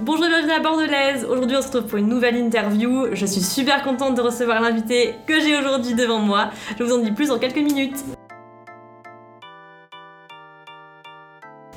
Bonjour 0.00 0.24
et 0.24 0.28
bienvenue 0.28 0.52
à 0.52 0.60
Bordelaise. 0.60 1.26
Aujourd'hui, 1.26 1.56
on 1.56 1.60
se 1.60 1.66
retrouve 1.66 1.86
pour 1.86 1.98
une 1.98 2.08
nouvelle 2.08 2.36
interview. 2.36 3.08
Je 3.12 3.26
suis 3.26 3.42
super 3.42 3.82
contente 3.82 4.16
de 4.16 4.22
recevoir 4.22 4.62
l'invité 4.62 5.16
que 5.26 5.38
j'ai 5.38 5.56
aujourd'hui 5.58 5.94
devant 5.94 6.18
moi. 6.18 6.50
Je 6.78 6.82
vous 6.82 6.92
en 6.94 6.98
dis 6.98 7.12
plus 7.12 7.28
dans 7.28 7.38
quelques 7.38 7.56
minutes. 7.56 8.02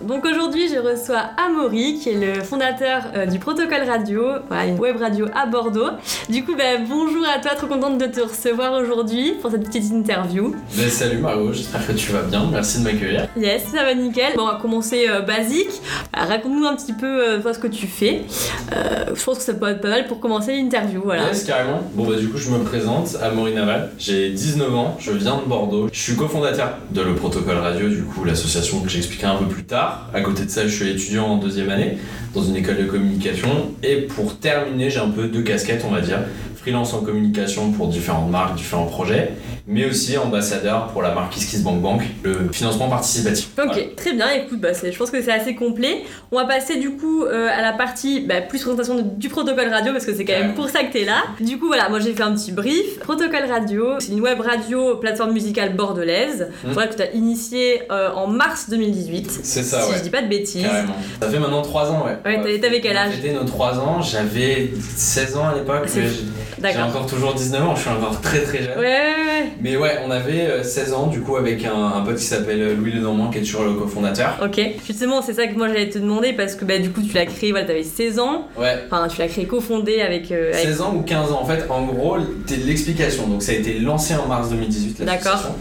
Donc 0.05 0.23
aujourd'hui, 0.23 0.68
je 0.70 0.78
reçois 0.78 1.31
Amaury, 1.44 1.97
qui 1.97 2.10
est 2.10 2.36
le 2.36 2.44
fondateur 2.44 3.02
euh, 3.15 3.26
du 3.26 3.40
Protocole 3.40 3.90
Radio, 3.90 4.24
voilà, 4.47 4.65
une 4.65 4.78
web 4.78 4.97
radio 4.97 5.26
à 5.33 5.47
Bordeaux. 5.47 5.89
Du 6.29 6.46
coup, 6.46 6.53
bah, 6.56 6.78
bonjour 6.88 7.26
à 7.26 7.39
toi, 7.39 7.56
trop 7.56 7.65
contente 7.65 7.97
de 7.97 8.06
te 8.06 8.21
recevoir 8.21 8.74
aujourd'hui 8.74 9.33
pour 9.42 9.49
cette 9.49 9.63
petite 9.63 9.92
interview. 9.92 10.56
Ben, 10.78 10.89
salut 10.92 11.17
Margot, 11.17 11.52
j'espère 11.53 11.88
que 11.88 11.94
tu 11.94 12.12
vas 12.12 12.21
bien, 12.21 12.47
merci 12.52 12.79
de 12.79 12.83
m'accueillir. 12.83 13.28
Yes, 13.35 13.63
ça 13.74 13.83
va 13.83 13.96
nickel. 13.96 14.33
Bon, 14.35 14.44
on 14.44 14.46
va 14.46 14.60
commencer 14.62 15.07
euh, 15.10 15.21
basique. 15.21 15.81
Euh, 16.16 16.23
Raconte-nous 16.23 16.67
un 16.67 16.76
petit 16.76 16.94
peu 16.94 17.41
toi 17.41 17.55
ce 17.55 17.59
que 17.59 17.67
tu 17.67 17.88
fais. 17.88 18.22
Je 18.72 19.23
pense 19.23 19.39
que 19.39 19.44
ça 19.44 19.55
peut 19.55 19.69
être 19.69 19.81
pas 19.81 19.89
mal 19.89 20.05
pour 20.05 20.19
commencer 20.19 20.55
l'interview, 20.55 21.02
voilà. 21.03 21.30
Yes, 21.30 21.45
carrément. 21.45 21.81
Bon 21.94 22.05
bah 22.08 22.16
du 22.16 22.30
coup 22.30 22.38
je 22.38 22.52
me 22.52 22.63
présente, 22.63 23.16
Amaury 23.23 23.53
Naval, 23.53 23.91
j'ai 23.97 24.30
19 24.30 24.75
ans, 24.75 24.97
je 24.99 25.11
viens 25.11 25.38
de 25.38 25.49
Bordeaux. 25.49 25.89
Je 25.91 25.99
suis 25.99 26.16
cofondateur 26.16 26.77
de 26.91 27.02
Le 27.02 27.16
Protocole 27.16 27.58
Radio, 27.58 27.89
du 27.89 28.03
coup 28.03 28.23
l'association 28.23 28.81
que 28.81 28.89
j'expliquerai 28.89 29.31
un 29.31 29.38
peu 29.38 29.45
plus 29.45 29.63
tard. 29.63 29.95
À 30.13 30.22
côté 30.22 30.45
de 30.45 30.49
ça, 30.49 30.63
je 30.67 30.73
suis 30.73 30.90
étudiant 30.90 31.26
en 31.26 31.38
deuxième 31.38 31.70
année 31.70 31.98
dans 32.34 32.44
une 32.44 32.55
école 32.55 32.77
de 32.77 32.86
communication. 32.86 33.72
Et 33.84 34.02
pour 34.02 34.38
terminer, 34.40 34.90
j'ai 34.90 34.99
un 34.99 35.09
peu 35.09 35.27
deux 35.27 35.41
casquettes, 35.41 35.84
on 35.88 35.91
va 35.91 36.02
dire. 36.02 36.20
Freelance 36.55 36.94
en 36.94 37.02
communication 37.02 37.72
pour 37.72 37.88
différentes 37.88 38.31
marques, 38.31 38.55
différents 38.55 38.88
projets, 38.88 39.34
mais 39.67 39.85
aussi 39.85 40.15
ambassadeur 40.17 40.87
pour 40.87 41.01
la 41.01 41.11
marque 41.13 41.33
KissKissBankBank, 41.33 42.01
le 42.23 42.49
financement 42.51 42.87
participatif. 42.89 43.49
Ok, 43.57 43.65
Voilà. 43.65 43.81
très 43.97 44.13
bien. 44.13 44.29
Écoute, 44.31 44.59
bah, 44.61 44.69
je 44.73 44.95
pense 44.97 45.09
que 45.09 45.21
c'est 45.21 45.31
assez 45.31 45.55
complet. 45.55 46.03
On 46.31 46.38
va 46.38 46.45
passer 46.45 46.77
du 46.77 46.91
coup 46.91 47.23
euh, 47.23 47.47
à 47.51 47.61
la 47.61 47.73
partie 47.73 48.19
bah, 48.21 48.41
plus 48.41 48.59
présentation 48.61 48.95
de- 48.95 49.01
du 49.01 49.27
protocole 49.29 49.69
radio 49.69 49.91
parce 49.91 50.05
que 50.05 50.13
c'est 50.13 50.23
quand 50.25 50.33
même 50.39 50.53
pour 50.53 50.69
ça 50.69 50.83
que 50.83 50.93
t'es 50.93 51.03
là. 51.05 51.23
Du 51.39 51.57
coup, 51.57 51.67
voilà, 51.67 51.89
moi 51.89 51.99
j'ai 51.99 52.13
fait 52.13 52.22
un 52.23 52.33
petit 52.33 52.52
brief. 52.52 52.99
Protocole 52.99 53.45
radio, 53.49 53.95
c'est 53.99 54.11
une 54.11 54.22
web 54.22 54.39
radio 54.39 54.97
plateforme 54.97 55.31
musicale 55.33 55.75
bordelaise. 55.75 56.50
Mhm. 56.63 56.72
Voilà 56.73 56.88
que 56.89 56.95
tu 56.95 57.02
as 57.02 57.11
initié 57.13 57.81
euh, 57.91 58.11
en 58.13 58.27
mars 58.27 58.69
2018. 58.69 59.31
C'est 59.44 59.63
ça, 59.63 59.81
si 59.81 59.91
ouais. 59.91 59.97
je 59.97 60.03
dis 60.03 60.09
pas 60.11 60.22
de 60.22 60.27
bêtises. 60.27 60.61
Carrément. 60.63 60.94
Ça 61.22 61.29
fait 61.29 61.39
maintenant 61.39 61.61
3 61.63 61.91
ans, 61.91 62.05
ouais. 62.05 62.17
Ouais, 62.38 62.59
t'avais- 62.59 62.81
quel 62.81 62.97
âge? 62.97 63.13
C'était 63.16 63.33
nos 63.33 63.44
3 63.45 63.79
ans, 63.79 64.02
j'avais 64.02 64.72
16 64.95 65.38
ans 65.38 65.47
à 65.47 65.55
l'époque, 65.55 65.88
j'ai 65.88 66.81
encore 66.81 67.05
toujours 67.07 67.33
19 67.33 67.63
ans, 67.67 67.75
je 67.75 67.81
suis 67.81 67.89
encore 67.89 68.22
très 68.22 68.41
très 68.41 68.59
jeune. 68.63 68.77
Ouais, 68.77 68.83
ouais, 68.85 69.41
ouais. 69.41 69.52
Mais 69.61 69.78
ouais, 69.78 69.98
on 70.06 70.11
avait 70.11 70.42
euh, 70.48 70.64
16 70.64 70.94
ans 70.94 71.08
du 71.08 71.22
coup 71.22 71.38
avec 71.38 71.64
un, 71.66 71.73
un 71.98 72.02
pote 72.02 72.17
qui 72.17 72.23
s'appelle 72.25 72.61
euh, 72.61 72.75
Louis 72.75 72.92
Lenormand 72.92 73.30
qui 73.30 73.39
est 73.39 73.42
toujours 73.42 73.64
le 73.64 73.73
cofondateur. 73.73 74.38
Ok, 74.44 74.59
justement, 74.86 75.22
c'est 75.22 75.34
ça 75.34 75.47
que 75.47 75.56
moi 75.58 75.67
j'allais 75.67 75.89
te 75.89 75.97
demander 75.97 76.34
parce 76.34 76.56
que 76.56 76.66
bah, 76.66 76.78
du 76.78 76.89
coup 76.89 77.02
tu 77.02 77.14
l'as 77.14 77.25
créé, 77.25 77.52
voilà, 77.52 77.66
t'avais 77.66 77.84
16 77.84 78.20
ans, 78.20 78.47
Ouais. 78.59 78.84
enfin 78.86 79.08
tu 79.08 79.20
l'as 79.20 79.28
créé 79.28 79.45
cofondé 79.45 80.02
avec. 80.02 80.31
euh, 80.31 80.52
avec- 80.53 80.66
16 80.66 80.81
ans 80.81 80.94
ou 80.95 81.02
15 81.02 81.31
ans 81.31 81.39
en 81.42 81.45
fait, 81.45 81.66
en 81.70 81.84
gros, 81.86 82.17
t'es 82.45 82.58
l'explication. 82.58 83.28
Donc 83.28 83.42
ça 83.42 83.53
a 83.53 83.56
été 83.56 83.80
lancé 83.80 84.14
en 84.16 84.28
mars 84.28 84.50
2018 84.50 85.03
D'accord. 85.03 85.52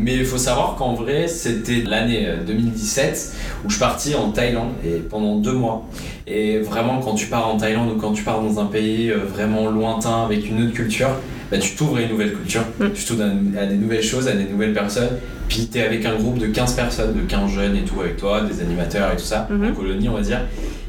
Mais 0.00 0.14
il 0.14 0.24
faut 0.24 0.38
savoir 0.38 0.76
qu'en 0.76 0.94
vrai, 0.94 1.26
c'était 1.26 1.82
l'année 1.84 2.26
euh, 2.28 2.36
2017 2.46 3.32
où 3.64 3.68
je 3.68 3.74
suis 3.74 3.80
parti 3.80 4.14
en 4.14 4.30
Thaïlande 4.30 4.70
et 4.86 4.98
pendant 4.98 5.36
deux 5.36 5.52
mois. 5.54 5.84
Et 6.26 6.58
vraiment, 6.58 7.00
quand 7.00 7.14
tu 7.14 7.26
pars 7.26 7.48
en 7.52 7.56
Thaïlande 7.56 7.90
ou 7.90 7.96
quand 8.00 8.12
tu 8.12 8.22
pars 8.22 8.40
dans 8.40 8.60
un 8.60 8.66
pays 8.66 9.10
euh, 9.10 9.16
vraiment 9.26 9.68
lointain 9.70 10.24
avec 10.24 10.48
une 10.48 10.62
autre 10.64 10.74
culture, 10.74 11.10
bah, 11.50 11.58
tu 11.58 11.74
t'ouvres 11.74 11.96
à 11.98 12.02
une 12.02 12.10
nouvelle 12.10 12.32
culture, 12.32 12.62
Mm. 12.78 12.86
tu 12.94 13.04
t'ouvres 13.04 13.24
à, 13.24 13.60
à 13.62 13.66
des 13.66 13.76
nouvelles 13.76 14.02
choses, 14.02 14.28
à 14.28 14.32
des 14.32 14.44
nouvelles 14.44 14.72
personnes. 14.74 15.10
Puis 15.48 15.66
t'es 15.66 15.82
avec 15.82 16.04
un 16.04 16.14
groupe 16.16 16.38
de 16.38 16.46
15 16.46 16.74
personnes, 16.74 17.14
de 17.14 17.20
15 17.22 17.50
jeunes 17.50 17.76
et 17.76 17.82
tout 17.82 18.00
avec 18.00 18.16
toi, 18.18 18.42
des 18.42 18.60
animateurs 18.60 19.12
et 19.12 19.16
tout 19.16 19.22
ça, 19.24 19.48
en 19.50 19.72
colonie 19.72 20.08
on 20.08 20.14
va 20.14 20.20
dire. 20.20 20.40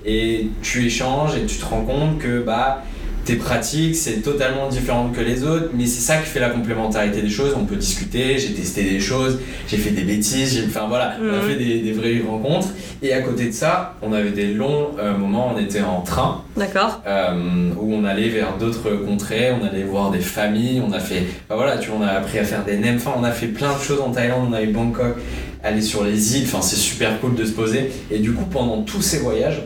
Et 0.06 0.50
tu 0.62 0.86
échanges 0.86 1.36
et 1.38 1.46
tu 1.46 1.58
te 1.58 1.66
rends 1.66 1.84
compte 1.84 2.18
que 2.20 2.42
bah 2.42 2.84
tes 3.26 3.36
pratiques, 3.36 3.96
c'est 3.96 4.22
totalement 4.24 4.70
différent 4.70 5.10
que 5.16 5.22
les 5.22 5.44
autres, 5.44 5.70
mais 5.74 5.86
c'est 5.86 6.02
ça 6.02 6.18
qui 6.18 6.26
fait 6.28 6.40
la 6.40 6.50
complémentarité 6.50 7.22
des 7.22 7.30
choses. 7.30 7.54
On 7.56 7.66
peut 7.66 7.76
discuter, 7.76 8.38
j'ai 8.40 8.54
testé 8.54 8.84
des 8.84 9.00
choses, 9.00 9.40
j'ai 9.68 9.78
fait 9.78 9.92
des 9.92 10.02
bêtises, 10.02 10.54
j'ai, 10.56 10.66
enfin 10.66 10.88
voilà, 10.88 11.14
on 11.22 11.34
a 11.34 11.38
Mhm. 11.38 11.50
fait 11.50 11.56
des, 11.56 11.80
des 11.80 11.92
vraies 11.92 12.22
rencontres. 12.28 12.70
Et 13.04 13.14
à 13.14 13.22
côté 13.22 13.46
de 13.48 13.52
ça, 13.54 13.96
on 14.02 14.14
avait 14.14 14.32
des 14.32 14.54
longs 14.54 14.90
euh, 15.00 15.16
moments, 15.16 15.54
on 15.56 15.60
était 15.60 15.82
en 15.82 16.02
train, 16.02 16.42
D'accord. 16.58 17.02
euh, 17.08 17.70
où 17.80 17.94
on 17.94 18.04
allait 18.04 18.30
vers 18.30 18.58
d'autres 18.58 18.90
contrées, 19.06 19.52
on 19.52 19.66
allait 19.66 19.84
voir 19.84 20.10
des 20.12 20.20
familles, 20.20 20.82
on 20.86 20.92
a 20.92 21.00
fait, 21.00 21.24
voilà, 21.50 21.78
tu 21.78 21.90
vois, 21.90 22.00
on 22.00 22.04
a 22.04 22.12
appris 22.12 22.40
à 22.40 22.44
faire 22.44 22.66
des 22.66 22.78
nems, 22.78 22.98
enfin 22.98 23.12
on 23.18 23.24
a 23.24 23.32
fait 23.32 23.48
plein 23.48 23.74
de 23.78 23.82
choses 23.82 24.02
en 24.02 24.10
Thaïlande, 24.12 24.48
on 24.50 24.54
a 24.54 24.62
eu 24.64 24.68
Bangkok, 24.72 25.16
aller 25.64 25.82
sur 25.82 26.04
les 26.04 26.38
îles, 26.38 26.46
enfin 26.46 26.62
c'est 26.62 26.76
super 26.78 27.20
cool 27.22 27.36
de 27.36 27.46
se 27.46 27.52
poser. 27.52 27.92
Et 28.12 28.20
du 28.20 28.32
coup, 28.34 28.46
pendant 28.46 28.82
tous 28.82 29.02
ces 29.02 29.20
voyages, 29.20 29.62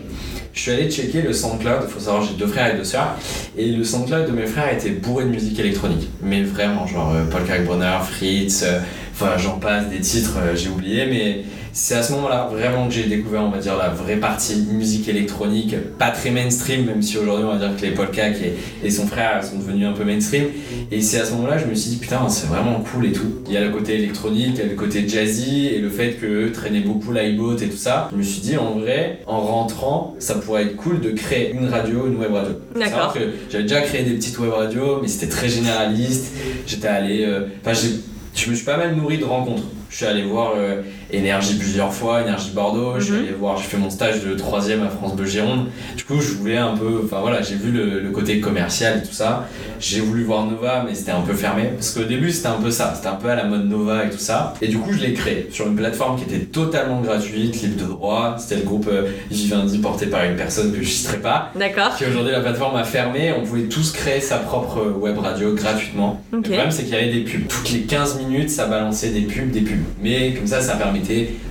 je 0.54 0.60
suis 0.60 0.72
allé 0.72 0.90
checker 0.90 1.22
le 1.24 1.34
SoundCloud, 1.34 1.82
il 1.84 1.90
faut 1.90 2.00
savoir 2.00 2.24
j'ai 2.24 2.36
deux 2.36 2.48
frères 2.48 2.74
et 2.74 2.78
deux 2.78 2.84
sœurs, 2.84 3.18
et 3.58 3.72
le 3.72 3.84
SoundCloud 3.84 4.28
de 4.28 4.32
mes 4.32 4.46
frères 4.46 4.72
était 4.72 4.92
bourré 4.92 5.26
de 5.26 5.30
musique 5.30 5.60
électronique. 5.60 6.08
Mais 6.22 6.44
vraiment, 6.44 6.86
genre 6.86 7.12
euh, 7.14 7.24
Paul 7.30 7.44
Kalkbrenner, 7.44 7.98
Fritz, 8.04 8.64
euh, 8.64 8.80
enfin 9.14 9.38
j'en 9.38 9.58
passe, 9.58 9.90
des 9.90 10.00
titres, 10.00 10.38
euh, 10.38 10.56
j'ai 10.56 10.70
oublié, 10.70 11.08
mais 11.08 11.44
c'est 11.76 11.96
à 11.96 12.04
ce 12.04 12.14
moment-là 12.14 12.48
vraiment 12.52 12.88
que 12.88 12.94
j'ai 12.94 13.06
découvert, 13.06 13.42
on 13.44 13.50
va 13.50 13.58
dire, 13.58 13.76
la 13.76 13.90
vraie 13.90 14.18
partie 14.18 14.56
musique 14.72 15.10
électronique, 15.10 15.76
pas 15.98 16.12
très 16.12 16.30
mainstream, 16.30 16.86
même 16.86 17.02
si 17.02 17.18
aujourd'hui 17.18 17.46
on 17.46 17.54
va 17.54 17.58
dire 17.58 17.76
que 17.76 17.82
les 17.82 17.92
Polkak 17.92 18.36
et, 18.42 18.86
et 18.86 18.92
son 18.92 19.08
frère 19.08 19.44
sont 19.44 19.58
devenus 19.58 19.88
un 19.88 19.94
peu 19.94 20.04
mainstream. 20.04 20.46
Et 20.92 21.02
c'est 21.02 21.20
à 21.20 21.26
ce 21.26 21.32
moment-là 21.32 21.58
je 21.58 21.66
me 21.66 21.74
suis 21.74 21.90
dit, 21.92 21.98
putain, 21.98 22.30
c'est 22.30 22.46
vraiment 22.48 22.80
cool 22.92 23.08
et 23.08 23.12
tout. 23.12 23.42
Il 23.48 23.54
y 23.54 23.58
a 23.58 23.62
le 23.62 23.72
côté 23.72 23.96
électronique, 23.96 24.52
il 24.54 24.60
y 24.60 24.62
a 24.62 24.66
le 24.66 24.76
côté 24.76 25.08
jazzy, 25.10 25.68
et 25.68 25.80
le 25.80 25.90
fait 25.90 26.12
qu'eux 26.14 26.52
traînaient 26.54 26.82
beaucoup 26.82 27.12
l'iBoat 27.12 27.56
et 27.64 27.70
tout 27.70 27.78
ça. 27.78 28.08
Je 28.12 28.18
me 28.18 28.24
suis 28.24 28.42
dit, 28.42 28.56
en 28.58 28.78
vrai, 28.78 29.20
en 29.26 29.42
rentrant, 29.42 30.16
ça 30.20 30.36
pourrait 30.36 30.64
être 30.64 30.76
cool 30.76 31.02
de 31.02 31.10
créer 31.10 31.54
une 31.54 31.70
radio, 31.70 32.06
une 32.08 32.18
web 32.18 32.34
radio. 32.34 32.54
D'accord. 32.80 33.14
que 33.14 33.20
j'avais 33.50 33.64
déjà 33.64 33.82
créé 33.82 34.04
des 34.04 34.12
petites 34.14 34.38
web 34.38 34.52
radios, 34.52 35.00
mais 35.02 35.08
c'était 35.08 35.28
très 35.30 35.50
généraliste. 35.50 36.34
J'étais 36.68 36.88
allé. 36.88 37.26
euh, 37.26 37.48
Enfin, 37.66 37.74
j'ai- 37.74 38.00
je 38.36 38.50
me 38.50 38.56
suis 38.56 38.66
pas 38.66 38.78
mal 38.78 38.96
nourri 38.96 39.18
de 39.18 39.26
rencontres. 39.26 39.64
Je 39.90 39.98
suis 39.98 40.06
allé 40.08 40.24
voir 40.24 40.54
euh, 40.58 40.82
Énergie 41.14 41.56
plusieurs 41.56 41.94
fois, 41.94 42.22
Énergie 42.22 42.52
Bordeaux. 42.52 42.94
Je 42.98 43.04
suis 43.04 43.14
Mhm. 43.14 43.20
allé 43.20 43.32
voir, 43.34 43.58
j'ai 43.58 43.64
fait 43.64 43.78
mon 43.78 43.90
stage 43.90 44.22
de 44.24 44.34
troisième 44.34 44.82
à 44.84 44.90
France 44.90 45.16
Bleu 45.16 45.26
Gironde. 45.28 45.68
Du 45.96 46.04
coup, 46.04 46.20
je 46.20 46.34
voulais 46.34 46.58
un 46.58 46.76
peu. 46.76 47.02
Enfin 47.06 47.20
voilà, 47.22 47.42
j'ai 47.44 47.56
vu 47.56 47.72
le, 47.72 48.00
le 48.00 48.10
côté 48.10 48.40
commercial 48.40 48.98
et 49.04 49.08
tout 49.08 49.14
ça. 49.14 49.48
J'ai 49.80 50.00
voulu 50.02 50.24
voir 50.24 50.46
Nova, 50.46 50.84
mais 50.88 50.96
c'était 50.96 51.12
un 51.12 51.22
peu 51.22 51.34
fermé. 51.34 51.66
Parce 51.76 51.92
qu'au 51.92 52.04
début, 52.04 52.32
c'était 52.32 52.48
un 52.48 52.60
peu 52.62 52.72
ça. 52.72 52.94
C'était 52.96 53.08
un 53.10 53.16
peu 53.16 53.30
à 53.30 53.36
la 53.36 53.44
mode 53.44 53.70
Nova 53.70 54.06
et 54.06 54.10
tout 54.10 54.18
ça. 54.18 54.54
Et 54.62 54.68
du 54.68 54.78
coup, 54.80 54.92
je 54.92 55.00
l'ai 55.00 55.14
créé 55.14 55.48
sur 55.52 55.68
une 55.68 55.76
plateforme 55.76 56.18
qui 56.18 56.24
était 56.24 56.46
totalement 56.46 57.00
gratuite, 57.02 57.62
libre 57.62 57.82
de 57.84 57.88
droit. 57.90 58.36
C'était 58.40 58.56
le 58.56 58.64
groupe 58.66 58.88
euh, 58.92 59.04
Vivendi 59.30 59.78
porté 59.80 60.08
par 60.08 60.24
une 60.26 60.36
personne 60.36 60.72
que 60.74 60.82
je 60.82 60.90
citerai 60.90 61.18
pas 61.18 61.52
D'accord. 61.56 61.96
qui 61.96 62.06
aujourd'hui 62.06 62.32
la 62.32 62.40
plateforme 62.42 62.76
a 62.76 62.84
fermé, 62.84 63.34
on 63.38 63.46
pouvait 63.46 63.64
tous 63.64 63.92
créer 63.92 64.20
sa 64.20 64.38
propre 64.38 64.82
web 65.00 65.18
radio 65.20 65.54
gratuitement. 65.54 66.22
Le 66.32 66.42
problème 66.42 66.72
c'est 66.72 66.84
qu'il 66.84 66.94
y 66.94 66.98
avait 66.98 67.12
des 67.12 67.22
pubs. 67.22 67.48
Toutes 67.48 67.72
les 67.72 67.82
15 67.82 68.18
minutes 68.20 68.50
ça 68.50 68.66
balançait 68.68 69.10
des 69.10 69.22
pubs, 69.22 69.52
des 69.52 69.62
pubs. 69.62 69.78
Mais 70.02 70.34
comme 70.34 70.48
ça 70.48 70.62
ça 70.62 70.76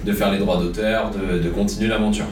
de 0.05 0.13
faire 0.13 0.31
les 0.33 0.39
droits 0.39 0.57
d'auteur, 0.59 1.11
de, 1.11 1.39
de 1.39 1.49
continuer 1.49 1.89
l'aventure. 1.89 2.27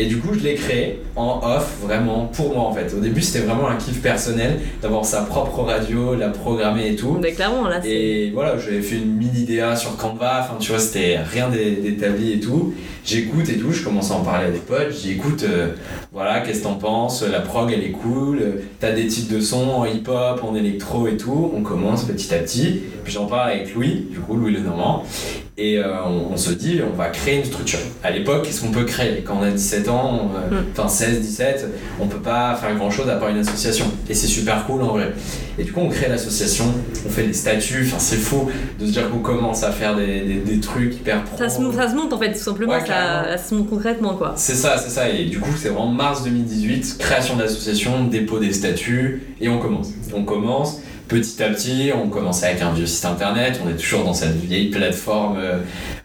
Et 0.00 0.06
du 0.06 0.18
coup 0.18 0.28
je 0.32 0.38
l'ai 0.44 0.54
créé 0.54 1.00
en 1.16 1.40
off 1.42 1.78
vraiment 1.82 2.26
pour 2.32 2.54
moi 2.54 2.62
en 2.66 2.72
fait. 2.72 2.94
Au 2.96 3.00
début 3.00 3.20
c'était 3.20 3.44
vraiment 3.44 3.68
un 3.68 3.74
kiff 3.76 4.00
personnel 4.00 4.60
d'avoir 4.80 5.04
sa 5.04 5.22
propre 5.22 5.62
radio, 5.62 6.14
la 6.14 6.28
programmer 6.28 6.90
et 6.90 6.94
tout. 6.96 7.18
Mais 7.20 7.32
clairement, 7.32 7.66
là. 7.66 7.80
Et 7.84 8.30
voilà, 8.32 8.56
j'avais 8.58 8.80
fait 8.80 8.94
une 8.94 9.16
mini 9.16 9.42
DA 9.44 9.74
sur 9.74 9.96
Canva, 9.96 10.42
enfin 10.44 10.54
tu 10.60 10.70
vois, 10.70 10.78
c'était 10.78 11.18
rien 11.18 11.48
d'é- 11.48 11.76
d'établi 11.82 12.34
et 12.34 12.38
tout. 12.40 12.74
J'écoute 13.04 13.48
et 13.48 13.56
tout, 13.56 13.72
je 13.72 13.82
commence 13.82 14.10
à 14.12 14.14
en 14.14 14.20
parler 14.22 14.46
à 14.48 14.50
des 14.50 14.58
potes, 14.58 14.90
je 14.90 14.96
dis 14.98 15.12
écoute, 15.12 15.42
euh, 15.48 15.68
voilà, 16.12 16.40
qu'est-ce 16.40 16.58
que 16.60 16.64
t'en 16.64 16.74
penses 16.74 17.22
La 17.28 17.40
prog 17.40 17.72
elle 17.72 17.82
est 17.82 17.90
cool, 17.90 18.38
t'as 18.80 18.92
des 18.92 19.06
titres 19.06 19.32
de 19.34 19.40
son 19.40 19.68
en 19.68 19.84
hip-hop, 19.86 20.42
en 20.44 20.54
électro 20.54 21.08
et 21.08 21.16
tout. 21.16 21.52
On 21.54 21.62
commence 21.62 22.04
petit 22.04 22.32
à 22.34 22.38
petit, 22.38 22.80
puis 23.04 23.12
j'en 23.12 23.26
parle 23.26 23.50
avec 23.50 23.74
Louis, 23.74 24.06
du 24.10 24.18
coup, 24.20 24.36
Louis 24.36 24.52
Lenormand. 24.52 25.04
Et 25.60 25.78
euh, 25.78 26.04
on, 26.06 26.32
on 26.34 26.36
se 26.36 26.52
dit, 26.52 26.80
on 26.88 26.96
va 26.96 27.08
créer 27.08 27.38
une 27.38 27.44
structure. 27.44 27.80
À 28.04 28.12
l'époque, 28.12 28.44
qu'est-ce 28.44 28.60
qu'on 28.60 28.70
peut 28.70 28.84
créer? 28.84 29.22
Quand 29.26 29.38
on 29.40 29.42
a 29.42 29.50
17 29.50 29.88
ans, 29.88 30.30
euh, 30.52 30.60
Mm. 30.62 30.64
enfin 30.72 30.88
16, 30.88 31.20
17, 31.20 31.66
on 32.00 32.06
peut 32.06 32.20
pas 32.20 32.54
faire 32.54 32.74
grand 32.76 32.90
chose 32.90 33.08
à 33.08 33.16
part 33.16 33.28
une 33.30 33.38
association. 33.38 33.86
Et 34.08 34.14
c'est 34.14 34.28
super 34.28 34.64
cool 34.66 34.82
en 34.82 34.92
vrai. 34.92 35.12
Et 35.58 35.64
du 35.64 35.72
coup, 35.72 35.80
on 35.80 35.88
crée 35.88 36.08
l'association, 36.08 36.66
on 37.06 37.08
fait 37.10 37.24
des 37.24 37.32
statuts, 37.32 37.82
enfin 37.86 37.98
c'est 37.98 38.16
fou 38.16 38.48
de 38.78 38.86
se 38.86 38.92
dire 38.92 39.10
qu'on 39.10 39.18
commence 39.18 39.64
à 39.64 39.72
faire 39.72 39.96
des, 39.96 40.20
des, 40.20 40.34
des 40.36 40.60
trucs 40.60 40.94
hyper 40.94 41.24
pro. 41.24 41.36
Ça 41.36 41.48
se, 41.48 41.60
monte- 41.60 41.74
ça 41.74 41.90
se 41.90 41.94
monte 41.96 42.12
en 42.12 42.18
fait, 42.18 42.32
tout 42.32 42.38
simplement, 42.38 42.74
Ouais, 42.74 42.86
ça, 42.86 43.36
se 43.38 43.54
monte 43.54 43.68
concrètement 43.68 44.14
quoi. 44.14 44.34
C'est 44.36 44.54
ça, 44.54 44.78
c'est 44.78 44.90
ça. 44.90 45.08
Et 45.08 45.24
du 45.24 45.40
coup, 45.40 45.50
c'est 45.56 45.68
vraiment 45.70 45.88
mars 45.88 46.22
2018, 46.22 46.96
création 46.98 47.34
de 47.36 47.42
l'association, 47.42 48.04
dépôt 48.04 48.38
des 48.38 48.52
statuts, 48.52 49.22
et 49.40 49.48
on 49.48 49.58
commence. 49.58 49.88
On 50.14 50.22
commence 50.24 50.80
petit 51.08 51.42
à 51.42 51.48
petit, 51.48 51.90
on 51.94 52.08
commence 52.08 52.42
avec 52.44 52.60
un 52.62 52.70
vieux 52.72 52.86
site 52.86 53.06
internet, 53.06 53.60
on 53.64 53.70
est 53.70 53.76
toujours 53.76 54.04
dans 54.04 54.12
cette 54.14 54.36
vieille 54.36 54.68
plateforme, 54.68 55.38
euh, 55.38 55.58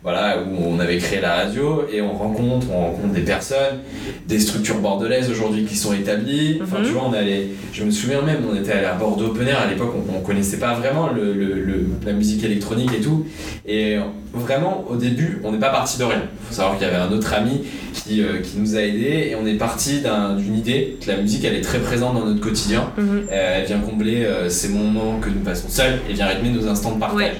voilà, 0.03 0.37
où 0.39 0.57
on 0.67 0.79
avait 0.79 0.97
créé 0.97 1.21
la 1.21 1.33
radio 1.35 1.85
et 1.91 2.01
on 2.01 2.11
rencontre, 2.13 2.67
on 2.71 2.81
rencontre 2.87 3.13
des 3.13 3.21
personnes, 3.21 3.79
des 4.27 4.39
structures 4.39 4.79
bordelaises 4.79 5.29
aujourd'hui 5.29 5.63
qui 5.63 5.75
sont 5.77 5.93
établies. 5.93 6.59
Enfin, 6.61 6.77
tu 6.83 6.91
vois, 6.91 7.03
on 7.09 7.13
allait, 7.13 7.47
je 7.71 7.83
me 7.85 7.91
souviens 7.91 8.21
même, 8.21 8.39
on 8.51 8.55
était 8.55 8.73
allé 8.73 8.85
à 8.85 8.93
Bordeaux 8.95 9.27
Open 9.27 9.47
Air 9.47 9.61
à 9.61 9.67
l'époque, 9.69 9.93
on, 9.95 10.17
on 10.17 10.21
connaissait 10.21 10.57
pas 10.57 10.73
vraiment 10.73 11.09
le, 11.09 11.33
le- 11.33 11.53
le- 11.63 11.85
la 12.05 12.11
musique 12.13 12.43
électronique 12.43 12.91
et 12.97 13.01
tout. 13.01 13.25
Et 13.65 13.97
vraiment, 14.33 14.83
au 14.89 14.95
début, 14.97 15.39
on 15.43 15.51
n'est 15.53 15.59
pas 15.59 15.69
parti 15.69 15.97
de 15.99 16.03
rien. 16.03 16.23
faut 16.49 16.53
savoir 16.55 16.77
qu'il 16.77 16.85
y 16.85 16.89
avait 16.89 16.99
un 16.99 17.11
autre 17.11 17.33
ami 17.33 17.61
qui, 17.93 18.21
euh, 18.21 18.39
qui 18.41 18.57
nous 18.57 18.75
a 18.75 18.81
aidés 18.81 19.29
et 19.29 19.35
on 19.41 19.45
est 19.45 19.53
parti 19.57 20.01
d'un- 20.01 20.35
d'une 20.35 20.57
idée 20.57 20.97
que 21.01 21.09
la 21.09 21.17
musique 21.17 21.45
elle 21.45 21.53
est 21.55 21.61
très 21.61 21.79
présente 21.79 22.15
dans 22.15 22.25
notre 22.25 22.41
quotidien. 22.41 22.91
Mhm. 22.97 23.21
Euh, 23.31 23.59
elle 23.61 23.65
vient 23.67 23.79
combler 23.79 24.25
euh, 24.25 24.49
ces 24.49 24.67
moments 24.69 25.19
que 25.21 25.29
nous 25.29 25.39
passons 25.45 25.69
seuls 25.69 25.99
et 26.09 26.13
vient 26.13 26.27
rythmer 26.27 26.49
nos 26.49 26.67
instants 26.67 26.91
de 26.95 26.99
partage. 26.99 27.17
Ouais. 27.17 27.31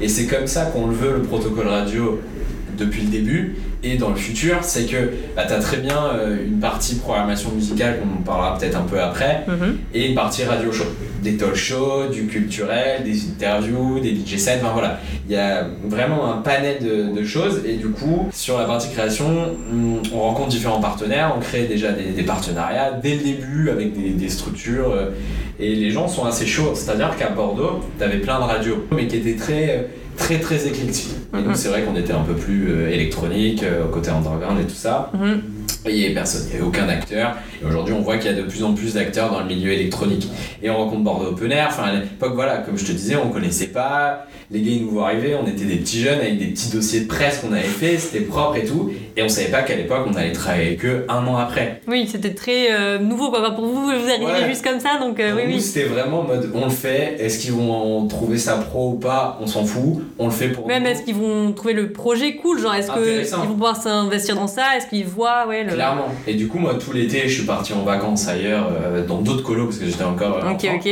Et 0.00 0.08
c'est 0.08 0.26
comme 0.26 0.46
ça 0.46 0.66
qu'on 0.66 0.86
le 0.86 0.94
veut, 0.94 1.12
le 1.14 1.22
protocole 1.22 1.68
radio, 1.68 2.20
depuis 2.78 3.02
le 3.02 3.08
début. 3.08 3.56
Et 3.82 3.96
dans 3.96 4.10
le 4.10 4.16
futur, 4.16 4.58
c'est 4.62 4.86
que 4.86 5.10
bah, 5.36 5.44
tu 5.46 5.52
as 5.54 5.58
très 5.60 5.76
bien 5.78 5.96
euh, 6.14 6.36
une 6.44 6.58
partie 6.58 6.96
programmation 6.96 7.50
musicale, 7.52 7.98
qu'on 8.00 8.22
parlera 8.22 8.56
peut-être 8.58 8.76
un 8.76 8.82
peu 8.82 9.00
après, 9.00 9.44
Mhm. 9.46 9.76
et 9.94 10.08
une 10.08 10.14
partie 10.14 10.44
radio 10.44 10.72
show. 10.72 10.84
Des 11.22 11.36
talk 11.36 11.54
shows, 11.54 12.08
du 12.12 12.26
culturel, 12.26 13.02
des 13.04 13.16
interviews, 13.28 13.98
des 14.00 14.10
DJ 14.14 14.36
sets, 14.38 14.58
enfin 14.62 14.72
voilà. 14.72 15.00
Il 15.28 15.32
y 15.32 15.36
a 15.36 15.66
vraiment 15.84 16.32
un 16.32 16.38
panel 16.38 16.78
de, 16.82 17.18
de 17.20 17.24
choses 17.24 17.62
et 17.66 17.74
du 17.74 17.88
coup, 17.88 18.28
sur 18.32 18.58
la 18.58 18.64
partie 18.64 18.90
création, 18.90 19.26
hum, 19.26 20.00
on 20.14 20.20
rencontre 20.20 20.48
différents 20.48 20.80
partenaires, 20.80 21.34
on 21.36 21.40
crée 21.40 21.64
déjà 21.64 21.90
des, 21.92 22.10
des 22.12 22.22
partenariats 22.22 22.92
dès 23.02 23.14
le 23.16 23.22
début 23.22 23.70
avec 23.70 23.92
des, 24.00 24.10
des 24.10 24.28
structures 24.28 24.92
euh, 24.92 25.10
et 25.60 25.74
les 25.74 25.90
gens 25.90 26.06
sont 26.08 26.24
assez 26.24 26.46
chauds. 26.46 26.72
C'est-à-dire 26.74 27.16
qu'à 27.18 27.30
Bordeaux, 27.30 27.80
tu 27.98 28.04
avais 28.04 28.18
plein 28.18 28.38
de 28.38 28.44
radios, 28.44 28.84
mais 28.94 29.06
qui 29.08 29.16
étaient 29.16 29.34
très, 29.36 29.88
très, 30.18 30.38
très 30.40 30.66
éclectiques. 30.66 31.14
Et 31.32 31.36
Mhm. 31.38 31.44
nous, 31.48 31.54
c'est 31.54 31.68
vrai 31.68 31.82
qu'on 31.82 31.96
était 31.96 32.12
un 32.12 32.22
peu 32.22 32.34
plus 32.34 32.70
euh, 32.70 32.90
électronique, 32.90 33.62
euh, 33.62 33.86
côté 33.88 34.10
underground 34.10 34.60
et 34.60 34.64
tout 34.64 34.74
ça. 34.74 35.10
Mhm. 35.14 35.40
Il 35.90 35.98
n'y 35.98 36.04
avait 36.06 36.14
personne, 36.14 36.42
il 36.46 36.50
n'y 36.50 36.56
avait 36.56 36.66
aucun 36.66 36.88
acteur. 36.88 37.36
Et 37.62 37.66
aujourd'hui, 37.66 37.94
on 37.94 38.00
voit 38.02 38.16
qu'il 38.18 38.30
y 38.30 38.34
a 38.34 38.36
de 38.36 38.42
plus 38.42 38.62
en 38.62 38.72
plus 38.74 38.94
d'acteurs 38.94 39.30
dans 39.32 39.40
le 39.40 39.46
milieu 39.46 39.72
électronique. 39.72 40.28
Et 40.62 40.70
on 40.70 40.76
rencontre 40.76 41.02
Bordeaux 41.02 41.28
Open 41.30 41.50
Air. 41.52 41.68
Enfin, 41.70 41.84
à 41.84 41.92
l'époque, 41.94 42.32
voilà, 42.34 42.58
comme 42.58 42.78
je 42.78 42.84
te 42.84 42.92
disais, 42.92 43.16
on 43.16 43.30
connaissait 43.30 43.68
pas. 43.68 44.26
Les 44.50 44.60
gars, 44.62 44.70
ils 44.70 44.82
nous 44.84 44.90
voient 44.90 45.06
arriver. 45.06 45.34
On 45.34 45.46
était 45.46 45.64
des 45.64 45.76
petits 45.76 46.00
jeunes 46.00 46.20
avec 46.20 46.38
des 46.38 46.46
petits 46.46 46.70
dossiers 46.70 47.00
de 47.00 47.06
presse 47.06 47.38
qu'on 47.38 47.52
avait 47.52 47.62
fait. 47.62 47.98
C'était 47.98 48.24
propre 48.24 48.56
et 48.56 48.64
tout. 48.64 48.90
Et 49.16 49.22
on 49.22 49.28
savait 49.28 49.48
pas 49.50 49.62
qu'à 49.62 49.74
l'époque, 49.76 50.06
on 50.08 50.14
allait 50.14 50.32
travailler 50.32 50.78
eux 50.84 51.04
un 51.08 51.26
an 51.26 51.36
après. 51.36 51.82
Oui, 51.88 52.08
c'était 52.10 52.34
très 52.34 52.68
euh, 52.72 52.98
nouveau 52.98 53.30
quoi. 53.30 53.40
Enfin, 53.40 53.50
Pour 53.50 53.66
vous, 53.66 53.84
vous 53.86 53.90
arrivez 53.90 54.24
Ouais. 54.24 54.48
juste 54.48 54.64
comme 54.64 54.78
ça, 54.80 54.98
donc 55.00 55.18
euh, 55.20 55.32
oui, 55.34 55.42
nous, 55.46 55.54
oui. 55.54 55.60
c'était 55.60 55.86
vraiment 55.88 56.20
en 56.20 56.24
mode 56.24 56.50
on 56.54 56.64
le 56.64 56.70
fait. 56.70 57.16
Est-ce 57.18 57.38
qu'ils 57.40 57.52
vont 57.52 58.06
trouver 58.06 58.38
ça 58.38 58.56
pro 58.56 58.90
ou 58.92 58.94
pas? 58.98 59.38
On 59.40 59.46
s'en 59.46 59.64
fout. 59.64 60.02
On 60.18 60.26
le 60.26 60.32
fait 60.32 60.48
pour 60.48 60.66
Même 60.68 60.86
est-ce 60.86 61.02
qu'ils 61.02 61.14
vont 61.16 61.52
trouver 61.52 61.74
le 61.74 61.90
projet 61.92 62.36
cool? 62.36 62.60
Genre, 62.60 62.74
est-ce 62.74 62.90
qu'ils 62.92 63.36
vont 63.36 63.46
pouvoir 63.46 63.76
s'investir 63.76 64.36
dans 64.36 64.46
ça? 64.46 64.76
Est-ce 64.76 64.86
qu'ils 64.86 65.06
voient 65.06 65.46
ouais, 65.48 65.64
le... 65.64 65.70
Clairement. 65.78 66.08
Et 66.26 66.34
du 66.34 66.48
coup, 66.48 66.58
moi, 66.58 66.74
tout 66.74 66.92
l'été, 66.92 67.28
je 67.28 67.34
suis 67.34 67.46
parti 67.46 67.72
en 67.72 67.82
vacances 67.82 68.28
ailleurs, 68.28 68.68
euh, 68.72 69.06
dans 69.06 69.20
d'autres 69.20 69.42
colos, 69.42 69.66
parce 69.66 69.78
que 69.78 69.86
j'étais 69.86 70.04
encore. 70.04 70.38
Ok, 70.38 70.64
enfant. 70.64 70.76
ok. 70.76 70.86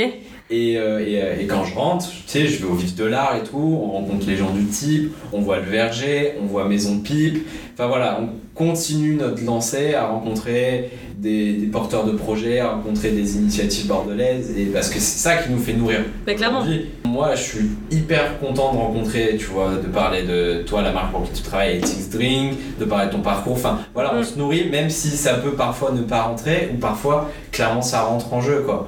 Et, 0.49 0.79
euh, 0.79 1.01
et, 1.05 1.21
euh, 1.21 1.41
et 1.41 1.47
quand 1.47 1.65
je 1.65 1.75
rentre, 1.75 2.09
tu 2.09 2.17
sais, 2.27 2.47
je 2.47 2.63
vais 2.63 2.69
au 2.71 2.75
vif 2.75 2.95
de 2.95 3.05
l'art 3.05 3.35
et 3.37 3.43
tout, 3.43 3.81
on 3.83 3.91
rencontre 3.91 4.29
les 4.29 4.37
gens 4.37 4.53
du 4.53 4.65
type, 4.67 5.13
on 5.33 5.41
voit 5.41 5.57
le 5.59 5.65
verger, 5.65 6.35
on 6.41 6.47
voit 6.47 6.69
Maison 6.69 7.01
Pipe. 7.01 7.45
Enfin 7.75 7.89
voilà, 7.89 8.21
on 8.23 8.29
continue 8.55 9.17
notre 9.17 9.45
lancée 9.45 9.95
à 9.95 10.07
rencontrer 10.07 10.91
des, 11.19 11.55
des 11.55 11.67
porteurs 11.67 12.05
de 12.05 12.13
projets, 12.13 12.61
à 12.61 12.69
rencontrer 12.69 13.11
des 13.11 13.37
initiatives 13.37 13.89
bordelaises, 13.89 14.55
et 14.57 14.67
parce 14.67 14.89
que 14.89 15.01
c'est 15.01 15.19
ça 15.19 15.37
qui 15.39 15.51
nous 15.51 15.59
fait 15.59 15.73
nourrir. 15.73 16.05
Bah, 16.25 16.35
clairement. 16.35 16.61
Aujourd'hui, 16.61 16.87
moi, 17.07 17.35
je 17.35 17.43
suis 17.43 17.71
hyper 17.91 18.39
content 18.39 18.73
de 18.73 18.79
rencontrer, 18.79 19.37
tu 19.39 19.47
vois, 19.47 19.71
de 19.77 19.87
parler 19.89 20.23
de 20.23 20.63
toi, 20.67 20.83
la 20.83 20.93
marque 20.93 21.13
pour 21.13 21.23
qui 21.25 21.33
tu 21.33 21.43
travailles, 21.43 21.81
Six 21.87 22.11
Drink, 22.11 22.55
de 22.79 22.85
parler 22.85 23.07
de 23.07 23.13
ton 23.13 23.21
parcours. 23.21 23.55
Enfin, 23.55 23.79
voilà, 23.95 24.13
on 24.15 24.21
Mm. 24.21 24.25
se 24.25 24.39
nourrit, 24.39 24.69
même 24.71 24.91
si 24.91 25.09
ça 25.09 25.35
peut 25.35 25.53
parfois 25.53 25.93
ne 25.93 26.03
pas 26.03 26.23
rentrer, 26.23 26.71
ou 26.75 26.79
parfois, 26.79 27.31
clairement, 27.53 27.83
ça 27.83 28.03
rentre 28.03 28.33
en 28.33 28.41
jeu, 28.41 28.63
quoi. 28.67 28.87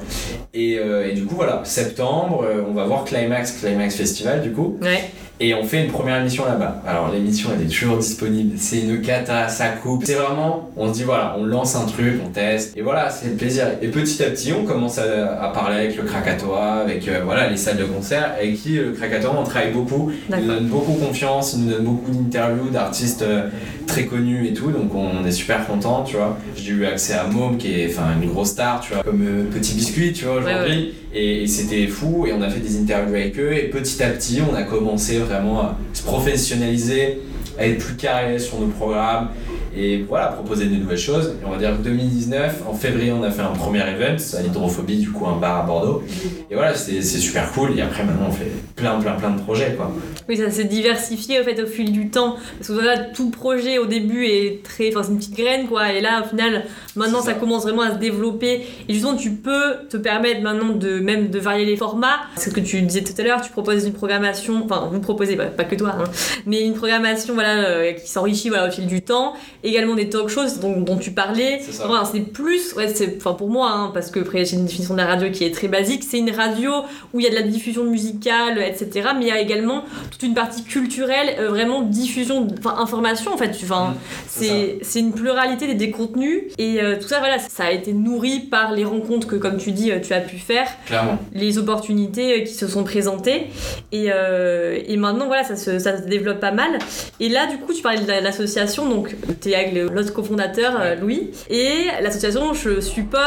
Et, 0.55 0.79
euh, 0.79 1.09
et 1.09 1.15
du 1.15 1.25
coup, 1.25 1.35
voilà, 1.37 1.61
septembre, 1.65 2.45
euh, 2.45 2.63
on 2.69 2.73
va 2.75 2.85
voir 2.85 3.05
Climax, 3.05 3.53
Climax 3.61 3.95
Festival, 3.97 4.43
du 4.43 4.53
coup, 4.53 4.79
Ouais. 4.83 5.11
Et 5.41 5.55
on 5.55 5.65
fait 5.65 5.85
une 5.85 5.91
première 5.91 6.21
émission 6.21 6.45
là-bas. 6.45 6.83
Alors, 6.87 7.11
l'émission, 7.13 7.51
elle 7.55 7.67
est 7.67 7.69
toujours 7.69 7.99
disponible, 7.99 8.57
c'est 8.57 8.81
une 8.81 9.01
cata, 9.01 9.49
ça 9.49 9.69
coupe. 9.69 10.05
C'est 10.05 10.15
vraiment, 10.15 10.71
on 10.77 10.89
se 10.89 10.93
dit, 10.95 11.05
voilà, 11.05 11.37
on 11.39 11.45
lance 11.45 11.77
un 11.77 11.87
truc, 11.87 12.21
on 12.25 12.31
teste, 12.31 12.77
et 12.77 12.83
voilà, 12.83 13.11
c'est 13.11 13.29
le 13.29 13.35
plaisir. 13.35 13.67
Et 13.83 13.89
petit 13.89 14.23
à 14.23 14.31
petit, 14.31 14.53
on 14.53 14.65
commence 14.65 14.99
à, 14.99 15.41
à 15.43 15.49
parler 15.51 15.77
avec 15.77 15.97
le 15.97 16.03
Krakatoa, 16.03 16.75
avec 16.75 17.07
euh, 17.09 17.21
voilà, 17.25 17.49
les 17.49 17.57
salles 17.57 17.77
de 17.77 17.85
concert, 17.85 18.33
avec 18.39 18.57
qui 18.57 18.79
euh, 18.79 18.87
le 18.87 18.93
Krakatoa, 18.93 19.35
on 19.39 19.45
travaille 19.45 19.73
beaucoup. 19.73 20.11
Il 20.31 20.37
nous 20.37 20.47
donne 20.47 20.67
beaucoup 20.67 20.95
confiance, 20.95 21.55
il 21.55 21.65
nous 21.65 21.73
donne 21.73 21.85
beaucoup 21.85 22.11
d'interviews 22.11 22.71
d'artistes 22.71 23.23
euh, 23.23 23.49
très 23.89 24.05
connus 24.05 24.47
et 24.47 24.53
tout, 24.53 24.71
donc 24.71 24.95
on 24.95 25.25
est 25.25 25.33
super 25.33 25.67
content, 25.67 26.05
tu 26.05 26.17
vois. 26.17 26.39
J'ai 26.57 26.73
eu 26.73 26.85
accès 26.87 27.15
à 27.15 27.27
Môme, 27.27 27.57
qui 27.57 27.81
est 27.81 27.89
enfin 27.91 28.15
une 28.23 28.29
grosse 28.29 28.51
star, 28.51 28.81
tu 28.81 28.93
vois, 28.93 29.03
comme 29.03 29.23
euh, 29.27 29.51
Petit 29.53 29.75
Biscuit, 29.75 30.13
tu 30.13 30.27
vois, 30.27 30.37
aujourd'hui. 30.37 30.95
Et, 31.13 31.43
et 31.43 31.47
c'était 31.49 31.89
fou, 31.89 32.27
et 32.29 32.33
on 32.33 32.43
a 32.43 32.49
fait 32.49 32.61
des 32.61 32.79
interviews 32.79 33.17
avec 33.17 33.39
eux, 33.39 33.53
et 33.53 33.65
petit 33.65 34.01
à 34.03 34.11
petit, 34.11 34.41
on 34.49 34.55
a 34.55 34.63
commencé 34.63 35.19
vraiment 35.19 35.61
à 35.61 35.79
se 35.93 36.03
professionnaliser, 36.03 37.19
à 37.59 37.67
être 37.67 37.79
plus 37.79 37.97
carré 37.97 38.39
sur 38.39 38.61
nos 38.61 38.69
programmes, 38.69 39.31
et 39.79 40.05
voilà, 40.09 40.29
proposer 40.29 40.67
de 40.67 40.75
nouvelles 40.75 40.99
choses. 40.99 41.37
Et 41.41 41.47
on 41.47 41.51
va 41.51 41.57
dire 41.57 41.77
que 41.77 41.83
2019, 41.83 42.65
en 42.69 42.75
février, 42.75 43.13
on 43.13 43.23
a 43.23 43.31
fait 43.31 43.43
un 43.43 43.53
premier 43.53 43.81
event, 43.81 44.17
à 44.37 44.43
l'hydrophobie, 44.43 44.99
du 44.99 45.11
coup, 45.11 45.27
un 45.27 45.37
bar 45.37 45.61
à 45.61 45.67
Bordeaux. 45.67 46.03
Et 46.51 46.55
voilà, 46.55 46.75
c'est 46.75 47.01
super 47.03 47.53
cool, 47.53 47.79
et 47.79 47.83
après, 47.83 48.05
maintenant, 48.05 48.27
on 48.29 48.33
fait 48.33 48.51
plein, 48.75 48.99
plein, 49.01 49.13
plein 49.13 49.31
de 49.31 49.41
projets, 49.41 49.75
quoi. 49.77 49.93
Oui, 50.29 50.37
ça 50.37 50.51
s'est 50.51 50.65
diversifié 50.65 51.41
au 51.41 51.45
fait 51.45 51.63
au 51.63 51.67
fil 51.67 51.91
du 51.91 52.11
temps. 52.11 52.37
Parce 52.59 52.69
que 52.69 52.73
voilà, 52.75 52.99
tout 52.99 53.31
projet 53.31 53.79
au 53.79 53.87
début 53.87 54.27
est 54.27 54.63
très. 54.63 54.89
Enfin, 54.89 55.03
c'est 55.03 55.13
une 55.13 55.19
petite 55.19 55.37
graine 55.37 55.67
quoi. 55.67 55.93
Et 55.93 56.01
là, 56.03 56.23
au 56.23 56.29
final, 56.29 56.65
maintenant, 56.97 57.21
ça. 57.21 57.33
ça. 57.33 57.35
commence 57.35 57.63
vraiment 57.63 57.83
à 57.83 57.93
se 57.93 57.99
développer. 57.99 58.67
Et 58.89 58.93
justement, 58.93 59.17
tu 59.17 59.31
peux 59.31 59.87
te 59.89 59.97
permettre 59.97 60.43
maintenant 60.43 60.75
de 60.75 61.01
même 61.01 61.31
de 61.31 61.39
varier 61.39 61.65
les 61.65 61.77
formats. 61.77 62.19
C'est 62.37 62.51
ce 62.51 62.55
que 62.55 62.61
tu 62.61 62.83
disais 62.83 63.03
tout 63.03 63.15
à 63.19 63.23
l'heure, 63.23 63.41
tu 63.41 63.51
proposes 63.51 63.87
une 63.87 63.95
programmation. 63.95 64.63
Enfin, 64.65 64.89
vous 64.93 65.01
proposez, 65.01 65.37
bah, 65.37 65.47
pas 65.47 65.65
que 65.65 65.77
toi, 65.77 65.95
hein, 65.99 66.05
mais 66.45 66.63
une 66.63 66.75
programmation 66.75 67.33
voilà, 67.35 67.65
euh, 67.65 67.93
qui 67.93 68.09
s'enrichit 68.09 68.51
voilà, 68.51 68.69
au 68.69 68.71
fil 68.71 68.87
du 68.87 69.01
temps. 69.01 69.35
Également 69.69 69.95
des 69.95 70.09
talk 70.09 70.29
shows 70.29 70.59
dont, 70.61 70.81
dont 70.81 70.97
tu 70.97 71.11
parlais. 71.11 71.61
C'est 71.63 71.83
c'est 72.13 72.21
plus. 72.21 72.73
Ouais, 72.75 72.89
c'est, 72.89 73.17
enfin, 73.19 73.35
pour 73.35 73.49
moi, 73.51 73.71
hein, 73.71 73.91
parce 73.93 74.11
que 74.11 74.21
après, 74.21 74.45
j'ai 74.45 74.57
une 74.57 74.65
définition 74.67 74.95
de 74.95 74.99
la 75.01 75.07
radio 75.07 75.31
qui 75.31 75.45
est 75.45 75.55
très 75.55 75.69
basique. 75.69 76.05
C'est 76.09 76.19
une 76.19 76.31
radio 76.31 76.71
où 77.13 77.21
il 77.21 77.25
y 77.25 77.27
a 77.27 77.31
de 77.31 77.35
la 77.35 77.43
diffusion 77.43 77.85
musicale, 77.85 78.59
etc. 78.63 79.09
Mais 79.17 79.23
il 79.27 79.29
y 79.29 79.31
a 79.31 79.41
également 79.41 79.85
toute 80.11 80.23
une 80.23 80.35
partie 80.35 80.63
culturelle, 80.65 81.37
euh, 81.39 81.49
vraiment 81.49 81.83
diffusion, 81.83 82.47
enfin 82.59 82.77
information 82.79 83.33
en 83.33 83.37
fait. 83.37 83.51
tu- 83.53 83.65
Enfin, 83.65 83.91
Mm, 83.91 83.95
c'est 84.29 84.79
c'est 84.83 85.01
une 85.01 85.13
pluralité 85.13 85.67
des, 85.67 85.75
des 85.75 85.91
contenus 85.91 86.45
et 86.59 86.81
euh, 86.83 86.97
tout 87.01 87.09
ça, 87.09 87.19
voilà, 87.19 87.39
ça 87.39 87.65
a 87.65 87.71
été 87.71 87.93
nourri 87.93 88.41
par 88.41 88.73
les 88.73 88.85
rencontres 88.85 89.27
que, 89.27 89.37
comme 89.37 89.59
tu 89.59 89.73
dis, 89.73 89.91
euh, 89.93 89.99
tu 90.01 90.13
as 90.15 90.21
pu 90.21 90.37
faire, 90.39 90.69
Clairement. 90.87 91.19
les 91.35 91.59
opportunités 91.59 92.45
qui 92.45 92.55
se 92.55 92.67
sont 92.67 92.85
présentées 92.85 93.47
et, 93.93 94.07
euh, 94.13 94.79
et 94.87 94.97
maintenant, 94.97 95.27
voilà, 95.27 95.45
ça 95.45 95.57
se, 95.57 95.79
ça 95.79 95.99
se 95.99 96.05
développe 96.09 96.41
pas 96.41 96.53
mal. 96.53 96.79
Et 97.21 97.29
là, 97.29 97.47
du 97.47 97.59
coup, 97.59 97.73
tu 97.75 97.83
parlais 97.83 98.01
de 98.01 98.07
la- 98.09 98.21
l'association, 98.21 98.89
donc 98.89 99.15
tu 99.41 99.51
es 99.51 99.55
avec 99.59 99.75
l'autre 99.93 100.13
cofondateur, 100.13 100.73
euh, 100.81 100.95
Louis, 100.97 101.31
et 101.51 101.87
l'association, 102.03 102.53
je 102.55 102.81
suppose 102.81 103.19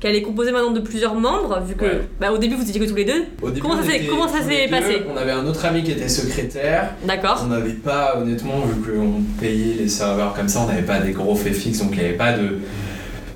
qu'elle 0.00 0.14
est 0.14 0.22
composée 0.22 0.52
maintenant 0.52 0.72
de 0.72 0.80
plusieurs 0.80 1.14
membres, 1.14 1.60
vu 1.66 1.74
que 1.74 1.84
Ouais. 1.84 2.00
bah, 2.20 2.30
au 2.32 2.38
début 2.38 2.54
vous 2.56 2.68
étiez 2.68 2.80
que 2.80 2.84
tous 2.88 2.94
les 2.94 3.04
deux. 3.04 3.24
Au 3.42 3.48
début, 3.48 3.60
Comment 3.62 3.76
ça 3.76 3.82
s'est- 4.42 4.68
passé 4.68 5.02
On 5.12 5.16
avait 5.16 5.32
un 5.32 5.46
autre 5.46 5.64
ami 5.64 5.82
qui 5.82 5.92
était 5.92 6.08
secrétaire. 6.08 6.90
D'accord. 7.06 7.42
On 7.44 7.48
n'avait 7.48 7.70
pas, 7.72 8.18
honnêtement, 8.20 8.60
vu 8.60 8.82
qu'on 8.92 9.22
payait 9.40 9.74
les 9.80 9.88
serveurs 9.88 10.34
comme 10.34 10.48
ça, 10.48 10.60
on 10.60 10.66
n'avait 10.66 10.82
pas 10.82 10.98
des 10.98 11.12
gros 11.12 11.34
faits 11.34 11.54
fixes, 11.54 11.78
donc 11.78 11.90
il 11.92 11.98
n'y 12.00 12.04
avait 12.04 12.14
pas 12.16 12.32
de, 12.34 12.58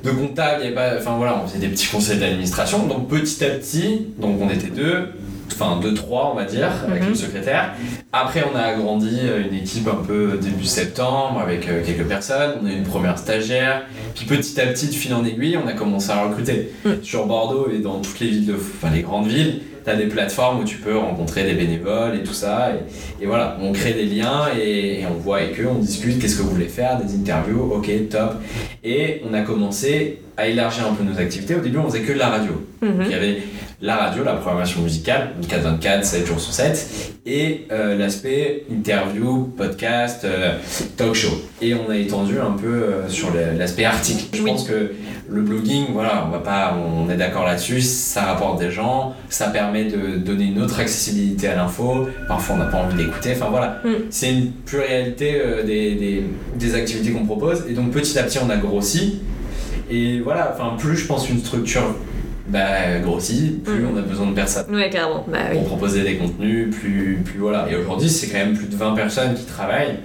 de 0.04 0.10
comptable, 0.10 0.58
il 0.60 0.64
y 0.64 0.66
avait 0.66 0.74
pas, 0.74 0.96
enfin 0.98 1.16
voilà, 1.16 1.40
on 1.42 1.46
faisait 1.46 1.58
des 1.60 1.68
petits 1.68 1.88
conseils 1.88 2.18
d'administration. 2.18 2.86
Donc 2.86 3.08
petit 3.08 3.44
à 3.44 3.50
petit, 3.50 4.06
donc 4.18 4.38
on 4.40 4.50
était 4.50 4.68
deux, 4.70 5.08
enfin 5.52 5.78
deux, 5.80 5.94
trois, 5.94 6.30
on 6.32 6.36
va 6.36 6.44
dire, 6.44 6.68
avec 6.88 7.02
Mhm. 7.02 7.08
le 7.10 7.14
secrétaire. 7.14 7.72
Après, 8.12 8.44
on 8.52 8.56
a 8.56 8.62
agrandi 8.62 9.18
euh, 9.24 9.42
une 9.48 9.54
équipe 9.56 9.86
un 9.88 10.02
peu 10.04 10.38
début 10.40 10.64
septembre 10.64 11.40
avec 11.40 11.68
euh, 11.68 11.82
quelques 11.84 12.06
personnes. 12.06 12.58
On 12.62 12.66
a 12.66 12.70
eu 12.70 12.76
une 12.76 12.82
première 12.84 13.18
stagiaire. 13.18 13.82
Puis 14.14 14.26
petit 14.26 14.60
à 14.60 14.66
petit, 14.66 14.86
de 14.88 14.92
fil 14.94 15.14
en 15.14 15.24
aiguille, 15.24 15.56
on 15.62 15.66
a 15.68 15.72
commencé 15.72 16.10
à 16.10 16.24
recruter. 16.24 16.70
Mhm. 16.84 16.98
Sur 17.02 17.26
Bordeaux 17.26 17.68
et 17.72 17.78
dans 17.78 18.00
toutes 18.00 18.20
les 18.20 18.28
villes, 18.28 18.46
de, 18.46 18.54
enfin 18.54 18.92
les 18.94 19.02
grandes 19.02 19.26
villes, 19.28 19.60
tu 19.84 19.90
as 19.90 19.96
des 19.96 20.06
plateformes 20.06 20.60
où 20.60 20.64
tu 20.64 20.76
peux 20.76 20.96
rencontrer 20.98 21.44
des 21.44 21.54
bénévoles 21.54 22.16
et 22.16 22.22
tout 22.22 22.34
ça. 22.34 22.72
Et, 23.20 23.24
et 23.24 23.26
voilà, 23.26 23.56
on 23.62 23.72
crée 23.72 23.94
des 23.94 24.04
liens 24.04 24.42
et, 24.58 25.00
et 25.00 25.06
on 25.06 25.14
voit 25.14 25.38
avec 25.38 25.58
eux, 25.60 25.68
on 25.70 25.78
discute, 25.78 26.18
qu'est-ce 26.20 26.36
que 26.36 26.42
vous 26.42 26.50
voulez 26.50 26.68
faire, 26.68 26.98
des 27.02 27.14
interviews, 27.14 27.72
ok, 27.74 27.88
top. 28.10 28.34
Et 28.84 29.22
on 29.28 29.32
a 29.34 29.40
commencé 29.40 30.20
à 30.40 30.46
élargir 30.48 30.84
un 30.90 30.94
peu 30.94 31.04
nos 31.04 31.18
activités. 31.18 31.54
Au 31.54 31.60
début, 31.60 31.78
on 31.78 31.84
faisait 31.88 32.00
que 32.00 32.12
de 32.12 32.18
la 32.18 32.28
radio. 32.28 32.52
Mhm. 32.82 33.02
Il 33.04 33.10
y 33.10 33.14
avait 33.14 33.38
la 33.82 33.96
radio, 33.96 34.24
la 34.24 34.34
programmation 34.34 34.82
musicale, 34.82 35.30
24-24, 35.42 36.04
7 36.04 36.26
jours 36.26 36.38
sur 36.40 36.52
7, 36.52 36.86
et 37.26 37.66
euh, 37.72 37.96
l'aspect 37.96 38.64
interview, 38.70 39.44
podcast, 39.56 40.24
euh, 40.24 40.52
talk 40.98 41.14
show. 41.14 41.30
Et 41.62 41.74
on 41.74 41.88
a 41.90 41.96
étendu 41.96 42.38
un 42.38 42.50
peu 42.52 42.66
euh, 42.68 43.08
sur 43.08 43.28
l'aspect 43.58 43.84
article. 43.86 44.24
Je 44.36 44.42
Oui. 44.42 44.50
pense 44.50 44.64
que 44.68 44.92
le 45.28 45.40
blogging, 45.42 45.86
voilà, 45.92 46.24
on 46.26 46.30
va 46.30 46.40
pas, 46.40 46.76
on 46.76 47.08
est 47.10 47.16
d'accord 47.16 47.44
là-dessus, 47.44 47.80
ça 47.80 48.22
rapporte 48.22 48.60
des 48.60 48.70
gens, 48.70 49.14
ça 49.30 49.48
permet 49.48 49.84
de 49.84 50.16
donner 50.18 50.44
une 50.44 50.60
autre 50.60 50.78
accessibilité 50.80 51.48
à 51.48 51.56
l'info. 51.56 52.08
Parfois, 52.28 52.56
on 52.56 52.58
n'a 52.58 52.64
pas 52.66 52.78
envie 52.78 52.96
d'écouter. 52.96 53.32
Enfin 53.34 53.46
voilà, 53.50 53.80
Mm. 53.84 53.88
c'est 54.10 54.30
une 54.30 54.50
pluralité 54.52 55.40
des, 55.64 55.94
des, 55.94 56.24
des 56.56 56.74
activités 56.74 57.12
qu'on 57.12 57.24
propose. 57.24 57.64
Et 57.68 57.72
donc, 57.72 57.92
petit 57.92 58.18
à 58.18 58.24
petit, 58.24 58.38
on 58.44 58.50
a 58.50 58.56
grossi. 58.56 59.20
Et 59.90 60.20
voilà, 60.20 60.54
enfin, 60.54 60.76
plus 60.78 60.96
je 60.96 61.06
pense 61.06 61.28
une 61.28 61.40
structure 61.40 61.94
bah, 62.48 62.98
grossit, 63.02 63.62
plus 63.62 63.80
Mm. 63.80 63.88
on 63.94 63.98
a 63.98 64.02
besoin 64.02 64.26
de 64.26 64.34
personnes. 64.34 64.66
Bah 64.70 64.76
oui. 65.50 65.58
pour 65.58 65.64
proposer 65.66 66.02
des 66.02 66.16
contenus, 66.16 66.74
plus, 66.74 67.22
plus 67.24 67.38
voilà. 67.38 67.66
Et 67.70 67.76
aujourd'hui, 67.76 68.08
c'est 68.08 68.28
quand 68.28 68.38
même 68.38 68.56
plus 68.56 68.66
de 68.66 68.76
20 68.76 68.94
personnes 68.94 69.34
qui 69.34 69.44
travaillent 69.44 69.98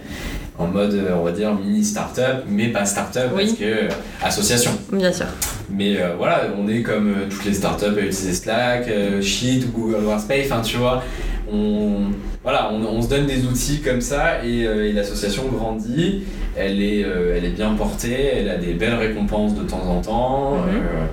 en 0.57 0.67
mode, 0.67 0.93
euh, 0.93 1.15
on 1.19 1.23
va 1.23 1.31
dire, 1.31 1.53
mini 1.53 1.83
start-up, 1.83 2.43
mais 2.47 2.69
pas 2.69 2.85
start-up 2.85 3.31
Oui. 3.35 3.45
parce 3.45 3.57
que 3.57 3.63
euh, 3.65 3.87
association. 4.23 4.71
Bien 4.91 5.11
sûr. 5.11 5.25
Mais 5.69 5.97
euh, 5.99 6.13
voilà, 6.17 6.43
on 6.57 6.67
est 6.69 6.81
comme 6.81 7.09
euh, 7.09 7.25
toutes 7.29 7.45
les 7.45 7.53
startups 7.53 7.85
à 7.85 7.89
utiliser 8.01 8.33
Slack, 8.33 8.89
Sheet, 9.21 9.65
Google 9.73 10.03
Workspace, 10.05 10.45
enfin 10.45 10.61
tu 10.61 10.77
vois, 10.77 11.03
on, 11.51 12.11
voilà, 12.43 12.71
on, 12.73 12.83
on 12.85 13.01
se 13.01 13.09
donne 13.09 13.25
des 13.25 13.43
outils 13.45 13.81
comme 13.81 14.01
ça 14.01 14.43
et, 14.43 14.65
euh, 14.65 14.87
et 14.89 14.91
l'association 14.91 15.43
grandit, 15.53 16.23
elle 16.55 16.81
est, 16.81 17.03
euh, 17.03 17.35
elle 17.37 17.45
est 17.45 17.49
bien 17.55 17.73
portée, 17.73 18.17
elle 18.37 18.49
a 18.49 18.57
des 18.57 18.73
belles 18.73 18.95
récompenses 18.95 19.55
de 19.55 19.63
temps 19.63 19.83
en 19.87 20.01
temps, 20.01 20.51
Mhm. 20.55 20.75
euh, 20.75 21.05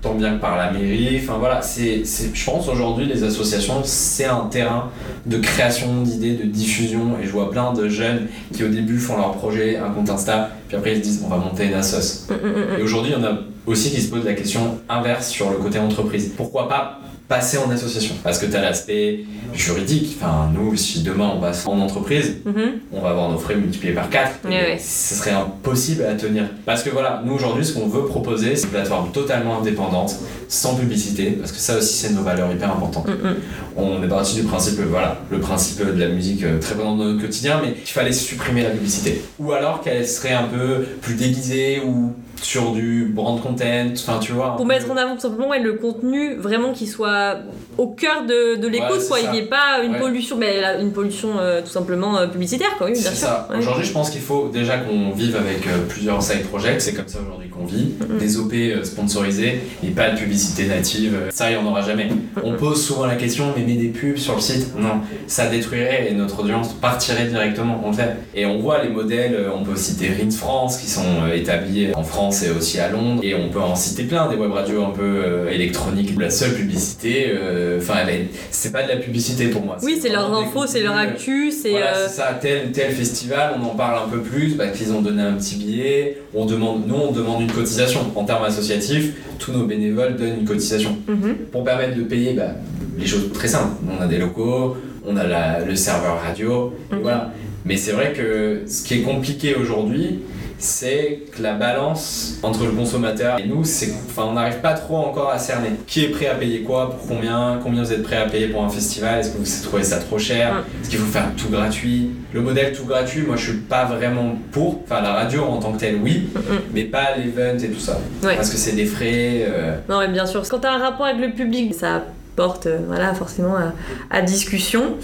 tant 0.00 0.14
bien 0.14 0.36
que 0.36 0.40
par 0.40 0.56
la 0.56 0.70
mairie, 0.70 1.18
enfin 1.20 1.38
voilà, 1.40 1.60
c'est, 1.60 2.02
je 2.04 2.44
pense 2.44 2.68
aujourd'hui 2.68 3.06
les 3.06 3.24
associations 3.24 3.80
c'est 3.82 4.26
un 4.26 4.46
terrain 4.48 4.90
de 5.26 5.38
création 5.38 6.02
d'idées, 6.02 6.34
de 6.34 6.44
diffusion 6.44 7.16
et 7.20 7.26
je 7.26 7.30
vois 7.32 7.50
plein 7.50 7.72
de 7.72 7.88
jeunes 7.88 8.28
qui 8.54 8.62
au 8.62 8.68
début 8.68 8.98
font 8.98 9.16
leur 9.16 9.32
projet, 9.32 9.76
un 9.76 9.90
compte 9.90 10.08
Insta, 10.08 10.50
puis 10.68 10.76
après 10.76 10.92
ils 10.92 10.98
se 10.98 11.02
disent 11.02 11.22
on 11.24 11.28
va 11.28 11.38
monter 11.38 11.64
une 11.66 11.74
assoce. 11.74 12.28
Mm, 12.30 12.34
mm, 12.34 12.78
Et 12.78 12.82
aujourd'hui, 12.84 13.12
il 13.16 13.20
y 13.20 13.26
en 13.26 13.28
a 13.28 13.38
aussi 13.66 13.90
qui 13.90 14.00
se 14.00 14.08
posent 14.08 14.24
la 14.24 14.34
question 14.34 14.78
inverse 14.88 15.28
sur 15.28 15.50
le 15.50 15.56
côté 15.56 15.80
entreprise. 15.80 16.32
Pourquoi 16.36 16.68
pas 16.68 17.00
passer 17.28 17.58
en 17.58 17.70
association 17.70 18.14
Parce 18.24 18.38
que 18.38 18.46
tu 18.46 18.56
as 18.56 18.62
l'aspect 18.62 19.20
juridique. 19.52 20.16
Enfin, 20.18 20.50
nous, 20.54 20.74
si 20.76 21.02
demain 21.02 21.30
on 21.36 21.40
passe 21.40 21.66
en 21.66 21.78
entreprise, 21.78 22.36
mm. 22.44 22.50
Mhm. 22.50 22.72
on 22.92 23.00
va 23.00 23.10
avoir 23.10 23.30
nos 23.30 23.38
frais 23.38 23.54
multipliés 23.54 23.92
par 23.92 24.08
4. 24.08 24.40
Ouais, 24.44 24.50
ouais. 24.50 24.78
Ce 24.78 25.14
serait 25.14 25.32
impossible 25.32 26.04
à 26.04 26.14
tenir. 26.14 26.44
Parce 26.64 26.82
que 26.82 26.90
voilà, 26.90 27.22
nous 27.24 27.34
aujourd'hui, 27.34 27.64
ce 27.64 27.74
qu'on 27.74 27.86
veut 27.86 28.06
proposer, 28.06 28.56
c'est 28.56 28.64
une 28.64 28.70
plateforme 28.70 29.12
totalement 29.12 29.60
indépendante, 29.60 30.16
sans 30.48 30.74
publicité, 30.74 31.32
parce 31.32 31.52
que 31.52 31.58
ça 31.58 31.76
aussi, 31.76 31.94
c'est 31.94 32.14
nos 32.14 32.22
valeurs 32.22 32.50
hyper 32.50 32.72
importantes. 32.72 33.08
Mm, 33.08 33.28
mm. 33.28 33.36
On 33.76 34.02
est 34.02 34.08
parti 34.08 34.36
du 34.36 34.42
principe, 34.42 34.80
voilà, 34.80 35.18
le 35.30 35.38
principe 35.38 35.84
de 35.84 36.00
la 36.00 36.08
musique 36.08 36.42
euh, 36.42 36.58
très 36.58 36.74
présent 36.74 36.96
dans 36.96 37.04
notre 37.04 37.20
quotidien, 37.20 37.60
mais 37.62 37.74
il 37.80 37.90
fallait 37.90 38.12
supprimer 38.12 38.62
la 38.62 38.70
publicité. 38.70 39.22
Ou 39.38 39.52
alors 39.52 39.82
qu'elle 39.82 40.06
serait 40.06 40.32
un 40.32 40.44
peu 40.44 40.84
plus 41.02 41.14
déguisée 41.14 41.82
ou 41.86 42.14
sur 42.42 42.72
du 42.72 43.04
brand 43.12 43.40
content, 43.42 43.64
enfin 43.94 44.18
tu 44.20 44.32
vois. 44.32 44.56
Pour 44.56 44.66
peu- 44.66 44.72
mettre 44.72 44.90
en 44.90 44.96
avant 44.96 45.14
tout 45.14 45.20
simplement 45.20 45.48
ouais, 45.48 45.60
le 45.60 45.74
contenu 45.74 46.34
vraiment 46.36 46.72
qui 46.72 46.86
soit 46.86 47.36
au 47.76 47.88
cœur 47.88 48.24
de, 48.24 48.56
de 48.56 48.68
l'écoute, 48.68 48.90
Ouais, 49.00 49.06
quoi. 49.08 49.18
ça. 49.18 49.24
Il 49.24 49.30
n'y 49.32 49.38
ait 49.38 49.42
pas 49.48 49.82
une 49.84 49.92
Ouais. 49.92 50.00
pollution, 50.00 50.36
mais 50.36 50.60
là, 50.60 50.78
une 50.80 50.92
pollution 50.92 51.38
euh, 51.38 51.60
tout 51.62 51.68
simplement 51.70 52.16
euh, 52.18 52.26
publicitaire, 52.26 52.76
quoi. 52.78 52.88
Oui, 52.88 52.96
C'est 52.96 53.14
ça. 53.14 53.48
Aujourd'hui, 53.56 53.84
je 53.84 53.92
pense 53.92 54.10
qu'il 54.10 54.20
faut 54.20 54.48
déjà 54.52 54.78
qu'on 54.78 55.10
vive 55.12 55.36
avec 55.36 55.66
euh, 55.66 55.86
plusieurs 55.88 56.22
side 56.22 56.44
projects. 56.46 56.80
C'est 56.80 56.94
comme 56.94 57.08
ça 57.08 57.18
aujourd'hui 57.20 57.47
qu'on 57.58 57.66
vit. 57.66 57.94
Des 58.18 58.36
OP 58.38 58.52
euh, 58.54 58.84
sponsorisés 58.84 59.60
et 59.84 59.88
pas 59.90 60.10
de 60.10 60.18
publicité 60.18 60.66
native. 60.66 61.14
Euh, 61.14 61.30
Ça, 61.32 61.50
il 61.50 61.56
n'y 61.58 61.62
en 61.62 61.66
aura 61.66 61.82
jamais. 61.82 62.08
On 62.42 62.54
pose 62.54 62.82
souvent 62.84 63.06
la 63.06 63.16
question, 63.16 63.52
mais 63.56 63.64
mets 63.64 63.74
des 63.80 63.88
pubs 63.88 64.16
sur 64.16 64.34
le 64.34 64.40
site 64.40 64.78
Non, 64.78 65.00
ça 65.26 65.46
détruirait 65.48 66.08
et 66.10 66.14
notre 66.14 66.40
audience 66.42 66.72
partirait 66.74 67.26
directement. 67.26 67.82
On 67.84 67.88
le 67.90 67.96
fait. 67.96 68.16
Et 68.34 68.46
on 68.46 68.58
voit 68.58 68.82
les 68.82 68.88
modèles. 68.90 69.34
euh, 69.34 69.50
On 69.54 69.64
peut 69.64 69.76
citer 69.76 70.08
Rins 70.08 70.30
France 70.30 70.78
qui 70.78 70.88
sont 70.88 71.02
euh, 71.26 71.34
établis 71.34 71.88
en 71.94 72.02
France 72.04 72.42
et 72.42 72.50
aussi 72.50 72.78
à 72.78 72.88
Londres. 72.88 73.20
Et 73.24 73.34
on 73.34 73.48
peut 73.48 73.60
en 73.60 73.74
citer 73.74 74.04
plein 74.04 74.28
des 74.28 74.36
web 74.36 74.52
radios 74.52 74.84
un 74.84 74.90
peu 74.90 75.02
euh, 75.02 75.50
électroniques. 75.50 76.14
La 76.18 76.30
seule 76.30 76.54
publicité, 76.54 77.26
euh, 77.30 77.78
enfin, 77.80 78.06
est- 78.08 78.28
c'est 78.50 78.72
pas 78.72 78.82
de 78.82 78.88
la 78.88 78.96
publicité 78.96 79.48
pour 79.48 79.64
moi. 79.64 79.76
Oui, 79.82 79.98
c'est 80.00 80.08
leurs 80.10 80.32
infos, 80.36 80.66
c'est 80.66 80.82
leur 80.82 80.94
euh, 80.96 81.00
actu, 81.00 81.50
c'est. 81.50 81.70
voilà, 81.70 81.96
euh, 81.96 82.06
c'est 82.08 82.16
ça, 82.16 82.38
tel 82.40 82.72
tel 82.72 82.92
festival, 82.92 83.54
on 83.60 83.64
en 83.64 83.74
parle 83.74 84.04
un 84.06 84.08
peu 84.08 84.20
plus, 84.20 84.50
parce 84.56 84.76
qu'ils 84.76 84.92
ont 84.92 85.00
donné 85.02 85.22
un 85.22 85.32
petit 85.34 85.56
billet. 85.56 86.18
On 86.34 86.44
demande, 86.46 86.86
nous, 86.86 86.94
on 86.94 87.12
demande 87.12 87.40
une 87.42 87.47
cotisation. 87.52 88.00
En 88.16 88.24
termes 88.24 88.44
associatifs, 88.44 89.12
tous 89.38 89.52
nos 89.52 89.64
bénévoles 89.66 90.16
donnent 90.16 90.40
une 90.40 90.44
cotisation 90.46 90.96
mhm. 91.06 91.34
pour 91.52 91.64
permettre 91.64 91.96
de 91.96 92.02
payer 92.02 92.34
bah, 92.34 92.52
les 92.98 93.06
choses 93.06 93.30
très 93.32 93.48
simples. 93.48 93.76
On 93.98 94.02
a 94.02 94.06
des 94.06 94.18
locaux, 94.18 94.76
on 95.06 95.16
a 95.16 95.26
la- 95.26 95.60
le 95.64 95.74
serveur 95.76 96.20
radio, 96.22 96.74
et 96.90 96.94
Mhm. 96.96 97.00
voilà. 97.02 97.32
Mais 97.64 97.76
c'est 97.76 97.92
vrai 97.92 98.12
que 98.12 98.62
ce 98.66 98.82
qui 98.84 98.94
est 98.94 99.02
compliqué 99.02 99.54
aujourd'hui, 99.54 100.20
c'est 100.58 101.20
que 101.36 101.42
la 101.42 101.54
balance 101.54 102.38
entre 102.42 102.64
le 102.64 102.70
consommateur 102.72 103.38
et 103.38 103.46
nous, 103.46 103.64
c'est, 103.64 103.92
enfin, 104.08 104.24
on 104.28 104.32
n'arrive 104.32 104.58
pas 104.60 104.74
trop 104.74 104.96
encore 104.96 105.30
à 105.30 105.38
cerner. 105.38 105.70
Qui 105.86 106.04
est 106.04 106.08
prêt 106.08 106.26
à 106.26 106.34
payer 106.34 106.60
quoi, 106.62 106.90
pour 106.90 107.06
combien, 107.08 107.60
combien 107.62 107.82
vous 107.82 107.92
êtes 107.92 108.02
prêt 108.02 108.16
à 108.16 108.26
payer 108.26 108.48
pour 108.48 108.62
un 108.64 108.68
festival, 108.68 109.20
est-ce 109.20 109.30
que 109.30 109.38
vous 109.38 109.62
trouvez 109.64 109.84
ça 109.84 109.98
trop 109.98 110.18
cher, 110.18 110.64
est-ce 110.82 110.90
qu'il 110.90 110.98
faut 110.98 111.06
faire 111.12 111.30
tout 111.36 111.48
gratuit? 111.48 112.10
Le 112.32 112.40
modèle 112.42 112.72
tout 112.74 112.84
gratuit, 112.84 113.22
moi 113.22 113.36
je 113.36 113.50
suis 113.50 113.58
pas 113.58 113.84
vraiment 113.84 114.36
pour. 114.52 114.82
Enfin, 114.84 115.00
la 115.00 115.12
radio 115.12 115.44
en 115.44 115.58
tant 115.58 115.72
que 115.72 115.78
telle, 115.78 115.96
oui, 116.02 116.28
Mhm. 116.34 116.58
mais 116.74 116.84
pas 116.84 117.16
l'event 117.16 117.58
et 117.62 117.68
tout 117.70 117.80
ça. 117.80 117.98
Ouais. 118.22 118.36
Parce 118.36 118.50
que 118.50 118.56
c'est 118.56 118.72
des 118.76 118.84
frais. 118.86 119.44
euh, 119.48 119.76
Non, 119.88 120.00
mais 120.00 120.08
bien 120.08 120.26
sûr. 120.26 120.42
Quand 120.48 120.58
tu 120.58 120.66
as 120.66 120.72
un 120.72 120.78
rapport 120.78 121.06
avec 121.06 121.20
le 121.20 121.32
public, 121.32 121.74
ça 121.74 122.02
porte 122.38 122.66
euh, 122.66 122.78
voilà, 122.86 123.14
forcément 123.14 123.56
à, 123.56 123.72
à 124.16 124.22
discussion. 124.22 124.96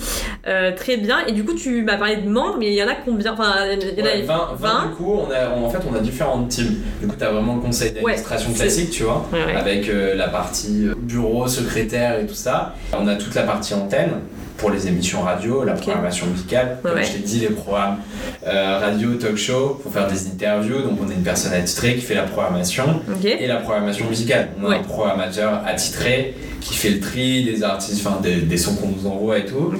Euh, 0.46 0.70
très 0.76 0.96
bien. 0.98 1.26
Et 1.26 1.32
du 1.32 1.44
coup, 1.44 1.54
tu 1.54 1.82
m'as 1.82 1.96
parlé 1.96 2.18
de 2.18 2.28
membres, 2.28 2.56
mais 2.60 2.68
il 2.68 2.74
y 2.74 2.82
en 2.82 2.86
a 2.86 2.94
combien? 2.94 3.32
Enfin, 3.32 3.52
il 3.72 3.98
y 3.98 4.02
en 4.02 4.04
a 4.06 4.08
Ouais, 4.08 4.22
20, 4.22 4.50
20, 4.56 4.86
du 4.86 4.94
coup, 4.94 5.12
on 5.26 5.30
a, 5.32 5.50
on- 5.56 5.66
en 5.66 5.70
fait, 5.70 5.78
on 5.90 5.94
a 5.96 5.98
différentes 5.98 6.48
teams. 6.48 6.76
Du 7.00 7.08
coup, 7.08 7.16
tu 7.18 7.24
as 7.24 7.30
vraiment 7.32 7.56
le 7.56 7.60
conseil 7.60 7.90
d'administration 7.90 8.50
Ouais, 8.50 8.56
classique, 8.56 8.90
tu 8.90 9.02
vois, 9.02 9.26
Ouais, 9.32 9.56
avec 9.56 9.88
euh, 9.88 10.14
la 10.14 10.28
partie 10.28 10.86
bureau, 10.96 11.48
secrétaire 11.48 12.20
et 12.20 12.26
tout 12.26 12.34
ça. 12.34 12.74
On 12.92 13.08
a 13.08 13.16
toute 13.16 13.34
la 13.34 13.42
partie 13.42 13.74
antenne 13.74 14.12
pour 14.56 14.70
les 14.70 14.86
émissions 14.86 15.22
radio, 15.22 15.64
la 15.64 15.72
programmation 15.74 16.26
musicale. 16.26 16.78
Comme 16.82 16.94
Ouais, 16.94 17.04
je 17.04 17.12
t'ai 17.12 17.18
dit, 17.18 17.40
les 17.40 17.48
programmes 17.48 17.98
euh, 18.46 18.78
radio, 18.78 19.14
talk 19.14 19.36
show, 19.36 19.78
pour 19.82 19.92
faire 19.92 20.06
des 20.06 20.26
interviews. 20.28 20.82
Donc, 20.82 20.98
on 21.04 21.10
a 21.10 21.12
une 21.12 21.22
personne 21.22 21.52
attitrée 21.52 21.94
qui 21.96 22.02
fait 22.02 22.14
la 22.14 22.22
programmation 22.22 23.00
et 23.40 23.46
la 23.46 23.56
programmation 23.56 24.06
musicale. 24.08 24.48
On 24.62 24.66
a 24.66 24.68
un 24.76 24.82
programmateur 24.84 25.62
attitré 25.66 26.34
qui 26.60 26.74
fait 26.74 26.90
le 26.90 27.00
tri 27.00 27.44
des 27.44 27.62
artistes, 27.62 28.00
enfin 28.06 28.20
des, 28.22 28.36
des 28.36 28.56
sons 28.56 28.74
qu'on 28.76 28.88
nous 28.88 29.06
envoie 29.06 29.38
et 29.38 29.44
tout. 29.44 29.70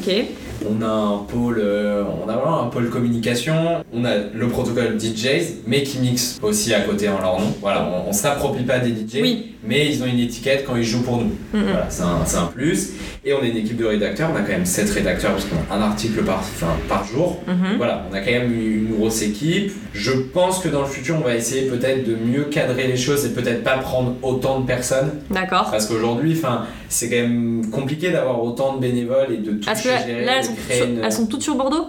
On 0.67 0.83
a 0.83 0.87
un 0.89 1.19
pôle, 1.19 1.59
euh, 1.63 2.03
on 2.25 2.29
a 2.29 2.35
vraiment 2.37 2.63
un 2.63 2.67
pôle 2.69 2.89
communication. 2.91 3.55
On 3.93 4.05
a 4.05 4.15
le 4.33 4.49
protocole 4.49 4.99
DJs, 4.99 5.63
mais 5.67 5.83
qui 5.83 5.99
mixe 5.99 6.39
aussi 6.43 6.73
à 6.75 6.81
côté 6.81 7.09
en 7.09 7.21
leur 7.21 7.39
nom. 7.41 7.53
Voilà, 7.61 7.89
on, 8.07 8.11
on 8.11 8.13
s'approprie 8.13 8.63
pas 8.65 8.79
des 8.79 8.91
DJ, 8.91 9.21
Oui. 9.21 9.53
mais 9.67 9.87
ils 9.89 10.03
ont 10.03 10.07
une 10.07 10.19
étiquette 10.19 10.65
quand 10.67 10.77
ils 10.77 10.85
jouent 10.85 11.03
pour 11.03 11.19
nous. 11.19 11.33
Mhm. 11.53 11.63
Voilà, 11.65 11.87
c'est 11.91 12.03
un, 12.03 12.43
un 12.43 12.47
plus. 12.47 12.91
Et 13.25 13.33
on 13.35 13.43
est 13.43 13.49
une 13.49 13.57
équipe 13.59 13.77
de 13.77 13.85
rédacteurs. 13.87 14.31
On 14.33 14.37
a 14.37 14.41
quand 14.43 14.53
même 14.53 14.67
7 14.67 14.91
rédacteurs 14.91 15.33
parce 15.33 15.45
qu'on 15.47 15.73
a 15.73 15.77
un 15.77 15.83
article 15.83 16.23
par, 16.25 16.39
enfin, 16.39 16.69
par 16.89 17.05
jour. 17.05 17.41
Mhm. 17.47 17.77
Voilà, 17.77 18.07
on 18.11 18.15
a 18.15 18.21
quand 18.21 18.31
même 18.31 18.53
une 18.53 18.95
grosse 18.97 19.23
équipe. 19.23 19.73
Je 19.93 20.13
pense 20.13 20.59
que 20.61 20.69
dans 20.69 20.81
le 20.83 20.87
futur, 20.89 21.17
on 21.19 21.25
va 21.27 21.35
essayer 21.35 21.63
peut-être 21.69 22.07
de 22.07 22.15
mieux 22.17 22.45
cadrer 22.45 22.87
les 22.87 22.97
choses 22.97 23.25
et 23.27 23.31
peut-être 23.31 23.63
pas 23.65 23.79
prendre 23.79 24.15
autant 24.23 24.61
de 24.61 24.67
personnes. 24.67 25.11
D'accord. 25.31 25.69
Parce 25.71 25.87
qu'aujourd'hui, 25.87 26.35
enfin, 26.37 26.67
c'est 26.89 27.09
quand 27.11 27.17
même 27.17 27.71
compliqué 27.71 28.11
d'avoir 28.11 28.43
autant 28.43 28.75
de 28.77 28.81
bénévoles 28.81 29.33
et 29.33 29.37
de 29.39 29.53
tout 29.53 29.69
gérer, 29.83 30.25
là, 30.25 30.43
elles, 30.45 30.57
sont 30.57 30.63
créer 30.67 30.77
sur- 30.79 30.87
une- 30.87 31.05
elles 31.05 31.13
sont 31.13 31.27
toutes 31.27 31.43
sur 31.43 31.55
Bordeaux? 31.57 31.87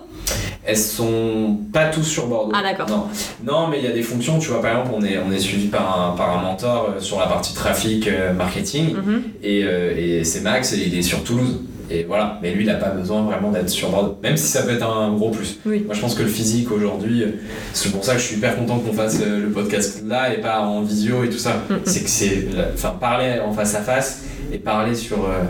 Elles 0.67 0.77
sont 0.77 1.57
pas 1.71 1.85
tous 1.89 2.03
sur 2.03 2.27
Bordeaux. 2.27 2.51
Ah, 2.55 2.63
d'accord. 2.63 2.89
Non. 2.89 3.05
non, 3.45 3.67
mais 3.67 3.77
il 3.79 3.85
y 3.85 3.87
a 3.87 3.91
des 3.91 4.01
fonctions, 4.01 4.39
tu 4.39 4.49
vois, 4.49 4.61
par 4.61 4.71
exemple, 4.71 4.91
on 4.97 5.03
est, 5.05 5.17
on 5.19 5.31
est 5.31 5.39
suivi 5.39 5.67
par 5.67 6.11
un, 6.13 6.15
par 6.15 6.37
un 6.37 6.41
mentor 6.41 6.93
euh, 6.95 6.99
sur 6.99 7.19
la 7.19 7.27
partie 7.27 7.53
trafic, 7.53 8.07
euh, 8.07 8.33
marketing, 8.33 8.95
Mhm. 8.95 9.21
et, 9.43 9.63
euh, 9.63 9.93
et 9.95 10.23
c'est 10.23 10.41
Max, 10.41 10.73
et 10.73 10.77
il 10.87 10.97
est 10.97 11.03
sur 11.03 11.23
Toulouse. 11.23 11.59
Et 11.91 12.03
voilà, 12.03 12.39
mais 12.41 12.51
lui, 12.51 12.63
il 12.63 12.67
n'a 12.67 12.73
pas 12.75 12.89
besoin 12.89 13.21
vraiment 13.21 13.51
d'être 13.51 13.69
sur 13.69 13.91
Bordeaux, 13.91 14.17
même 14.23 14.37
si 14.37 14.47
ça 14.47 14.63
peut 14.63 14.71
être 14.71 14.89
un 14.89 15.13
gros 15.13 15.29
plus. 15.29 15.59
Oui. 15.67 15.83
Moi, 15.85 15.93
je 15.93 16.01
pense 16.01 16.15
que 16.15 16.23
le 16.23 16.29
physique 16.29 16.71
aujourd'hui, 16.71 17.23
c'est 17.73 17.91
pour 17.91 18.03
ça 18.03 18.13
que 18.13 18.19
je 18.19 18.25
suis 18.25 18.37
hyper 18.37 18.55
content 18.55 18.79
qu'on 18.79 18.91
fasse 18.93 19.19
le 19.23 19.49
podcast 19.51 20.01
là 20.03 20.33
et 20.33 20.41
pas 20.41 20.61
en 20.61 20.81
visio 20.81 21.23
et 21.23 21.29
tout 21.29 21.37
ça. 21.37 21.61
Mhm. 21.69 21.81
C'est 21.85 22.01
que 22.03 22.09
c'est. 22.09 22.47
Enfin, 22.73 22.95
parler 22.99 23.39
en 23.39 23.53
face 23.53 23.75
à 23.75 23.81
face 23.81 24.23
et 24.51 24.57
parler 24.57 24.95
sur, 24.95 25.25
euh, 25.25 25.43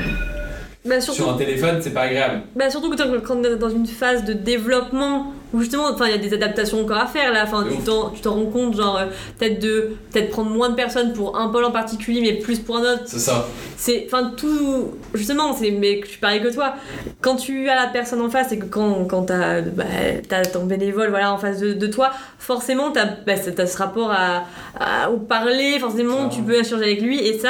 Bah, 0.86 1.02
surtout, 1.02 1.24
sur 1.24 1.30
un 1.34 1.38
téléphone, 1.38 1.80
c'est 1.82 1.94
pas 1.94 2.02
agréable. 2.02 2.44
bah, 2.56 2.70
surtout 2.70 2.90
que 2.92 3.18
quand 3.20 3.38
on 3.38 3.44
est 3.44 3.56
dans 3.56 3.70
une 3.70 3.88
phase 3.88 4.24
de 4.24 4.34
développement 4.34 5.34
où 5.54 5.60
justement 5.62 5.86
enfin, 5.94 6.06
il 6.08 6.12
y 6.12 6.16
a 6.16 6.18
des 6.18 6.34
adaptations 6.34 6.82
encore 6.82 6.98
à 6.98 7.06
faire 7.08 7.32
là, 7.32 7.44
enfin, 7.44 7.66
tu 7.70 7.78
t'en 7.84 8.10
tu 8.10 8.22
t'en 8.22 8.34
rends 8.36 8.46
compte, 8.46 8.76
genre 8.76 8.98
euh, 8.98 9.06
peut-être 9.40 9.60
de 9.60 9.96
peut-être 10.12 10.30
prendre 10.30 10.50
moins 10.50 10.70
de 10.70 10.76
personnes 10.76 11.14
pour 11.14 11.38
un 11.38 11.50
pôle 11.50 11.64
en 11.66 11.72
particulier 11.72 12.22
mais 12.22 12.34
plus 12.34 12.60
pour 12.60 12.78
un 12.78 12.94
autre. 12.94 13.04
C'est 13.06 13.20
ça. 13.20 13.48
C'est 13.78 14.04
enfin 14.08 14.32
tout 14.36 14.92
justement, 15.14 15.54
c'est 15.54 15.72
mais 15.72 16.02
je 16.04 16.08
suis 16.10 16.20
pareil 16.20 16.42
que 16.42 16.54
toi. 16.54 16.74
Quand 17.22 17.36
tu 17.36 17.70
as 17.70 17.76
la 17.76 17.88
personne 17.88 18.22
en 18.22 18.30
face 18.30 18.52
et 18.52 18.60
que 18.60 18.66
quand, 18.66 19.06
quand 19.06 19.24
t'as 19.24 19.62
bah, 19.62 19.84
t'as 20.28 20.44
ton 20.44 20.66
bénévole 20.66 21.10
voilà 21.10 21.34
en 21.34 21.38
face 21.38 21.60
de, 21.60 21.74
de 21.74 21.88
toi, 21.88 22.12
forcément 22.40 22.92
t'as 22.92 23.06
bah, 23.06 23.34
t'as 23.38 23.68
ce 23.68 23.78
rapport 23.78 24.12
à, 24.12 24.44
à- 24.80 25.10
au 25.12 25.18
parler, 25.18 25.78
forcément 25.80 26.30
tu 26.30 26.42
peux 26.42 26.56
échanger 26.56 26.84
avec 26.86 27.02
lui 27.02 27.20
et 27.20 27.38
ça, 27.40 27.50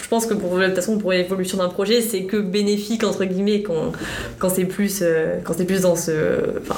je 0.00 0.08
pense 0.08 0.26
que 0.26 0.34
pour 0.34 0.56
de 0.58 0.66
toute 0.66 0.74
façon 0.76 0.98
pour 0.98 1.12
l'évolution 1.12 1.58
d'un 1.58 1.68
projet, 1.68 2.00
c'est 2.00 2.24
que 2.24 2.36
bénéfique 2.36 3.04
entre 3.04 3.24
guillemets 3.24 3.62
quand 3.62 3.92
quand 4.38 4.48
c'est 4.50 4.64
plus 4.64 5.00
euh, 5.02 5.38
quand 5.44 5.54
c'est 5.56 5.64
plus 5.64 5.82
dans 5.82 5.96
ce 5.96 6.12
enfin, 6.60 6.76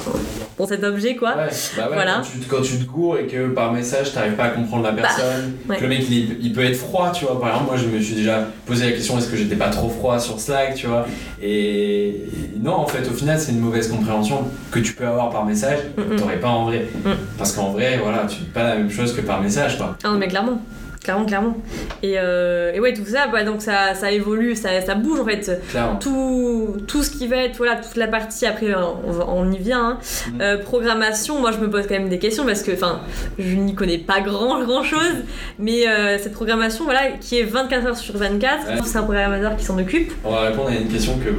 pour 0.65 0.73
cet 0.75 0.83
objet, 0.83 1.15
quoi. 1.15 1.35
Ouais, 1.37 1.49
bah 1.77 1.83
ouais, 1.89 1.93
Voilà. 1.93 2.15
quand, 2.15 2.21
tu, 2.23 2.47
quand 2.47 2.61
tu 2.61 2.77
te 2.79 2.89
cours 2.89 3.17
et 3.17 3.27
que 3.27 3.49
par 3.49 3.71
message 3.71 4.13
t'arrives 4.13 4.33
pas 4.33 4.45
à 4.45 4.49
comprendre 4.49 4.83
la 4.83 4.93
personne, 4.93 5.53
ouais. 5.69 5.77
que 5.77 5.83
le 5.83 5.89
mec 5.89 6.05
il, 6.09 6.37
il 6.43 6.53
peut 6.53 6.63
être 6.63 6.75
froid, 6.77 7.11
tu 7.11 7.25
vois. 7.25 7.39
Par 7.39 7.49
exemple, 7.49 7.67
moi 7.67 7.77
je 7.77 7.87
me 7.87 8.01
suis 8.01 8.15
déjà 8.15 8.47
posé 8.65 8.85
la 8.85 8.91
question 8.93 9.17
est-ce 9.17 9.29
que 9.29 9.37
j'étais 9.37 9.55
pas 9.55 9.69
trop 9.69 9.89
froid 9.89 10.19
sur 10.19 10.39
Slack, 10.39 10.73
tu 10.75 10.87
vois. 10.87 11.05
Et, 11.41 12.15
non, 12.59 12.73
en 12.73 12.87
fait, 12.87 13.07
au 13.07 13.13
final, 13.13 13.39
c'est 13.39 13.51
une 13.51 13.59
mauvaise 13.59 13.87
compréhension 13.89 14.45
que 14.71 14.79
tu 14.79 14.93
peux 14.93 15.05
avoir 15.05 15.29
par 15.29 15.45
message, 15.45 15.79
Mm, 15.97 16.13
mm. 16.13 16.15
t'aurais 16.17 16.39
pas 16.39 16.49
en 16.49 16.65
vrai. 16.65 16.87
Mm. 17.03 17.09
Parce 17.37 17.51
qu'en 17.53 17.69
vrai, 17.71 17.99
voilà, 18.01 18.25
tu 18.27 18.39
dis 18.39 18.45
pas 18.53 18.63
la 18.63 18.75
même 18.75 18.89
chose 18.89 19.13
que 19.15 19.21
par 19.21 19.41
message, 19.41 19.77
quoi. 19.77 19.95
Ah 20.03 20.09
non, 20.09 20.17
mais 20.17 20.27
clairement. 20.27 20.61
Clairement, 21.05 21.25
clairement. 21.25 21.55
Et, 22.01 22.15
euh, 22.17 22.71
et 22.73 22.79
ouais, 22.79 22.91
tout 22.93 23.05
ça, 23.05 23.27
bah, 23.27 23.43
donc 23.43 23.61
ça, 23.61 23.93
ça 23.93 24.11
évolue, 24.11 24.55
ça, 24.55 24.81
ça 24.81 24.95
bouge 24.95 25.19
en 25.19 25.25
fait. 25.25 25.61
Clairement. 25.69 25.97
Tout, 25.97 26.77
tout 26.87 27.03
ce 27.03 27.11
qui 27.11 27.27
va 27.27 27.37
être, 27.37 27.57
voilà, 27.57 27.75
toute 27.75 27.95
la 27.95 28.07
partie, 28.07 28.47
après 28.47 28.73
on, 28.73 29.11
va- 29.11 29.27
on 29.29 29.51
y 29.51 29.59
vient, 29.59 29.85
hein. 29.85 29.99
Mhm. 30.33 30.41
Euh, 30.41 30.57
programmation, 30.57 31.39
moi 31.39 31.51
je 31.51 31.59
me 31.59 31.69
pose 31.69 31.83
quand 31.87 31.93
même 31.93 32.09
des 32.09 32.17
questions 32.17 32.43
parce 32.43 32.63
que, 32.63 32.71
enfin, 32.71 33.01
je 33.37 33.55
n'y 33.55 33.75
connais 33.75 33.99
pas 33.99 34.19
grand, 34.21 34.63
grand 34.63 34.81
chose, 34.83 35.13
mais 35.59 35.87
euh, 35.87 36.17
cette 36.17 36.33
programmation, 36.33 36.85
voilà, 36.85 37.11
qui 37.21 37.37
est 37.39 37.43
24 37.43 37.85
heures 37.85 37.97
sur 37.97 38.17
24, 38.17 38.67
Ouais. 38.67 38.73
c'est 38.83 38.97
un 38.97 39.03
programmateur 39.03 39.55
qui 39.57 39.63
s'en 39.63 39.77
occupe. 39.77 40.11
On 40.23 40.31
va 40.31 40.41
répondre 40.41 40.69
à 40.69 40.73
une 40.75 40.87
question 40.87 41.13
que 41.19 41.29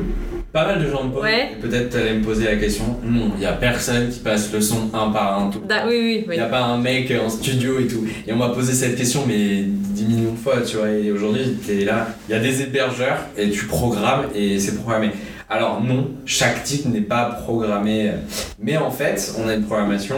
pas 0.52 0.64
mal 0.66 0.82
de 0.82 0.90
gens 0.90 1.04
me 1.04 1.10
posent. 1.12 1.22
Ouais. 1.22 1.50
Peut-être 1.60 1.90
t'allais 1.90 2.14
me 2.14 2.24
poser 2.24 2.44
la 2.46 2.56
question. 2.56 2.84
Non, 3.04 3.32
il 3.36 3.42
y 3.42 3.46
a 3.46 3.52
personne 3.52 4.08
qui 4.08 4.20
passe 4.20 4.50
le 4.52 4.60
son 4.60 4.90
un 4.94 5.10
par 5.10 5.38
un 5.38 5.50
tout. 5.50 5.60
Da- 5.68 5.86
oui, 5.86 5.94
oui, 5.98 6.20
Il 6.24 6.28
oui. 6.30 6.36
n'y 6.36 6.42
a 6.42 6.46
pas 6.46 6.62
un 6.62 6.78
mec 6.78 7.12
en 7.22 7.28
studio 7.28 7.78
et 7.80 7.86
tout. 7.86 8.06
Et 8.26 8.32
on 8.32 8.36
m'a 8.36 8.48
posé 8.48 8.72
cette 8.72 8.96
question, 8.96 9.24
mais 9.26 9.64
10 9.66 10.04
millions 10.04 10.32
de 10.32 10.38
fois, 10.38 10.62
tu 10.62 10.76
vois. 10.78 10.88
Et 10.90 11.10
aujourd'hui, 11.12 11.58
t'es 11.66 11.84
là, 11.84 12.08
il 12.28 12.32
y 12.32 12.34
a 12.34 12.40
des 12.40 12.62
hébergeurs 12.62 13.18
et 13.36 13.50
tu 13.50 13.66
programmes 13.66 14.26
et 14.34 14.58
c'est 14.58 14.76
programmé. 14.76 15.10
Alors, 15.48 15.80
non, 15.80 16.10
chaque 16.24 16.64
titre 16.64 16.88
n'est 16.88 17.00
pas 17.00 17.26
programmé. 17.44 18.10
Mais 18.60 18.76
en 18.76 18.90
fait, 18.90 19.32
on 19.38 19.46
a 19.48 19.54
une 19.54 19.62
programmation. 19.62 20.16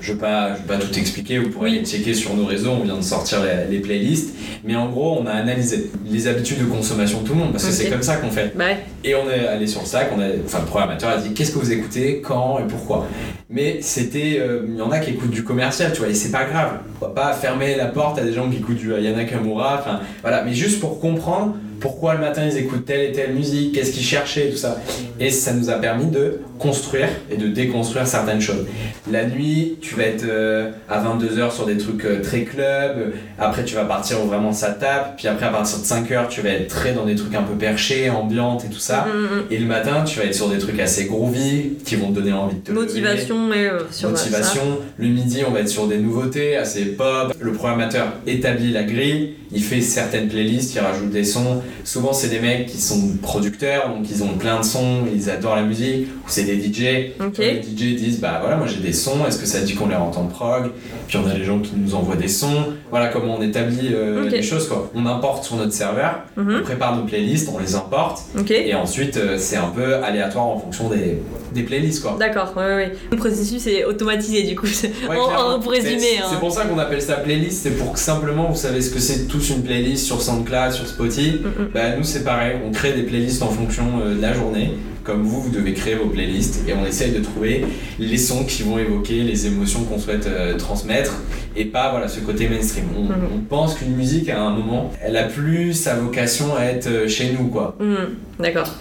Je 0.00 0.10
ne 0.10 0.16
vais, 0.16 0.20
pas- 0.20 0.56
je 0.56 0.62
vais 0.62 0.66
pas 0.66 0.84
tout 0.84 0.98
expliquer, 0.98 1.38
vous 1.38 1.50
pourrez 1.50 1.70
aller 1.70 1.84
checker 1.84 2.12
sur 2.12 2.34
nos 2.34 2.44
réseaux. 2.44 2.72
On 2.80 2.84
vient 2.84 2.96
de 2.96 3.02
sortir 3.02 3.38
les, 3.44 3.70
les 3.76 3.80
playlists. 3.80 4.34
Mais 4.64 4.74
en 4.74 4.88
gros, 4.88 5.18
on 5.20 5.26
a 5.26 5.30
analysé 5.30 5.90
les 6.04 6.26
habitudes 6.26 6.58
de 6.58 6.64
consommation 6.64 7.20
de 7.20 7.26
tout 7.26 7.34
le 7.34 7.38
monde 7.38 7.52
parce 7.52 7.64
que 7.66 7.70
c'est 7.72 7.88
comme 7.88 8.02
ça 8.02 8.16
qu'on 8.16 8.30
fait. 8.30 8.52
Ouais. 8.58 8.78
Et 9.04 9.14
on 9.14 9.30
est 9.30 9.46
allé 9.46 9.66
sur 9.66 9.80
le 9.82 9.86
Slack, 9.86 10.10
on 10.16 10.20
a, 10.20 10.24
enfin 10.44 10.60
le 10.60 10.66
programmateur 10.66 11.10
a 11.10 11.18
dit 11.18 11.34
qu'est-ce 11.34 11.52
que 11.52 11.58
vous 11.58 11.70
écoutez, 11.70 12.20
quand 12.22 12.58
et 12.58 12.66
pourquoi? 12.66 13.06
Mais 13.50 13.78
c'était, 13.82 14.38
euh, 14.40 14.62
il 14.66 14.76
y 14.76 14.80
en 14.80 14.90
a 14.90 14.98
qui 14.98 15.10
écoutent 15.10 15.30
du 15.30 15.44
commercial, 15.44 15.92
tu 15.92 15.98
vois, 15.98 16.08
et 16.08 16.14
c'est 16.14 16.30
pas 16.32 16.46
grave. 16.46 16.78
On 17.00 17.06
va 17.06 17.12
pas 17.12 17.32
fermer 17.34 17.76
la 17.76 17.86
porte 17.86 18.18
à 18.18 18.22
des 18.24 18.32
gens 18.32 18.48
qui 18.50 18.56
écoutent 18.56 18.78
du 18.78 18.92
Ayana 18.94 19.24
Kamura, 19.24 19.78
enfin 19.80 20.00
voilà, 20.22 20.42
mais 20.42 20.54
juste 20.54 20.80
pour 20.80 20.98
comprendre 20.98 21.54
pourquoi 21.84 22.14
le 22.14 22.20
matin 22.20 22.46
ils 22.46 22.56
écoutent 22.56 22.86
telle 22.86 23.10
et 23.10 23.12
telle 23.12 23.34
musique, 23.34 23.74
qu'est-ce 23.74 23.92
qu'ils 23.92 24.02
cherchaient, 24.02 24.48
tout 24.48 24.56
ça. 24.56 24.78
Et 25.20 25.30
ça 25.30 25.52
nous 25.52 25.68
a 25.68 25.74
permis 25.74 26.06
de 26.06 26.40
construire 26.58 27.08
et 27.30 27.36
de 27.36 27.48
déconstruire 27.48 28.06
certaines 28.06 28.40
choses. 28.40 28.66
La 29.10 29.26
nuit, 29.26 29.78
tu 29.80 29.94
vas 29.96 30.04
être 30.04 30.24
euh, 30.24 30.70
à 30.88 31.02
22h 31.02 31.52
sur 31.52 31.66
des 31.66 31.76
trucs 31.76 32.04
euh, 32.04 32.22
très 32.22 32.42
club, 32.42 33.12
après 33.38 33.64
tu 33.64 33.74
vas 33.74 33.84
partir 33.84 34.22
où 34.22 34.26
vraiment 34.26 34.52
ça 34.52 34.70
tape, 34.70 35.16
puis 35.16 35.28
après 35.28 35.46
à 35.46 35.50
partir 35.50 35.78
de 35.78 35.84
5h 35.84 36.28
tu 36.28 36.40
vas 36.40 36.50
être 36.50 36.68
très 36.68 36.92
dans 36.92 37.04
des 37.04 37.14
trucs 37.16 37.34
un 37.34 37.42
peu 37.42 37.54
perchés, 37.54 38.10
ambiantes 38.10 38.64
et 38.64 38.68
tout 38.68 38.78
ça. 38.78 39.06
Mm, 39.06 39.18
mm, 39.18 39.42
Et 39.50 39.58
le 39.58 39.66
matin, 39.66 40.04
tu 40.04 40.18
vas 40.18 40.26
être 40.26 40.34
sur 40.34 40.48
des 40.48 40.58
trucs 40.58 40.78
assez 40.78 41.06
groovy 41.06 41.72
qui 41.84 41.96
vont 41.96 42.08
te 42.08 42.14
donner 42.14 42.32
envie 42.32 42.56
de 42.56 42.60
te 42.60 42.70
mm. 42.70 42.74
lever. 42.74 42.86
Motivation, 42.86 43.52
et 43.52 43.68
euh, 43.68 43.78
sur 43.90 44.10
Motivation. 44.10 44.78
Le 44.96 45.08
midi, 45.08 45.42
on 45.46 45.50
va 45.50 45.60
être 45.60 45.68
sur 45.68 45.86
des 45.86 45.98
nouveautés 45.98 46.56
assez 46.56 46.84
pop. 46.86 47.34
Le 47.38 47.52
programmateur 47.52 48.06
établit 48.26 48.72
la 48.72 48.84
grille, 48.84 49.34
il 49.52 49.62
fait 49.62 49.80
certaines 49.80 50.28
playlists, 50.28 50.74
il 50.74 50.80
rajoute 50.80 51.10
des 51.10 51.24
sons. 51.24 51.62
Souvent, 51.84 52.12
c'est 52.12 52.28
des 52.28 52.40
mecs 52.40 52.66
qui 52.66 52.80
sont 52.80 53.16
producteurs, 53.22 53.88
donc 53.88 54.06
ils 54.10 54.22
ont 54.22 54.34
plein 54.38 54.60
de 54.60 54.64
sons, 54.64 55.04
ils 55.12 55.30
adorent 55.30 55.56
la 55.56 55.62
musique. 55.62 56.08
C'est 56.44 56.56
des 56.56 56.62
DJ. 56.72 57.12
Les 57.38 57.62
DJ 57.62 57.96
disent 57.96 58.20
Bah 58.20 58.38
voilà, 58.40 58.56
moi 58.56 58.66
j'ai 58.66 58.80
des 58.80 58.92
sons, 58.92 59.26
est-ce 59.26 59.38
que 59.38 59.46
ça 59.46 59.60
dit 59.60 59.74
qu'on 59.74 59.88
les 59.88 59.94
entend 59.94 60.24
prog? 60.26 60.70
Puis 61.08 61.18
on 61.18 61.26
a 61.28 61.34
les 61.34 61.44
gens 61.44 61.58
qui 61.58 61.72
nous 61.76 61.94
envoient 61.94 62.16
des 62.16 62.28
sons. 62.28 62.72
Voilà 62.90 63.08
comment 63.08 63.36
on 63.38 63.42
établit 63.42 63.90
euh, 63.92 64.28
les 64.28 64.42
choses 64.42 64.68
quoi. 64.68 64.90
On 64.94 65.06
importe 65.06 65.44
sur 65.44 65.56
notre 65.56 65.72
serveur, 65.72 66.20
on 66.36 66.42
Mhm. 66.42 66.62
prépare 66.62 66.96
nos 66.96 67.04
playlists, 67.04 67.48
on 67.54 67.58
les 67.58 67.74
importe. 67.74 68.22
Et 68.50 68.74
ensuite, 68.74 69.16
euh, 69.16 69.36
c'est 69.38 69.56
un 69.56 69.68
peu 69.68 69.96
aléatoire 69.96 70.46
en 70.46 70.58
fonction 70.58 70.88
des, 70.88 71.18
des 71.54 71.62
playlists, 71.62 72.02
quoi. 72.02 72.16
D'accord, 72.18 72.52
ouais, 72.56 72.74
ouais. 72.74 72.92
Le 73.10 73.16
processus 73.16 73.66
est 73.66 73.84
automatisé 73.84 74.42
du 74.42 74.54
coup. 74.54 74.66
Ouais, 75.08 75.16
pour 75.62 75.72
résumer. 75.72 75.98
C'est 75.98 76.18
hein. 76.18 76.26
c'est 76.30 76.38
pour 76.38 76.52
ça 76.52 76.64
qu'on 76.64 76.78
appelle 76.78 77.02
ça 77.02 77.14
playlist, 77.14 77.62
c'est 77.62 77.76
pour 77.76 77.92
que 77.92 77.98
simplement 77.98 78.48
vous 78.50 78.56
savez 78.56 78.80
ce 78.80 78.90
que 78.90 78.98
c'est 78.98 79.26
tous 79.26 79.50
une 79.50 79.62
playlist 79.62 80.04
sur 80.06 80.20
SoundCloud, 80.20 80.72
sur 80.72 80.86
Spotify. 80.86 81.32
Mm, 81.42 81.62
mm. 81.62 81.68
Bah, 81.74 81.80
nous, 81.96 82.04
c'est 82.04 82.24
pareil, 82.24 82.56
on 82.66 82.70
crée 82.72 82.92
des 82.92 83.02
playlists 83.02 83.42
en 83.42 83.48
fonction 83.48 83.84
euh, 84.02 84.14
de 84.14 84.22
la 84.22 84.32
journée. 84.32 84.72
Comme 85.04 85.22
vous, 85.22 85.42
vous 85.42 85.50
devez 85.50 85.74
créer 85.74 85.96
vos 85.96 86.06
playlists 86.06 86.66
et 86.66 86.72
on 86.72 86.84
essaye 86.86 87.12
de 87.12 87.20
trouver 87.20 87.66
les 87.98 88.16
sons 88.16 88.44
qui 88.44 88.62
vont 88.62 88.78
évoquer 88.78 89.22
les 89.22 89.46
émotions 89.46 89.84
qu'on 89.84 89.98
souhaite 89.98 90.26
euh, 90.26 90.56
transmettre 90.56 91.20
et 91.54 91.66
pas 91.66 91.90
voilà, 91.90 92.08
ce 92.08 92.20
côté 92.20 92.48
mainstream. 92.48 92.86
On, 92.96 93.02
Mhm. 93.02 93.12
on 93.34 93.38
pense 93.40 93.74
qu'une 93.74 93.94
musique, 93.94 94.30
à 94.30 94.40
un 94.40 94.50
moment, 94.56 94.90
elle 95.02 95.16
a 95.18 95.24
plus 95.24 95.74
sa 95.74 95.94
vocation 95.96 96.56
à 96.56 96.62
être 96.64 96.86
euh, 96.86 97.06
chez 97.06 97.32
nous, 97.38 97.48
quoi. 97.48 97.76
Mm, 97.78 98.42
D'accord. 98.42 98.74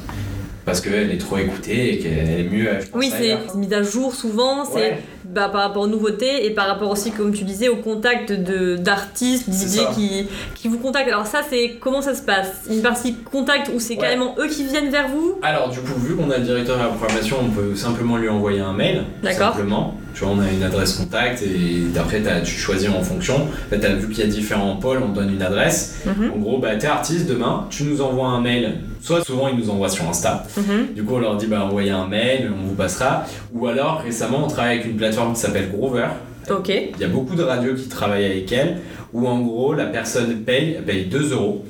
Parce 0.66 0.80
qu'elle 0.80 1.12
est 1.12 1.18
trop 1.18 1.38
écoutée 1.40 1.94
et 1.96 1.98
qu'elle 2.00 2.30
est 2.40 2.50
mieux, 2.50 2.70
je 2.80 2.88
pense, 2.88 3.00
Oui, 3.02 3.12
c'est 3.12 3.38
mis 3.58 3.74
à 3.74 3.84
jour 3.84 4.16
souvent, 4.16 4.64
c'est 4.64 4.76
Ouais. 4.76 4.98
Bah, 5.34 5.50
par 5.50 5.62
rapport 5.62 5.84
aux 5.84 5.88
nouveautés 5.88 6.46
et 6.46 6.52
par 6.52 6.68
rapport 6.68 6.90
aussi, 6.92 7.12
comme 7.12 7.34
tu 7.34 7.44
disais, 7.44 7.68
au 7.70 7.78
contact 7.78 8.32
de 8.32 8.76
d'artistes, 8.76 9.52
ça. 9.52 9.92
qui, 9.96 10.28
qui 10.56 10.68
vous 10.68 10.78
contactent. 10.78 11.10
Alors 11.10 11.26
ça, 11.28 11.42
c'est 11.50 11.78
comment 11.80 12.02
ça 12.02 12.14
se 12.16 12.22
passe? 12.22 12.64
Une 12.70 12.82
partie 12.82 13.16
contact 13.16 13.70
où 13.74 13.80
c'est 13.80 13.94
Ouais. 13.96 14.00
carrément 14.00 14.36
eux 14.40 14.48
qui 14.48 14.64
viennent 14.66 14.90
vers 14.90 15.08
vous? 15.08 15.40
Alors 15.42 15.70
du 15.70 15.80
coup, 15.80 16.00
vu 16.00 16.16
qu'on 16.16 16.30
a 16.32 16.38
le 16.38 16.44
directeur 16.44 16.78
de 16.78 16.84
la 16.84 16.90
programmation, 16.90 17.38
on 17.42 17.50
peut 17.50 17.76
simplement 17.76 18.18
lui 18.18 18.30
envoyer 18.30 18.60
un 18.60 18.74
mail. 18.74 19.04
D'accord. 19.22 19.54
Simplement. 19.54 19.96
Tu 20.14 20.24
vois, 20.24 20.34
on 20.34 20.40
a 20.40 20.50
une 20.52 20.62
adresse 20.64 20.94
contact 20.94 21.42
et 21.42 21.82
d'après, 21.94 22.22
t'as- 22.22 22.42
tu 22.42 22.56
choisis 22.56 22.88
en 22.90 23.02
fonction. 23.02 23.36
En 23.36 23.70
fait, 23.70 23.80
t'as 23.80 23.94
vu 23.94 24.08
qu'il 24.10 24.24
y 24.24 24.28
a 24.28 24.30
différents 24.30 24.76
pôles, 24.76 25.00
on 25.04 25.12
te 25.12 25.16
donne 25.20 25.34
une 25.34 25.42
adresse. 25.42 25.96
Mhm, 26.06 26.32
En 26.36 26.38
gros, 26.38 26.60
bah, 26.60 26.76
t'es 26.76 26.88
artiste 26.88 27.28
demain, 27.28 27.66
tu 27.70 27.84
nous 27.84 28.02
envoies 28.02 28.28
un 28.28 28.40
mail. 28.42 28.76
Soit 29.02 29.24
souvent, 29.26 29.48
ils 29.48 29.58
nous 29.58 29.70
envoient 29.70 29.90
sur 29.90 30.08
Insta. 30.08 30.46
mhm. 30.56 30.94
Du 30.96 31.04
coup, 31.04 31.16
on 31.16 31.20
leur 31.20 31.36
dit, 31.38 31.48
bah, 31.48 31.64
envoyez 31.66 31.92
un 31.92 32.08
mail, 32.08 32.52
on 32.64 32.68
vous 32.68 32.76
passera. 32.76 33.26
Ou 33.54 33.68
alors, 33.68 34.02
récemment, 34.02 34.44
on 34.46 34.48
travaille 34.48 34.78
avec 34.80 34.86
une 34.92 34.98
plateforme 34.98 35.34
qui 35.34 35.40
s'appelle 35.42 35.70
Groover. 35.72 36.06
Ok. 36.50 36.70
Il 36.70 37.00
y 37.00 37.04
a 37.06 37.08
beaucoup 37.08 37.36
de 37.36 37.44
radios 37.44 37.74
qui 37.74 37.88
travaillent 37.88 38.26
avec 38.26 38.52
elle, 38.52 38.78
où 39.14 39.28
en 39.28 39.40
gros 39.40 39.74
la 39.74 39.86
personne 39.86 40.36
paye, 40.42 40.76
elle 40.78 40.84
paye 40.84 41.06
2 41.06 41.32
euros 41.32 41.64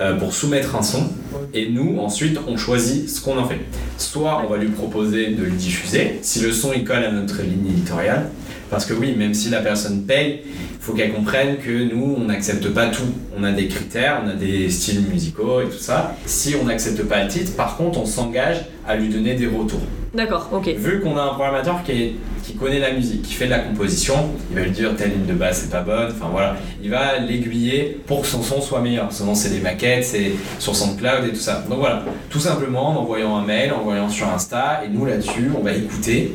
euh, 0.00 0.14
pour 0.16 0.32
soumettre 0.32 0.74
un 0.76 0.82
son, 0.82 1.04
et 1.52 1.68
nous 1.68 1.98
ensuite 1.98 2.38
on 2.46 2.56
choisit 2.56 3.08
ce 3.08 3.20
qu'on 3.20 3.38
en 3.38 3.46
fait. 3.46 3.60
Soit 3.98 4.42
on 4.44 4.50
va 4.50 4.56
lui 4.56 4.68
proposer 4.68 5.30
de 5.30 5.44
le 5.44 5.50
diffuser, 5.50 6.18
si 6.22 6.40
le 6.40 6.52
son 6.52 6.72
il 6.72 6.84
colle 6.84 7.04
à 7.04 7.12
notre 7.12 7.42
ligne 7.42 7.68
éditoriale, 7.68 8.30
parce 8.70 8.86
que 8.86 8.94
oui, 8.94 9.14
même 9.16 9.34
si 9.34 9.50
la 9.50 9.60
personne 9.60 10.02
paye, 10.02 10.40
il 10.44 10.80
faut 10.80 10.92
qu'elle 10.92 11.12
comprenne 11.12 11.56
que 11.58 11.94
nous 11.94 12.16
on 12.18 12.24
n'accepte 12.24 12.68
pas 12.68 12.88
tout. 12.88 13.02
On 13.38 13.44
a 13.44 13.52
des 13.52 13.68
critères, 13.68 14.20
on 14.24 14.28
a 14.28 14.34
des 14.34 14.68
styles 14.70 15.02
musicaux 15.02 15.60
et 15.62 15.64
tout 15.66 15.78
ça. 15.78 16.14
Si 16.26 16.54
on 16.60 16.64
n'accepte 16.64 17.02
pas 17.04 17.22
le 17.22 17.28
titre, 17.28 17.52
par 17.56 17.76
contre 17.76 18.00
on 18.00 18.06
s'engage 18.06 18.58
à 18.86 18.96
lui 18.96 19.08
donner 19.08 19.34
des 19.34 19.46
retours. 19.46 19.80
D'accord, 20.14 20.48
ok. 20.52 20.68
Vu 20.76 21.00
qu'on 21.00 21.16
a 21.16 21.22
un 21.22 21.28
programmateur 21.34 21.82
qui, 21.82 21.90
est- 21.92 22.14
qui 22.44 22.54
connaît 22.54 22.78
la 22.78 22.92
musique, 22.92 23.22
qui 23.22 23.32
fait 23.34 23.46
de 23.46 23.50
la 23.50 23.58
composition, 23.58 24.14
il 24.50 24.56
va 24.56 24.62
lui 24.62 24.70
dire 24.70 24.94
telle 24.94 25.10
ligne 25.10 25.26
de 25.26 25.32
basse 25.32 25.62
c'est 25.62 25.70
pas 25.70 25.80
bonne, 25.80 26.12
enfin 26.12 26.28
voilà, 26.30 26.56
il 26.82 26.88
va 26.90 27.18
l'aiguiller 27.18 27.98
pour 28.06 28.20
que 28.20 28.26
son 28.28 28.42
son 28.42 28.60
soit 28.60 28.80
meilleur. 28.80 29.10
Souvent 29.12 29.34
c'est 29.34 29.48
des 29.50 29.58
maquettes, 29.60 30.04
c'est 30.04 30.32
sur 30.60 30.76
SoundCloud 30.76 31.24
et 31.26 31.30
tout 31.30 31.40
ça. 31.40 31.64
Donc 31.68 31.78
voilà, 31.80 32.04
tout 32.30 32.38
simplement 32.38 32.90
en 32.90 32.96
envoyant 33.00 33.34
un 33.36 33.44
mail, 33.44 33.72
en 33.72 33.80
envoyant 33.80 34.08
sur 34.08 34.28
Insta, 34.28 34.82
et 34.84 34.88
nous 34.88 35.04
là-dessus 35.04 35.50
on 35.58 35.62
va 35.64 35.72
écouter 35.72 36.32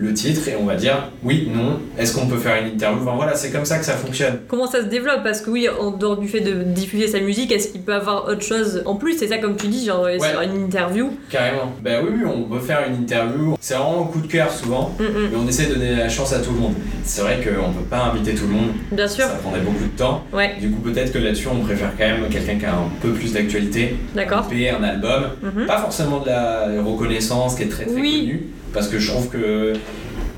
le 0.00 0.14
titre 0.14 0.48
et 0.48 0.54
on 0.60 0.64
va 0.64 0.74
dire 0.76 1.08
oui, 1.24 1.48
non, 1.54 1.78
est-ce 1.98 2.14
qu'on 2.14 2.26
peut 2.26 2.36
faire 2.38 2.62
une 2.62 2.72
interview? 2.74 3.02
Enfin 3.02 3.16
voilà, 3.16 3.34
c'est 3.34 3.50
comme 3.50 3.64
ça 3.64 3.78
que 3.78 3.84
ça 3.84 3.94
fonctionne. 3.94 4.38
Comment 4.48 4.66
ça 4.66 4.80
se 4.80 4.86
développe? 4.86 5.22
Parce 5.24 5.40
que 5.40 5.50
oui, 5.50 5.68
en 5.68 5.90
dehors 5.90 6.16
du 6.16 6.28
fait 6.28 6.40
de 6.40 6.62
diffuser 6.62 7.08
sa 7.08 7.20
musique, 7.20 7.50
est-ce 7.52 7.68
qu'il 7.68 7.82
peut 7.82 7.94
avoir 7.94 8.28
autre 8.28 8.42
chose 8.42 8.82
en 8.86 8.94
plus? 8.96 9.18
C'est 9.18 9.26
ça 9.28 9.38
comme 9.38 9.56
tu 9.56 9.66
dis, 9.66 9.84
genre 9.86 10.06
sur 10.20 10.40
une 10.40 10.64
interview 10.64 11.10
Carrément. 11.30 11.72
Ben 11.82 12.02
oui, 12.04 12.10
oui, 12.16 12.22
on 12.26 12.42
peut 12.44 12.60
faire 12.60 12.80
une 12.88 13.02
interview. 13.02 13.56
C'est 13.60 13.74
vraiment 13.74 14.02
un 14.04 14.12
coup 14.12 14.20
de 14.20 14.26
cœur 14.28 14.50
souvent, 14.52 14.94
Mm, 14.98 15.02
mm. 15.02 15.28
mais 15.32 15.36
on 15.44 15.48
essaie 15.48 15.66
de 15.66 15.74
donner 15.74 15.96
la 15.96 16.08
chance 16.08 16.32
à 16.32 16.38
tout 16.38 16.52
le 16.52 16.58
monde. 16.60 16.74
C'est 17.04 17.22
vrai 17.22 17.38
qu'on 17.42 17.72
peut 17.72 17.84
pas 17.90 18.04
inviter 18.04 18.34
tout 18.34 18.46
le 18.46 18.52
monde, 18.54 18.70
Bien 18.92 19.08
sûr, 19.08 19.24
ça 19.24 19.34
prendrait 19.34 19.60
beaucoup 19.60 19.84
de 19.84 19.98
temps. 19.98 20.22
ouais, 20.32 20.54
Du 20.60 20.70
coup, 20.70 20.80
peut-être 20.80 21.12
que 21.12 21.18
là-dessus, 21.18 21.48
on 21.48 21.60
préfère 21.64 21.90
quand 21.98 22.06
même 22.06 22.28
quelqu'un 22.30 22.56
qui 22.58 22.64
a 22.66 22.74
un 22.74 22.88
peu 23.00 23.10
plus 23.10 23.32
d'actualité, 23.32 23.96
d'accord. 24.14 24.46
payer 24.48 24.70
un 24.70 24.82
album, 24.82 25.24
Mhm. 25.42 25.66
pas 25.66 25.78
forcément 25.78 26.20
de 26.20 26.26
la 26.28 26.68
reconnaissance 26.84 27.54
qui 27.56 27.62
est 27.64 27.68
très 27.68 27.84
très 27.84 27.94
Oui. 27.94 28.20
connue, 28.20 28.46
parce 28.72 28.88
que 28.88 28.98
je 28.98 29.10
trouve 29.10 29.28
que, 29.28 29.74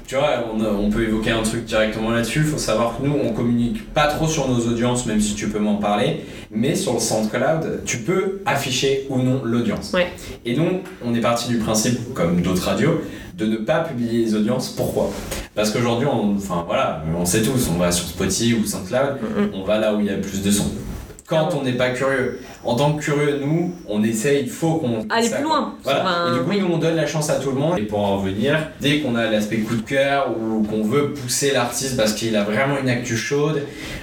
tu 0.07 0.17
vois, 0.17 0.45
on, 0.53 0.91
peut 0.91 1.05
évoquer 1.05 1.31
un 1.31 1.43
truc 1.43 1.65
directement 1.65 2.11
là-dessus. 2.11 2.41
Il 2.41 2.47
faut 2.47 2.59
savoir 2.59 2.97
que 2.97 3.07
nous, 3.07 3.15
on 3.25 3.33
communique 3.33 3.93
pas 3.93 4.07
trop 4.09 4.27
sur 4.27 4.49
nos 4.49 4.61
audiences, 4.67 5.07
même 5.07 5.21
si 5.21 5.35
tu 5.35 5.49
peux 5.49 5.59
m'en 5.59 5.77
parler, 5.77 6.25
mais 6.51 6.75
sur 6.75 6.95
le 6.95 7.01
SoundCloud, 7.01 7.83
tu 7.85 7.99
peux 7.99 8.41
afficher 8.45 9.07
ou 9.09 9.19
non 9.23 9.43
l'audience. 9.45 9.93
Ouais. 9.93 10.09
Et 10.45 10.55
donc, 10.55 10.83
on 11.05 11.15
est 11.15 11.21
parti 11.21 11.49
du 11.49 11.59
principe, 11.59 12.13
comme 12.15 12.41
d'autres 12.43 12.65
radios, 12.65 13.01
de 13.35 13.47
ne 13.47 13.57
pas 13.57 13.81
publier 13.81 14.25
les 14.25 14.35
audiences. 14.35 14.69
Pourquoi? 14.71 15.11
Parce 15.55 15.71
qu'aujourd'hui, 15.71 16.09
on, 16.13 16.37
enfin 16.37 16.65
voilà, 16.67 17.03
on 17.19 17.25
sait 17.25 17.43
tous, 17.43 17.71
on 17.75 17.79
va 17.79 17.91
sur 17.93 18.07
Spotify 18.07 18.55
ou 18.55 18.67
SoundCloud, 18.67 19.21
Mm, 19.31 19.55
on 19.55 19.65
va 19.65 19.79
là 19.79 19.95
où 19.95 20.01
il 20.01 20.07
y 20.07 20.11
a 20.11 20.17
plus 20.17 20.43
de 20.43 20.51
sons. 20.51 20.71
Quand 21.27 21.55
on 21.55 21.63
n'est 21.63 21.75
pas 21.75 21.91
curieux. 21.91 22.41
En 22.65 22.75
tant 22.77 22.93
que 22.93 23.03
curieux, 23.03 23.41
nous, 23.45 23.73
on 23.89 24.03
essaye, 24.05 24.43
il 24.43 24.51
faut 24.51 24.75
qu'on. 24.75 25.07
Aller 25.09 25.31
plus 25.31 25.43
loin. 25.43 25.75
Voilà. 25.83 26.27
Et 26.29 26.33
du 26.35 26.39
coup, 26.41 26.51
oui. 26.51 26.61
nous, 26.61 26.69
on 26.75 26.79
donne 26.79 26.97
la 26.97 27.07
chance 27.07 27.31
à 27.31 27.37
tout 27.37 27.51
le 27.51 27.57
monde. 27.59 27.79
Et 27.79 27.83
pour 27.83 28.01
en 28.01 28.19
revenir, 28.19 28.59
dès 28.81 29.01
qu'on 29.01 29.15
a 29.17 29.31
l'aspect 29.31 29.59
coup 29.59 29.77
de 29.77 29.83
cœur 29.83 30.29
ou 30.39 30.63
qu'on 30.65 30.83
veut 30.83 31.13
pousser 31.13 31.53
l'artiste 31.53 31.97
parce 31.97 32.13
qu'il 32.13 32.37
a 32.37 32.45
vraiment 32.45 32.77
une 32.83 32.89
actu 32.91 33.17
chaude, 33.17 33.63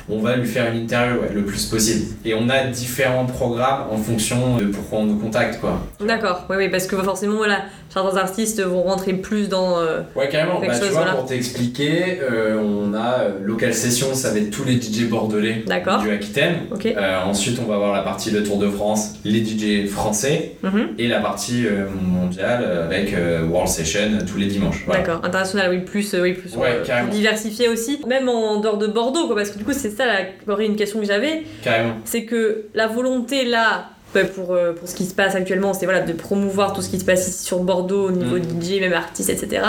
on 0.09 0.19
va 0.19 0.35
lui 0.37 0.47
faire 0.47 0.71
une 0.73 0.79
interview 0.81 1.21
ouais, 1.21 1.29
le 1.33 1.43
plus 1.43 1.65
possible. 1.65 2.05
Et 2.25 2.33
on 2.33 2.49
a 2.49 2.63
différents 2.65 3.25
programmes 3.25 3.83
en 3.91 3.97
fonction 3.97 4.57
de 4.57 4.65
pourquoi 4.65 4.99
on 4.99 5.05
nous 5.05 5.17
contacte, 5.19 5.59
quoi. 5.59 5.79
D'accord, 6.05 6.45
oui, 6.49 6.55
oui, 6.57 6.69
parce 6.69 6.87
que 6.87 6.95
forcément, 6.97 7.37
voilà, 7.37 7.63
certains 7.89 8.17
artistes 8.17 8.61
vont 8.63 8.83
rentrer 8.83 9.13
plus 9.13 9.49
dans. 9.49 9.77
euh, 9.79 10.01
Ouais, 10.15 10.29
carrément. 10.29 10.59
Bah, 10.59 10.67
tu 10.67 10.79
chose, 10.79 10.89
vois, 10.89 11.01
voilà. 11.01 11.13
pour 11.13 11.25
t'expliquer, 11.25 12.19
euh, 12.21 12.59
on 12.61 12.93
a 12.93 13.19
euh, 13.19 13.29
local 13.43 13.73
session, 13.73 14.13
ça 14.13 14.31
va 14.31 14.39
être 14.39 14.49
tous 14.49 14.63
les 14.63 14.81
DJ 14.81 15.07
bordelais 15.09 15.63
du 16.01 16.11
Aquitaine. 16.11 16.55
Ok. 16.73 16.85
Euh, 16.85 17.19
ensuite, 17.25 17.59
on 17.63 17.67
va 17.69 17.75
avoir 17.75 17.93
la 17.93 18.01
partie 18.01 18.31
le 18.31 18.43
Tour 18.47 18.57
de 18.59 18.69
France, 18.69 19.15
les 19.25 19.43
DJ 19.43 19.87
français, 19.87 20.53
Mhm. 20.63 20.89
et 20.97 21.07
la 21.07 21.19
partie 21.19 21.65
euh, 21.65 21.85
mondiale 22.01 22.63
avec 22.85 23.13
euh, 23.13 23.43
World 23.45 23.67
Session 23.69 24.17
tous 24.29 24.37
les 24.37 24.45
dimanches. 24.47 24.83
Voilà. 24.85 25.01
D'accord, 25.01 25.25
international, 25.25 25.69
oui, 25.71 25.79
plus, 25.79 26.13
euh, 26.13 26.21
oui, 26.21 26.33
plus, 26.33 26.55
Ouais, 26.55 26.81
carrément. 26.85 27.09
plus 27.09 27.17
diversifié 27.17 27.67
aussi, 27.69 27.99
même 28.07 28.29
en 28.29 28.59
dehors 28.59 28.77
de 28.77 28.87
Bordeaux, 28.87 29.27
quoi, 29.27 29.35
parce 29.35 29.51
que 29.51 29.57
du 29.57 29.63
coup, 29.63 29.73
c'est 29.73 29.89
ça 29.89 30.05
la, 30.05 30.59
une 30.63 30.75
question 30.75 30.99
que 30.99 31.05
j'avais, 31.05 31.43
Carrément. 31.63 31.93
c'est 32.05 32.23
que 32.25 32.65
la 32.73 32.87
volonté 32.87 33.45
là, 33.45 33.89
pour, 34.25 34.53
euh, 34.53 34.73
pour 34.73 34.87
ce 34.87 34.95
qui 34.95 35.05
se 35.05 35.13
passe 35.13 35.35
actuellement, 35.35 35.73
c'est 35.73 35.85
voilà, 35.85 36.01
de 36.01 36.13
promouvoir 36.13 36.73
tout 36.73 36.81
ce 36.81 36.89
qui 36.89 36.99
se 36.99 37.05
passe 37.05 37.27
ici 37.27 37.43
sur 37.45 37.59
Bordeaux 37.59 38.07
au 38.07 38.11
niveau 38.11 38.37
Mm. 38.37 38.61
DJ, 38.61 38.79
même 38.81 38.93
artistes, 38.93 39.29
etc. 39.29 39.63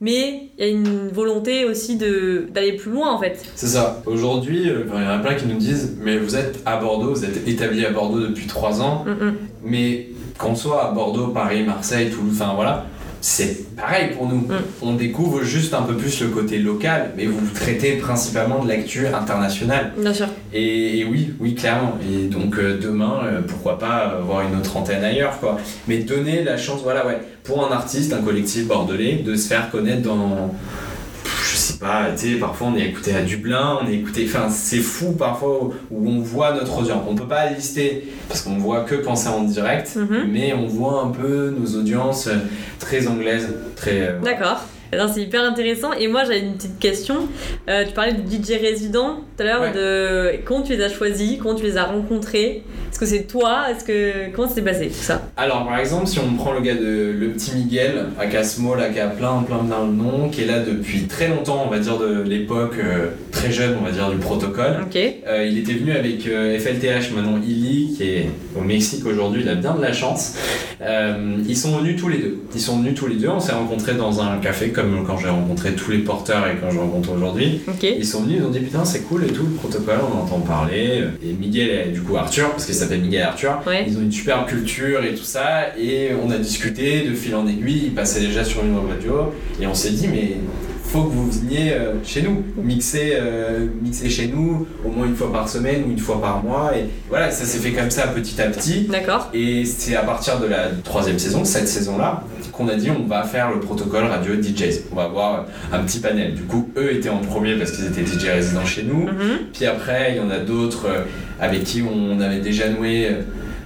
Mais 0.00 0.50
il 0.58 0.64
y 0.64 0.68
a 0.68 0.70
une 0.70 1.08
volonté 1.08 1.64
aussi 1.64 1.96
d'aller 1.96 2.74
plus 2.74 2.90
loin 2.92 3.12
en 3.12 3.18
fait. 3.18 3.40
C'est 3.54 3.66
ça. 3.68 4.02
Aujourd'hui, 4.06 4.68
euh, 4.68 4.84
il 4.94 5.02
y 5.02 5.06
en 5.06 5.10
a 5.10 5.18
plein 5.18 5.34
qui 5.34 5.46
nous 5.46 5.58
disent 5.58 5.96
Mais 6.00 6.16
vous 6.18 6.36
êtes 6.36 6.60
à 6.66 6.76
Bordeaux, 6.76 7.10
vous 7.14 7.24
êtes 7.24 7.46
établi 7.48 7.84
à 7.84 7.90
Bordeaux 7.90 8.20
depuis 8.20 8.46
3 8.46 8.80
ans, 8.82 9.04
Mm, 9.06 9.24
mm. 9.24 9.34
mais 9.64 10.06
qu'on 10.38 10.54
soit 10.54 10.88
à 10.88 10.92
Bordeaux, 10.92 11.28
Paris, 11.28 11.62
Marseille, 11.64 12.10
Toulouse, 12.10 12.38
enfin 12.40 12.52
voilà, 12.54 12.86
c'est 13.20 13.76
pareil 13.76 14.10
pour 14.16 14.26
nous. 14.28 14.38
Mm. 14.38 14.62
On 14.82 14.94
découvre 14.94 15.42
juste 15.42 15.74
un 15.74 15.82
peu 15.82 15.94
plus 15.94 16.20
le 16.22 16.28
côté 16.28 16.58
local, 16.58 17.12
mais 17.16 17.26
vous 17.26 17.40
traitez 17.54 17.92
principalement 17.96 18.62
de 18.64 18.68
l'actu 18.68 19.06
internationale. 19.06 19.92
Bien 19.96 20.14
sûr. 20.14 20.26
Et, 20.52 21.00
et 21.00 21.04
oui, 21.04 21.34
oui, 21.40 21.54
clairement. 21.54 21.98
Et 22.10 22.26
donc 22.26 22.56
euh, 22.58 22.78
demain, 22.80 23.20
euh, 23.24 23.40
pourquoi 23.46 23.78
pas 23.78 24.16
avoir 24.20 24.42
une 24.42 24.58
autre 24.58 24.76
antenne 24.76 25.04
ailleurs, 25.04 25.38
quoi. 25.38 25.58
Mais 25.88 25.98
donner 25.98 26.42
la 26.44 26.56
chance, 26.56 26.80
voilà, 26.82 27.06
ouais, 27.06 27.20
pour 27.44 27.66
un 27.66 27.72
artiste, 27.72 28.12
un 28.12 28.22
collectif 28.22 28.66
bordelais, 28.66 29.22
de 29.24 29.34
se 29.34 29.48
faire 29.48 29.70
connaître 29.70 30.02
dans. 30.02 30.54
Sais 31.60 31.78
pas, 31.78 32.08
tu 32.16 32.32
sais, 32.32 32.38
parfois 32.38 32.68
on 32.68 32.76
est 32.76 32.86
écouté 32.86 33.14
à 33.14 33.22
Dublin, 33.22 33.78
on 33.82 33.88
est 33.88 33.94
écouté. 33.94 34.24
Enfin, 34.28 34.48
c'est 34.50 34.78
fou 34.78 35.12
parfois 35.12 35.70
où 35.90 36.08
on 36.08 36.20
voit 36.20 36.52
notre 36.54 36.78
audience. 36.78 37.02
On 37.08 37.14
peut 37.14 37.26
pas 37.28 37.50
lister 37.50 38.08
parce 38.28 38.42
qu'on 38.42 38.56
voit 38.58 38.80
que 38.84 38.94
quand 38.96 39.16
c'est 39.16 39.28
en 39.28 39.42
direct, 39.44 39.96
Mhm. 39.96 40.28
mais 40.32 40.52
on 40.54 40.66
voit 40.66 41.02
un 41.02 41.10
peu 41.10 41.50
nos 41.58 41.78
audiences 41.78 42.26
euh, 42.26 42.36
très 42.78 43.06
anglaises, 43.06 43.48
très. 43.76 44.00
euh, 44.08 44.20
D'accord. 44.22 44.60
Eh 44.92 44.96
bien, 44.96 45.06
C'est 45.06 45.22
hyper 45.22 45.44
intéressant. 45.44 45.92
Et 45.92 46.08
moi, 46.08 46.24
j'avais 46.24 46.40
une 46.40 46.54
petite 46.54 46.78
question. 46.80 47.28
Euh, 47.68 47.84
tu 47.86 47.92
parlais 47.92 48.12
de 48.12 48.22
DJ 48.28 48.56
résident 48.60 49.20
tout 49.40 49.46
à 49.46 49.46
l'heure. 49.46 49.60
Ouais. 49.62 49.72
De 49.72 50.44
comment 50.44 50.62
tu 50.62 50.74
les 50.74 50.82
as 50.82 50.88
choisis, 50.88 51.38
comment 51.38 51.54
tu 51.54 51.64
les 51.64 51.76
as 51.76 51.84
rencontrés. 51.84 52.62
Est-ce 52.90 52.98
que 52.98 53.06
c'est 53.06 53.22
toi? 53.22 53.66
Est-ce 53.70 53.84
que 53.84 54.30
comment 54.34 54.48
s'est 54.48 54.62
passé 54.62 54.88
tout 54.88 54.94
ça? 54.94 55.22
Alors 55.36 55.66
par 55.66 55.78
exemple, 55.78 56.06
si 56.06 56.18
on 56.18 56.34
prend 56.34 56.52
le 56.52 56.60
gars 56.60 56.74
de 56.74 57.14
le 57.18 57.28
petit 57.28 57.54
Miguel, 57.54 58.06
à 58.18 58.26
Casmo, 58.26 58.74
là, 58.74 58.88
qui 58.90 59.00
a 59.00 59.06
plein 59.06 59.42
plein 59.42 59.58
plein 59.58 59.86
de 59.86 59.92
noms, 59.92 60.28
qui 60.28 60.42
est 60.42 60.46
là 60.46 60.60
depuis 60.60 61.02
très 61.06 61.28
longtemps, 61.28 61.64
on 61.66 61.70
va 61.70 61.78
dire 61.78 61.98
de 61.98 62.22
l'époque 62.22 62.74
euh, 62.78 63.10
très 63.30 63.50
jeune, 63.50 63.76
on 63.80 63.84
va 63.84 63.92
dire 63.92 64.10
du 64.10 64.18
protocole. 64.18 64.80
Ok. 64.82 64.96
Euh, 64.96 65.46
il 65.46 65.58
était 65.58 65.74
venu 65.74 65.92
avec 65.92 66.26
euh, 66.26 66.58
FLTH, 66.58 67.14
maintenant 67.14 67.38
Illy, 67.38 67.94
qui 67.96 68.02
est 68.04 68.30
au 68.58 68.62
Mexique 68.62 69.06
aujourd'hui, 69.06 69.42
il 69.42 69.48
a 69.48 69.54
bien 69.54 69.74
de 69.74 69.82
la 69.82 69.92
chance. 69.92 70.34
Euh, 70.82 71.36
ils 71.46 71.56
sont 71.56 71.78
venus 71.78 72.00
tous 72.00 72.08
les 72.08 72.18
deux. 72.18 72.38
Ils 72.54 72.60
sont 72.60 72.78
venus 72.78 72.94
tous 72.94 73.06
les 73.06 73.16
deux, 73.16 73.28
on 73.28 73.40
s'est 73.40 73.52
rencontrés 73.52 73.94
dans 73.94 74.20
un 74.20 74.38
café, 74.38 74.70
comme 74.70 75.04
quand 75.06 75.16
j'ai 75.18 75.28
rencontré 75.28 75.72
tous 75.72 75.90
les 75.90 75.98
porteurs 75.98 76.46
et 76.48 76.56
quand 76.60 76.70
je 76.70 76.78
rencontre 76.78 77.12
aujourd'hui. 77.12 77.60
Ok. 77.68 77.82
Ils 77.82 78.04
sont 78.06 78.22
venus, 78.22 78.38
ils 78.40 78.44
ont 78.44 78.50
dit 78.50 78.60
putain 78.60 78.84
c'est 78.84 79.02
cool 79.02 79.24
et 79.30 79.32
tout, 79.32 79.44
le 79.44 79.50
protocole, 79.54 79.98
on 80.12 80.18
entend 80.22 80.40
parler. 80.40 81.04
Et 81.24 81.32
Miguel, 81.32 81.88
et 81.88 81.90
du 81.92 82.00
coup 82.02 82.16
Arthur, 82.16 82.50
parce 82.50 82.66
qu'il 82.66 82.74
s'appelle 82.74 83.00
Miguel 83.00 83.22
Arthur, 83.22 83.60
Ouais. 83.66 83.84
ils 83.86 83.96
ont 83.96 84.02
une 84.02 84.12
super 84.12 84.44
culture 84.46 85.04
et 85.04 85.14
tout 85.14 85.24
ça, 85.24 85.76
et 85.78 86.10
on 86.22 86.30
a 86.30 86.38
discuté 86.38 87.02
de 87.08 87.14
fil 87.14 87.34
en 87.34 87.46
aiguille, 87.46 87.82
ils 87.86 87.94
passaient 87.94 88.20
déjà 88.20 88.44
sur 88.44 88.64
une 88.64 88.76
radio, 88.88 89.32
et 89.60 89.66
on 89.66 89.74
s'est 89.74 89.90
dit, 89.90 90.08
mais 90.08 90.32
faut 90.90 91.04
que 91.04 91.12
vous 91.12 91.30
veniez 91.30 91.72
euh, 91.72 91.92
chez 92.04 92.22
nous, 92.22 92.42
mixer, 92.56 93.12
euh, 93.14 93.66
mixer 93.80 94.10
chez 94.10 94.26
nous, 94.26 94.66
au 94.84 94.90
moins 94.90 95.06
une 95.06 95.14
fois 95.14 95.30
par 95.30 95.48
semaine 95.48 95.84
ou 95.86 95.90
une 95.92 95.98
fois 95.98 96.20
par 96.20 96.42
mois, 96.42 96.72
et 96.76 96.86
voilà, 97.08 97.30
ça 97.30 97.44
s'est 97.44 97.58
fait 97.58 97.70
comme 97.70 97.90
ça 97.90 98.08
petit 98.08 98.40
à 98.42 98.46
petit. 98.46 98.88
D'accord. 98.90 99.30
Et 99.32 99.64
c'est 99.64 99.94
à 99.94 100.02
partir 100.02 100.40
de 100.40 100.46
la 100.46 100.70
troisième 100.82 101.18
saison, 101.18 101.44
cette 101.44 101.68
saison-là, 101.68 102.24
qu'on 102.52 102.66
a 102.68 102.74
dit 102.74 102.90
on 102.90 103.06
va 103.06 103.22
faire 103.22 103.52
le 103.52 103.60
protocole 103.60 104.04
radio 104.04 104.34
DJs. 104.34 104.86
On 104.90 104.96
va 104.96 105.04
avoir 105.04 105.46
un 105.72 105.78
petit 105.80 106.00
panel. 106.00 106.34
Du 106.34 106.42
coup, 106.42 106.68
eux 106.76 106.92
étaient 106.92 107.08
en 107.08 107.18
premier 107.18 107.54
parce 107.54 107.70
qu'ils 107.70 107.86
étaient 107.86 108.04
DJ 108.04 108.26
résidents 108.26 108.66
chez 108.66 108.82
nous. 108.82 109.04
Mhm. 109.04 109.38
Puis 109.52 109.66
après, 109.66 110.12
il 110.12 110.16
y 110.16 110.20
en 110.20 110.30
a 110.30 110.38
d'autres 110.38 110.86
euh, 110.86 111.02
avec 111.40 111.62
qui 111.62 111.82
on 111.82 112.20
avait 112.20 112.40
déjà 112.40 112.68
noué 112.68 113.08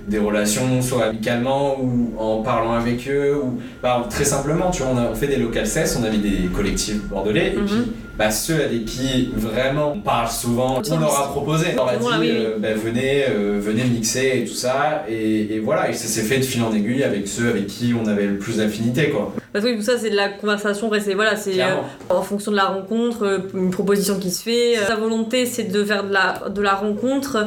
des 0.07 0.19
relations, 0.19 0.83
soit 0.83 1.05
amicalement 1.07 1.79
ou 1.81 2.13
en 2.19 2.43
parlant 2.43 2.75
avec 2.75 3.09
eux, 3.09 3.37
ou 3.43 3.59
bah, 3.83 4.07
très 4.11 4.25
simplement, 4.25 4.71
tu 4.71 4.83
vois, 4.83 4.93
on 4.95 4.99
a 4.99 5.09
on 5.11 5.15
fait 5.15 5.27
des 5.29 5.37
local 5.37 5.67
cess, 5.67 5.97
on 6.01 6.05
avait 6.05 6.19
des 6.19 6.49
collectifs 6.55 7.03
bordelais, 7.05 7.53
et 7.55 7.57
Mhm. 7.57 7.65
puis 7.67 7.93
bah, 8.19 8.31
ceux 8.31 8.63
avec 8.63 8.85
qui 8.85 9.31
vraiment 9.35 9.93
on 9.97 10.01
parle 10.01 10.29
souvent, 10.29 10.81
on 10.91 10.99
leur 10.99 11.21
a 11.21 11.29
proposé, 11.31 11.69
on 11.73 11.77
leur 11.77 11.89
a 11.89 11.97
dit 11.97 12.03
Voilà, 12.03 12.19
oui, 12.19 12.29
oui. 12.31 12.37
euh, 12.37 12.59
bah, 12.59 12.69
venez, 12.75 13.25
euh, 13.31 13.59
venez 13.61 13.85
mixer 13.85 14.41
et 14.43 14.45
tout 14.45 14.55
ça, 14.55 15.05
et, 15.09 15.55
et 15.55 15.59
voilà, 15.61 15.89
et 15.89 15.95
ça 15.95 16.07
s'est 16.07 16.23
fait 16.23 16.39
de 16.39 16.45
fil 16.45 16.63
en 16.63 16.73
aiguille 16.75 17.03
avec 17.03 17.27
ceux 17.27 17.49
avec 17.49 17.67
qui 17.67 17.95
on 17.99 18.07
avait 18.07 18.27
le 18.27 18.37
plus 18.39 18.59
d'affinité, 18.59 19.09
quoi. 19.11 19.35
Parce 19.55 19.65
que 19.65 19.71
oui, 19.71 19.77
tout 19.77 19.85
ça, 19.85 19.97
c'est 19.97 20.11
de 20.11 20.17
la 20.17 20.31
conversation. 20.31 20.91
c'est 21.01 21.15
voilà, 21.15 21.37
c'est 21.37 21.63
euh, 21.63 21.77
en 22.11 22.23
fonction 22.23 22.51
de 22.51 22.57
la 22.57 22.65
rencontre, 22.65 23.23
euh, 23.23 23.39
une 23.55 23.71
proposition 23.71 24.19
qui 24.19 24.33
se 24.33 24.43
fait. 24.43 24.77
Euh, 24.77 24.85
Sa 24.85 24.97
volonté, 24.97 25.47
c'est 25.47 25.71
de 25.71 25.85
faire 25.85 26.03
de 26.03 26.13
la, 26.13 26.49
de 26.49 26.61
la 26.61 26.75
rencontre 26.75 27.47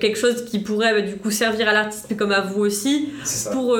quelque 0.00 0.16
chose 0.16 0.44
qui 0.44 0.60
pourrait 0.60 0.92
bah, 0.92 1.00
du 1.00 1.16
coup 1.16 1.32
servir 1.32 1.68
à 1.68 1.72
l'artiste, 1.72 2.06
mais 2.10 2.16
comme 2.16 2.30
à 2.30 2.42
vous 2.42 2.60
aussi. 2.60 3.08
Ça. 3.24 3.50
Pour, 3.50 3.76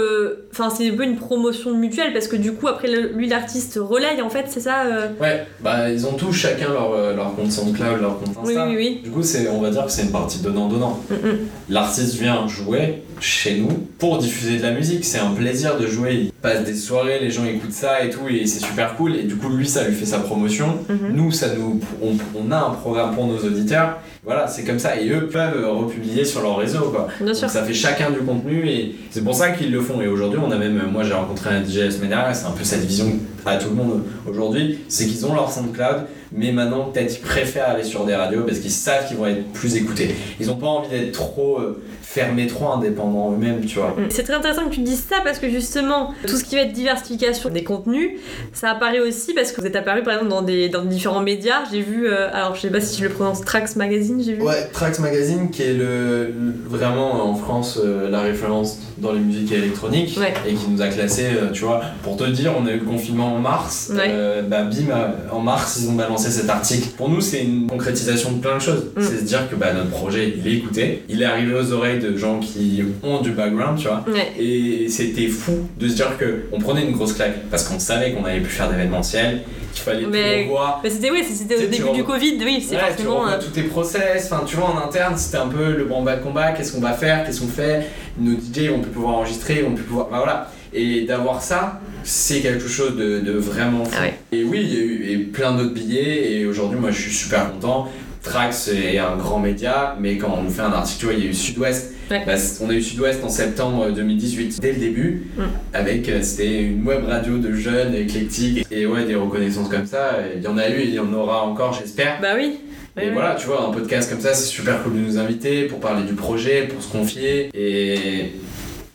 enfin, 0.51 0.71
c'est 0.71 0.91
un 0.91 0.97
peu 0.97 1.05
une 1.05 1.15
promotion 1.15 1.73
mutuelle 1.73 2.13
parce 2.13 2.27
que 2.27 2.35
du 2.35 2.53
coup, 2.53 2.67
après, 2.67 2.89
lui, 2.89 3.29
l'artiste 3.29 3.79
relaye 3.81 4.23
en 4.23 4.29
fait, 4.29 4.47
c'est 4.49 4.59
ça. 4.59 4.83
Ouais, 5.21 5.47
bah 5.61 5.89
ils 5.89 6.05
ont 6.05 6.15
tous 6.15 6.33
chacun 6.33 6.71
leur, 6.73 7.15
leur 7.15 7.37
compte 7.37 7.53
SoundCloud, 7.53 8.01
leur 8.01 8.19
compte 8.19 8.35
Oui, 8.43 8.55
Insta. 8.55 8.67
oui, 8.67 8.77
oui. 8.77 9.01
Du 9.05 9.11
coup, 9.11 9.23
c'est, 9.23 9.49
on 9.49 9.61
va 9.61 9.71
dire 9.71 9.87
que 9.87 9.93
c'est 9.93 10.03
une 10.03 10.11
partie 10.11 10.41
donnant-donnant. 10.41 10.99
Mm, 11.11 11.15
mm. 11.15 11.39
L'artiste 11.69 12.15
vient 12.15 12.49
jouer 12.49 13.05
chez 13.21 13.57
nous 13.59 13.87
pour 13.99 14.19
diffuser 14.19 14.59
de 14.59 14.63
la 14.63 14.73
musique. 14.73 15.05
C'est 15.05 15.19
un 15.19 15.31
plaisir 15.31 15.79
de 15.79 15.87
jouer. 15.87 16.33
Passe 16.41 16.63
des 16.63 16.75
soirées, 16.75 17.19
les 17.21 17.31
gens 17.33 17.45
écoutent 17.45 17.73
ça 17.73 18.05
et 18.05 18.11
tout, 18.11 18.29
et 18.29 18.47
c'est 18.47 18.65
super 18.65 18.95
cool. 18.95 19.17
Et 19.17 19.25
du 19.25 19.35
coup, 19.35 19.49
lui, 19.49 19.67
ça 19.67 19.83
lui 19.89 19.95
fait 19.95 20.07
sa 20.07 20.21
promotion. 20.21 20.79
Mhm. 20.89 21.13
Nous, 21.15 21.33
ça 21.33 21.49
nous, 21.57 21.81
on, 22.01 22.13
on 22.37 22.53
a 22.53 22.59
un 22.59 22.71
programme 22.71 23.13
pour 23.15 23.27
nos 23.27 23.39
auditeurs. 23.39 23.99
Voilà, 24.25 24.47
c'est 24.47 24.63
comme 24.63 24.79
ça. 24.79 25.01
Et 25.01 25.09
eux 25.09 25.27
peuvent 25.27 25.67
republier 25.69 26.25
sur 26.25 26.43
leur 26.43 26.59
réseau, 26.59 26.91
quoi. 26.91 27.09
Bien 27.21 27.35
sûr. 27.35 27.43
Donc 27.49 27.51
ça 27.51 27.65
fait 27.65 27.75
chacun 27.75 28.11
du 28.11 28.19
contenu 28.19 28.69
et 28.69 28.95
c'est 29.11 29.25
pour 29.25 29.35
ça 29.35 29.51
qu'ils 29.51 29.73
le 29.73 29.81
font. 29.81 30.01
Et 30.01 30.07
aujourd'hui, 30.07 30.39
on 30.45 30.51
a 30.53 30.57
même, 30.57 30.81
moi 30.93 31.03
j'ai 31.03 31.15
rencontré 31.15 31.51
un 31.51 31.65
DJ 31.65 31.79
la 31.79 31.91
semaine 31.91 32.11
dernière, 32.11 32.37
c'est 32.37 32.47
un 32.47 32.53
peu 32.53 32.63
cette 32.63 32.85
vision 32.85 33.19
à 33.47 33.57
tout 33.57 33.71
le 33.71 33.75
monde 33.77 34.03
aujourd'hui, 34.29 34.81
c'est 34.89 35.07
qu'ils 35.07 35.25
ont 35.25 35.35
leur 35.35 35.51
SoundCloud, 35.51 36.05
mais 36.33 36.53
maintenant 36.53 36.85
peut-être 36.85 37.17
ils 37.17 37.23
préfèrent 37.23 37.71
aller 37.71 37.85
sur 37.85 38.05
des 38.05 38.15
radios 38.15 38.43
parce 38.43 38.59
qu'ils 38.59 38.71
savent 38.71 39.09
qu'ils 39.09 39.17
vont 39.17 39.27
être 39.27 39.51
plus 39.53 39.77
écoutés. 39.77 40.15
Ils 40.39 40.51
ont 40.51 40.57
pas 40.57 40.67
envie 40.67 40.91
d'être 40.91 41.13
trop 41.13 41.59
euh, 41.59 41.83
fermés, 42.19 42.47
trop 42.47 42.69
indépendants 42.73 43.33
eux-mêmes, 43.33 43.65
tu 43.65 43.79
vois. 43.79 43.95
C'est 44.11 44.23
très 44.25 44.35
intéressant 44.35 44.65
que 44.69 44.75
tu 44.75 44.81
dises 44.81 45.05
ça 45.09 45.17
parce 45.25 45.39
que 45.39 45.49
justement, 45.49 46.13
tout 46.27 46.37
ce 46.37 46.45
qui 46.45 46.55
va 46.57 46.63
être 46.63 46.73
diversification 46.73 47.51
des 47.51 47.65
contenus, 47.65 48.11
ça 48.53 48.71
apparaît 48.71 49.01
aussi 49.01 49.35
parce 49.35 49.53
que 49.53 49.61
vous 49.61 49.67
êtes 49.67 49.77
apparu 49.77 50.03
par 50.03 50.15
exemple 50.15 50.31
dans, 50.31 50.43
des, 50.43 50.69
dans 50.69 50.85
différents 50.85 51.21
médias. 51.23 51.61
J'ai 51.71 51.81
vu, 51.81 52.09
euh, 52.09 52.29
alors 52.33 52.55
je 52.55 52.61
sais 52.63 52.71
pas 52.71 52.81
si 52.81 52.99
je 52.99 53.05
le 53.05 53.11
prononce, 53.11 53.43
Trax 53.43 53.77
Magazine, 53.77 54.21
j'ai 54.25 54.35
vu. 54.35 54.43
Ouais, 54.43 54.67
Trax 54.73 54.99
Magazine 54.99 55.51
qui 55.51 55.63
est 55.63 55.75
le, 55.75 56.27
le- 56.27 56.55
vraiment 56.67 57.25
en 57.29 57.35
France 57.35 57.79
euh, 57.83 58.09
la 58.11 58.21
référence 58.21 58.79
dans 58.99 59.13
les 59.13 59.21
musiques 59.21 59.53
électroniques 59.53 60.17
Ouais. 60.19 60.35
et 60.47 60.55
qui 60.55 60.69
nous 60.69 60.83
a 60.83 60.89
classé, 60.89 61.27
euh, 61.27 61.51
tu 61.53 61.65
vois, 61.65 61.81
pour 62.03 62.17
te 62.17 62.25
dire, 62.25 62.53
on 62.59 62.67
a 62.67 62.73
eu 62.73 62.79
le 62.79 62.85
confinement 62.85 63.35
en 63.35 63.39
mars, 63.39 63.93
Ouais. 63.95 64.07
euh, 64.09 64.43
bah 64.43 64.63
bim, 64.65 64.87
en 65.33 65.41
mars 65.41 65.79
ils 65.81 65.89
ont 65.89 65.93
balancé 65.95 66.31
cet 66.31 66.49
article. 66.51 66.89
Pour 66.97 67.09
nous 67.09 67.21
c'est 67.21 67.43
une 67.45 67.67
concrétisation 67.69 68.33
de 68.33 68.41
plein 68.41 68.57
de 68.57 68.61
choses, 68.63 68.87
Mm. 68.97 69.01
c'est 69.03 69.19
se 69.19 69.25
dire 69.25 69.49
que 69.51 69.55
bah, 69.55 69.73
notre 69.73 69.91
projet 69.91 70.35
il 70.37 70.47
est 70.49 70.55
écouté, 70.57 71.05
il 71.09 71.23
est 71.23 71.25
arrivé 71.27 71.55
aux 71.55 71.73
oreilles 71.73 72.01
de 72.01 72.08
gens 72.17 72.41
qui 72.41 72.83
ont 73.03 73.21
du 73.21 73.31
background, 73.33 73.79
tu 73.79 73.89
vois. 73.89 74.05
Ouais. 74.13 74.33
Et 74.43 74.89
c'était 74.89 75.29
fou 75.29 75.69
de 75.79 75.89
se 75.89 75.95
dire 75.97 76.17
que 76.19 76.45
on 76.53 76.59
prenait 76.59 76.83
une 76.85 76.93
grosse 76.93 77.13
claque 77.15 77.49
parce 77.51 77.65
qu'on 77.65 77.79
savait 77.79 78.13
qu'on 78.13 78.25
allait 78.25 78.41
plus 78.41 78.51
faire 78.53 78.71
d'événementiel, 78.71 79.43
qu'il 79.73 79.83
fallait 79.83 80.07
Mais- 80.07 80.45
tout 80.45 80.51
revoir. 80.51 80.81
Mais 80.83 80.91
c'était 80.91 81.11
oui, 81.11 81.23
c'était 81.29 81.57
Tu 81.57 81.61
au 81.63 81.65
tu 81.67 81.71
début 81.79 81.93
du 81.93 82.05
Covid, 82.05 82.39
oui, 82.45 82.65
c'est 82.67 82.75
Ouais, 82.77 82.81
tu 82.97 83.03
forcément. 83.03 83.21
revois 83.21 83.33
euh, 83.33 83.39
tous 83.43 83.51
tes 83.51 83.63
process, 83.63 84.29
enfin 84.31 84.43
tu 84.47 84.57
vois 84.57 84.71
en 84.71 84.79
interne 84.79 85.17
c'était 85.17 85.37
un 85.39 85.49
peu 85.49 85.73
le 85.77 85.85
bon 85.85 86.03
bas 86.03 86.17
combat, 86.17 86.53
qu'est-ce 86.53 86.73
qu'on 86.73 86.81
va 86.81 86.93
faire, 86.93 87.25
qu'est-ce 87.25 87.41
qu'on 87.41 87.49
fait, 87.49 87.87
nos 88.19 88.33
DJ 88.33 88.69
vont 88.71 88.81
plus 88.81 88.91
pouvoir 88.91 89.17
enregistrer, 89.17 89.63
vont 89.63 89.75
plus 89.75 89.85
pouvoir. 89.85 90.09
Bah 90.09 90.17
voilà. 90.19 90.51
Et 90.75 91.03
d'avoir 91.03 91.41
ça, 91.43 91.81
c'est 92.05 92.41
quelque 92.41 92.69
chose 92.69 92.95
de, 92.97 93.21
de 93.21 93.33
vraiment 93.33 93.85
fou. 93.85 93.95
Ah 93.99 94.03
ouais. 94.03 94.15
Et 94.33 94.45
oui, 94.45 94.61
il 94.63 94.75
y 94.75 94.77
a 94.77 94.81
eu 94.81 95.07
et 95.11 95.17
plein 95.19 95.53
d'autres 95.53 95.73
billets 95.75 96.33
et 96.33 96.47
aujourd'hui 96.47 96.79
moi 96.79 96.91
je 96.91 97.01
suis 97.01 97.11
super 97.13 97.51
content. 97.53 97.89
Trax 98.23 98.69
est 98.69 98.99
un 98.99 99.17
grand 99.17 99.39
média, 99.39 99.97
mais 100.01 100.19
quand 100.19 100.35
on 100.39 100.43
nous 100.43 100.51
fait 100.51 100.61
un 100.63 100.73
article, 100.73 100.99
tu 101.01 101.05
vois, 101.07 101.15
il 101.15 101.25
y 101.25 101.27
a 101.29 101.31
eu 101.31 101.35
Sud-Ouest. 101.35 101.95
Ouais. 102.11 102.23
Bah, 102.27 102.35
on 102.63 102.71
a 102.71 102.75
eu 102.75 102.83
Sud-Ouest 102.83 103.23
en 103.23 103.29
septembre 103.29 103.91
2018, 103.91 104.61
dès 104.61 104.73
le 104.73 104.79
début, 104.79 105.23
Mm. 105.37 105.43
avec 105.75 106.09
euh, 106.09 106.23
c'était 106.23 106.63
une 106.63 106.85
web 106.87 107.05
radio 107.07 107.39
de 107.39 107.53
jeunes, 107.53 107.95
éclectiques, 107.95 108.67
et 108.71 108.87
ouais, 108.87 109.05
des 109.05 109.15
reconnaissances 109.15 109.69
comme 109.69 109.87
ça. 109.87 110.19
Il 110.37 110.43
y 110.43 110.47
en 110.47 110.57
a 110.59 110.69
eu 110.69 110.81
et 110.81 110.85
il 110.87 110.95
y 110.95 110.99
en 110.99 111.13
aura 111.13 111.43
encore, 111.45 111.73
j'espère. 111.79 112.21
Bah 112.21 112.33
oui. 112.37 112.61
Et 113.01 113.07
ouais. 113.07 113.11
voilà, 113.13 113.35
tu 113.37 113.47
vois, 113.47 113.65
un 113.69 113.71
podcast 113.71 114.11
comme 114.11 114.21
ça, 114.21 114.35
c'est 114.35 114.47
super 114.49 114.83
cool 114.83 114.95
de 114.95 114.99
nous 115.01 115.19
inviter 115.19 115.65
pour 115.65 115.79
parler 115.81 116.05
du 116.07 116.15
projet, 116.15 116.63
pour 116.69 116.83
se 116.83 116.91
confier, 116.91 117.51
et 117.55 118.33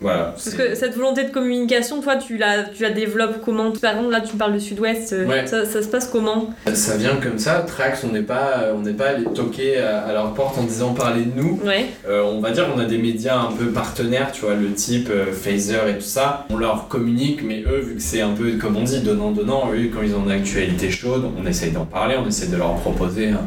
voilà. 0.04 0.24
Parce 0.36 0.52
que 0.52 0.76
cette 0.76 0.96
volonté 0.96 1.24
de 1.24 1.30
communication, 1.32 2.00
toi, 2.02 2.18
tu 2.18 2.38
la, 2.38 2.64
tu 2.64 2.84
la 2.84 2.92
développes 2.92 3.38
comment 3.44 3.72
Par 3.72 3.94
exemple, 3.96 4.12
là, 4.12 4.22
tu 4.22 4.34
me 4.34 4.38
parles 4.38 4.54
de 4.54 4.60
Sud-Ouest. 4.60 5.14
euh, 5.14 5.26
Ouais. 5.26 5.48
Ça, 5.48 5.66
ça 5.66 5.82
se 5.82 5.88
passe 5.88 6.08
comment 6.08 6.54
Ça 6.74 6.96
vient 6.98 7.16
comme 7.16 7.40
ça, 7.40 7.64
Trax, 7.66 8.04
on 8.04 8.10
n'est 8.12 8.22
pas, 8.22 8.66
on 8.76 8.82
n'est 8.82 8.94
pas 8.94 9.08
allé 9.08 9.24
toquer 9.34 9.80
à, 9.80 10.02
à 10.02 10.14
leur 10.14 10.34
porte 10.36 10.58
en 10.60 10.64
disant 10.64 10.94
parlez 10.94 11.24
de 11.24 11.42
nous. 11.42 11.60
Ouais. 11.66 11.88
Euh, 12.08 12.22
on 12.24 12.40
va 12.40 12.52
dire 12.52 12.72
qu'on 12.72 12.80
a 12.80 12.86
des 12.86 12.98
médias 13.00 13.40
un 13.40 13.52
peu 13.52 13.68
partenaires, 13.68 14.32
tu 14.32 14.42
vois, 14.46 14.54
le 14.56 14.72
type 14.74 15.10
euh, 15.10 15.32
Phaser 15.32 15.80
et 15.90 15.94
tout 15.96 16.02
ça. 16.02 16.46
On 16.52 16.58
leur 16.58 16.88
communique, 16.90 17.42
mais 17.44 17.64
eux, 17.66 17.80
vu 17.80 17.96
que 17.96 18.02
c'est 18.02 18.22
un 18.22 18.34
peu, 18.34 18.52
comme 18.62 18.78
on 18.78 18.84
dit, 18.84 19.00
donnant-donnant, 19.00 19.70
eux, 19.74 19.90
quand 19.94 20.02
ils 20.04 20.14
ont 20.14 20.24
une 20.26 20.32
actualité 20.32 20.92
chaude, 20.92 21.24
on 21.42 21.48
essaye 21.48 21.72
d'en 21.72 21.86
parler, 21.86 22.16
on 22.24 22.28
essaie 22.28 22.48
de 22.48 22.58
leur 22.58 22.76
proposer 22.76 23.30
hein, 23.30 23.42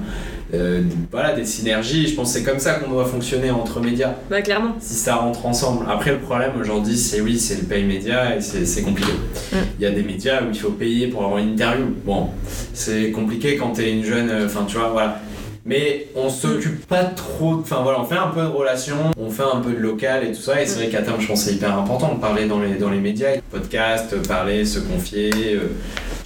euh, 0.57 0.83
voilà, 1.13 1.33
des 1.35 1.45
synergies. 1.45 2.09
Je 2.09 2.15
pense 2.15 2.33
que 2.33 2.39
c'est 2.39 2.45
comme 2.45 2.59
ça 2.59 2.75
qu'on 2.75 2.91
doit 2.91 3.05
fonctionner 3.05 3.51
entre 3.51 3.81
médias, 3.81 4.15
Bah 4.31 4.43
clairement. 4.43 4.75
si 4.81 4.95
ça 4.95 5.17
rentre 5.17 5.47
ensemble. 5.47 5.87
Après, 5.89 6.13
le 6.13 6.19
problème 6.19 6.53
aujourd'hui, 6.61 6.97
c'est 6.97 7.21
oui, 7.21 7.39
c'est 7.39 7.57
le 7.57 7.63
pay 7.67 7.85
média 7.85 8.37
et 8.37 8.41
c'est 8.41 8.83
compliqué. 8.83 9.13
Mm. 9.53 9.57
Il 9.79 9.83
y 9.83 9.87
a 9.87 9.91
des 9.91 10.03
médias 10.03 10.43
où 10.43 10.47
il 10.53 10.59
faut 10.59 10.71
payer 10.71 11.09
pour 11.09 11.25
avoir 11.25 11.39
une 11.39 11.51
interview. 11.53 11.87
Bon, 12.05 12.29
c'est 12.75 13.11
compliqué 13.11 13.57
quand 13.57 13.73
t'es 13.73 13.93
une 13.93 14.05
jeune, 14.05 14.31
euh, 14.31 14.47
enfin, 14.47 14.65
tu 14.69 14.77
vois, 14.79 14.89
voilà. 14.89 15.21
Mais 15.69 16.07
on 16.15 16.29
s'occupe 16.31 16.87
pas 16.87 17.03
trop, 17.03 17.55
enfin 17.55 17.81
voilà, 17.83 18.01
on 18.01 18.05
fait 18.05 18.15
un 18.17 18.29
peu 18.29 18.41
de 18.43 18.47
relations, 18.47 19.11
on 19.19 19.31
fait 19.31 19.43
un 19.43 19.59
peu 19.61 19.73
de 19.73 19.79
local 19.79 20.23
et 20.23 20.31
tout 20.31 20.41
ça, 20.41 20.63
et 20.63 20.67
c'est 20.67 20.77
vrai 20.79 20.89
qu'à 20.89 21.03
terme, 21.03 21.21
je 21.21 21.27
pense 21.27 21.43
que 21.43 21.51
c'est 21.51 21.57
hyper 21.57 21.77
important 21.77 22.15
de 22.15 22.21
parler 22.21 22.47
dans 22.47 22.61
les, 22.61 22.75
dans 22.77 22.89
les 22.89 23.01
médias, 23.01 23.31
podcast, 23.51 24.15
parler, 24.29 24.65
se 24.65 24.79
confier. 24.79 25.33
euh, 25.57 25.73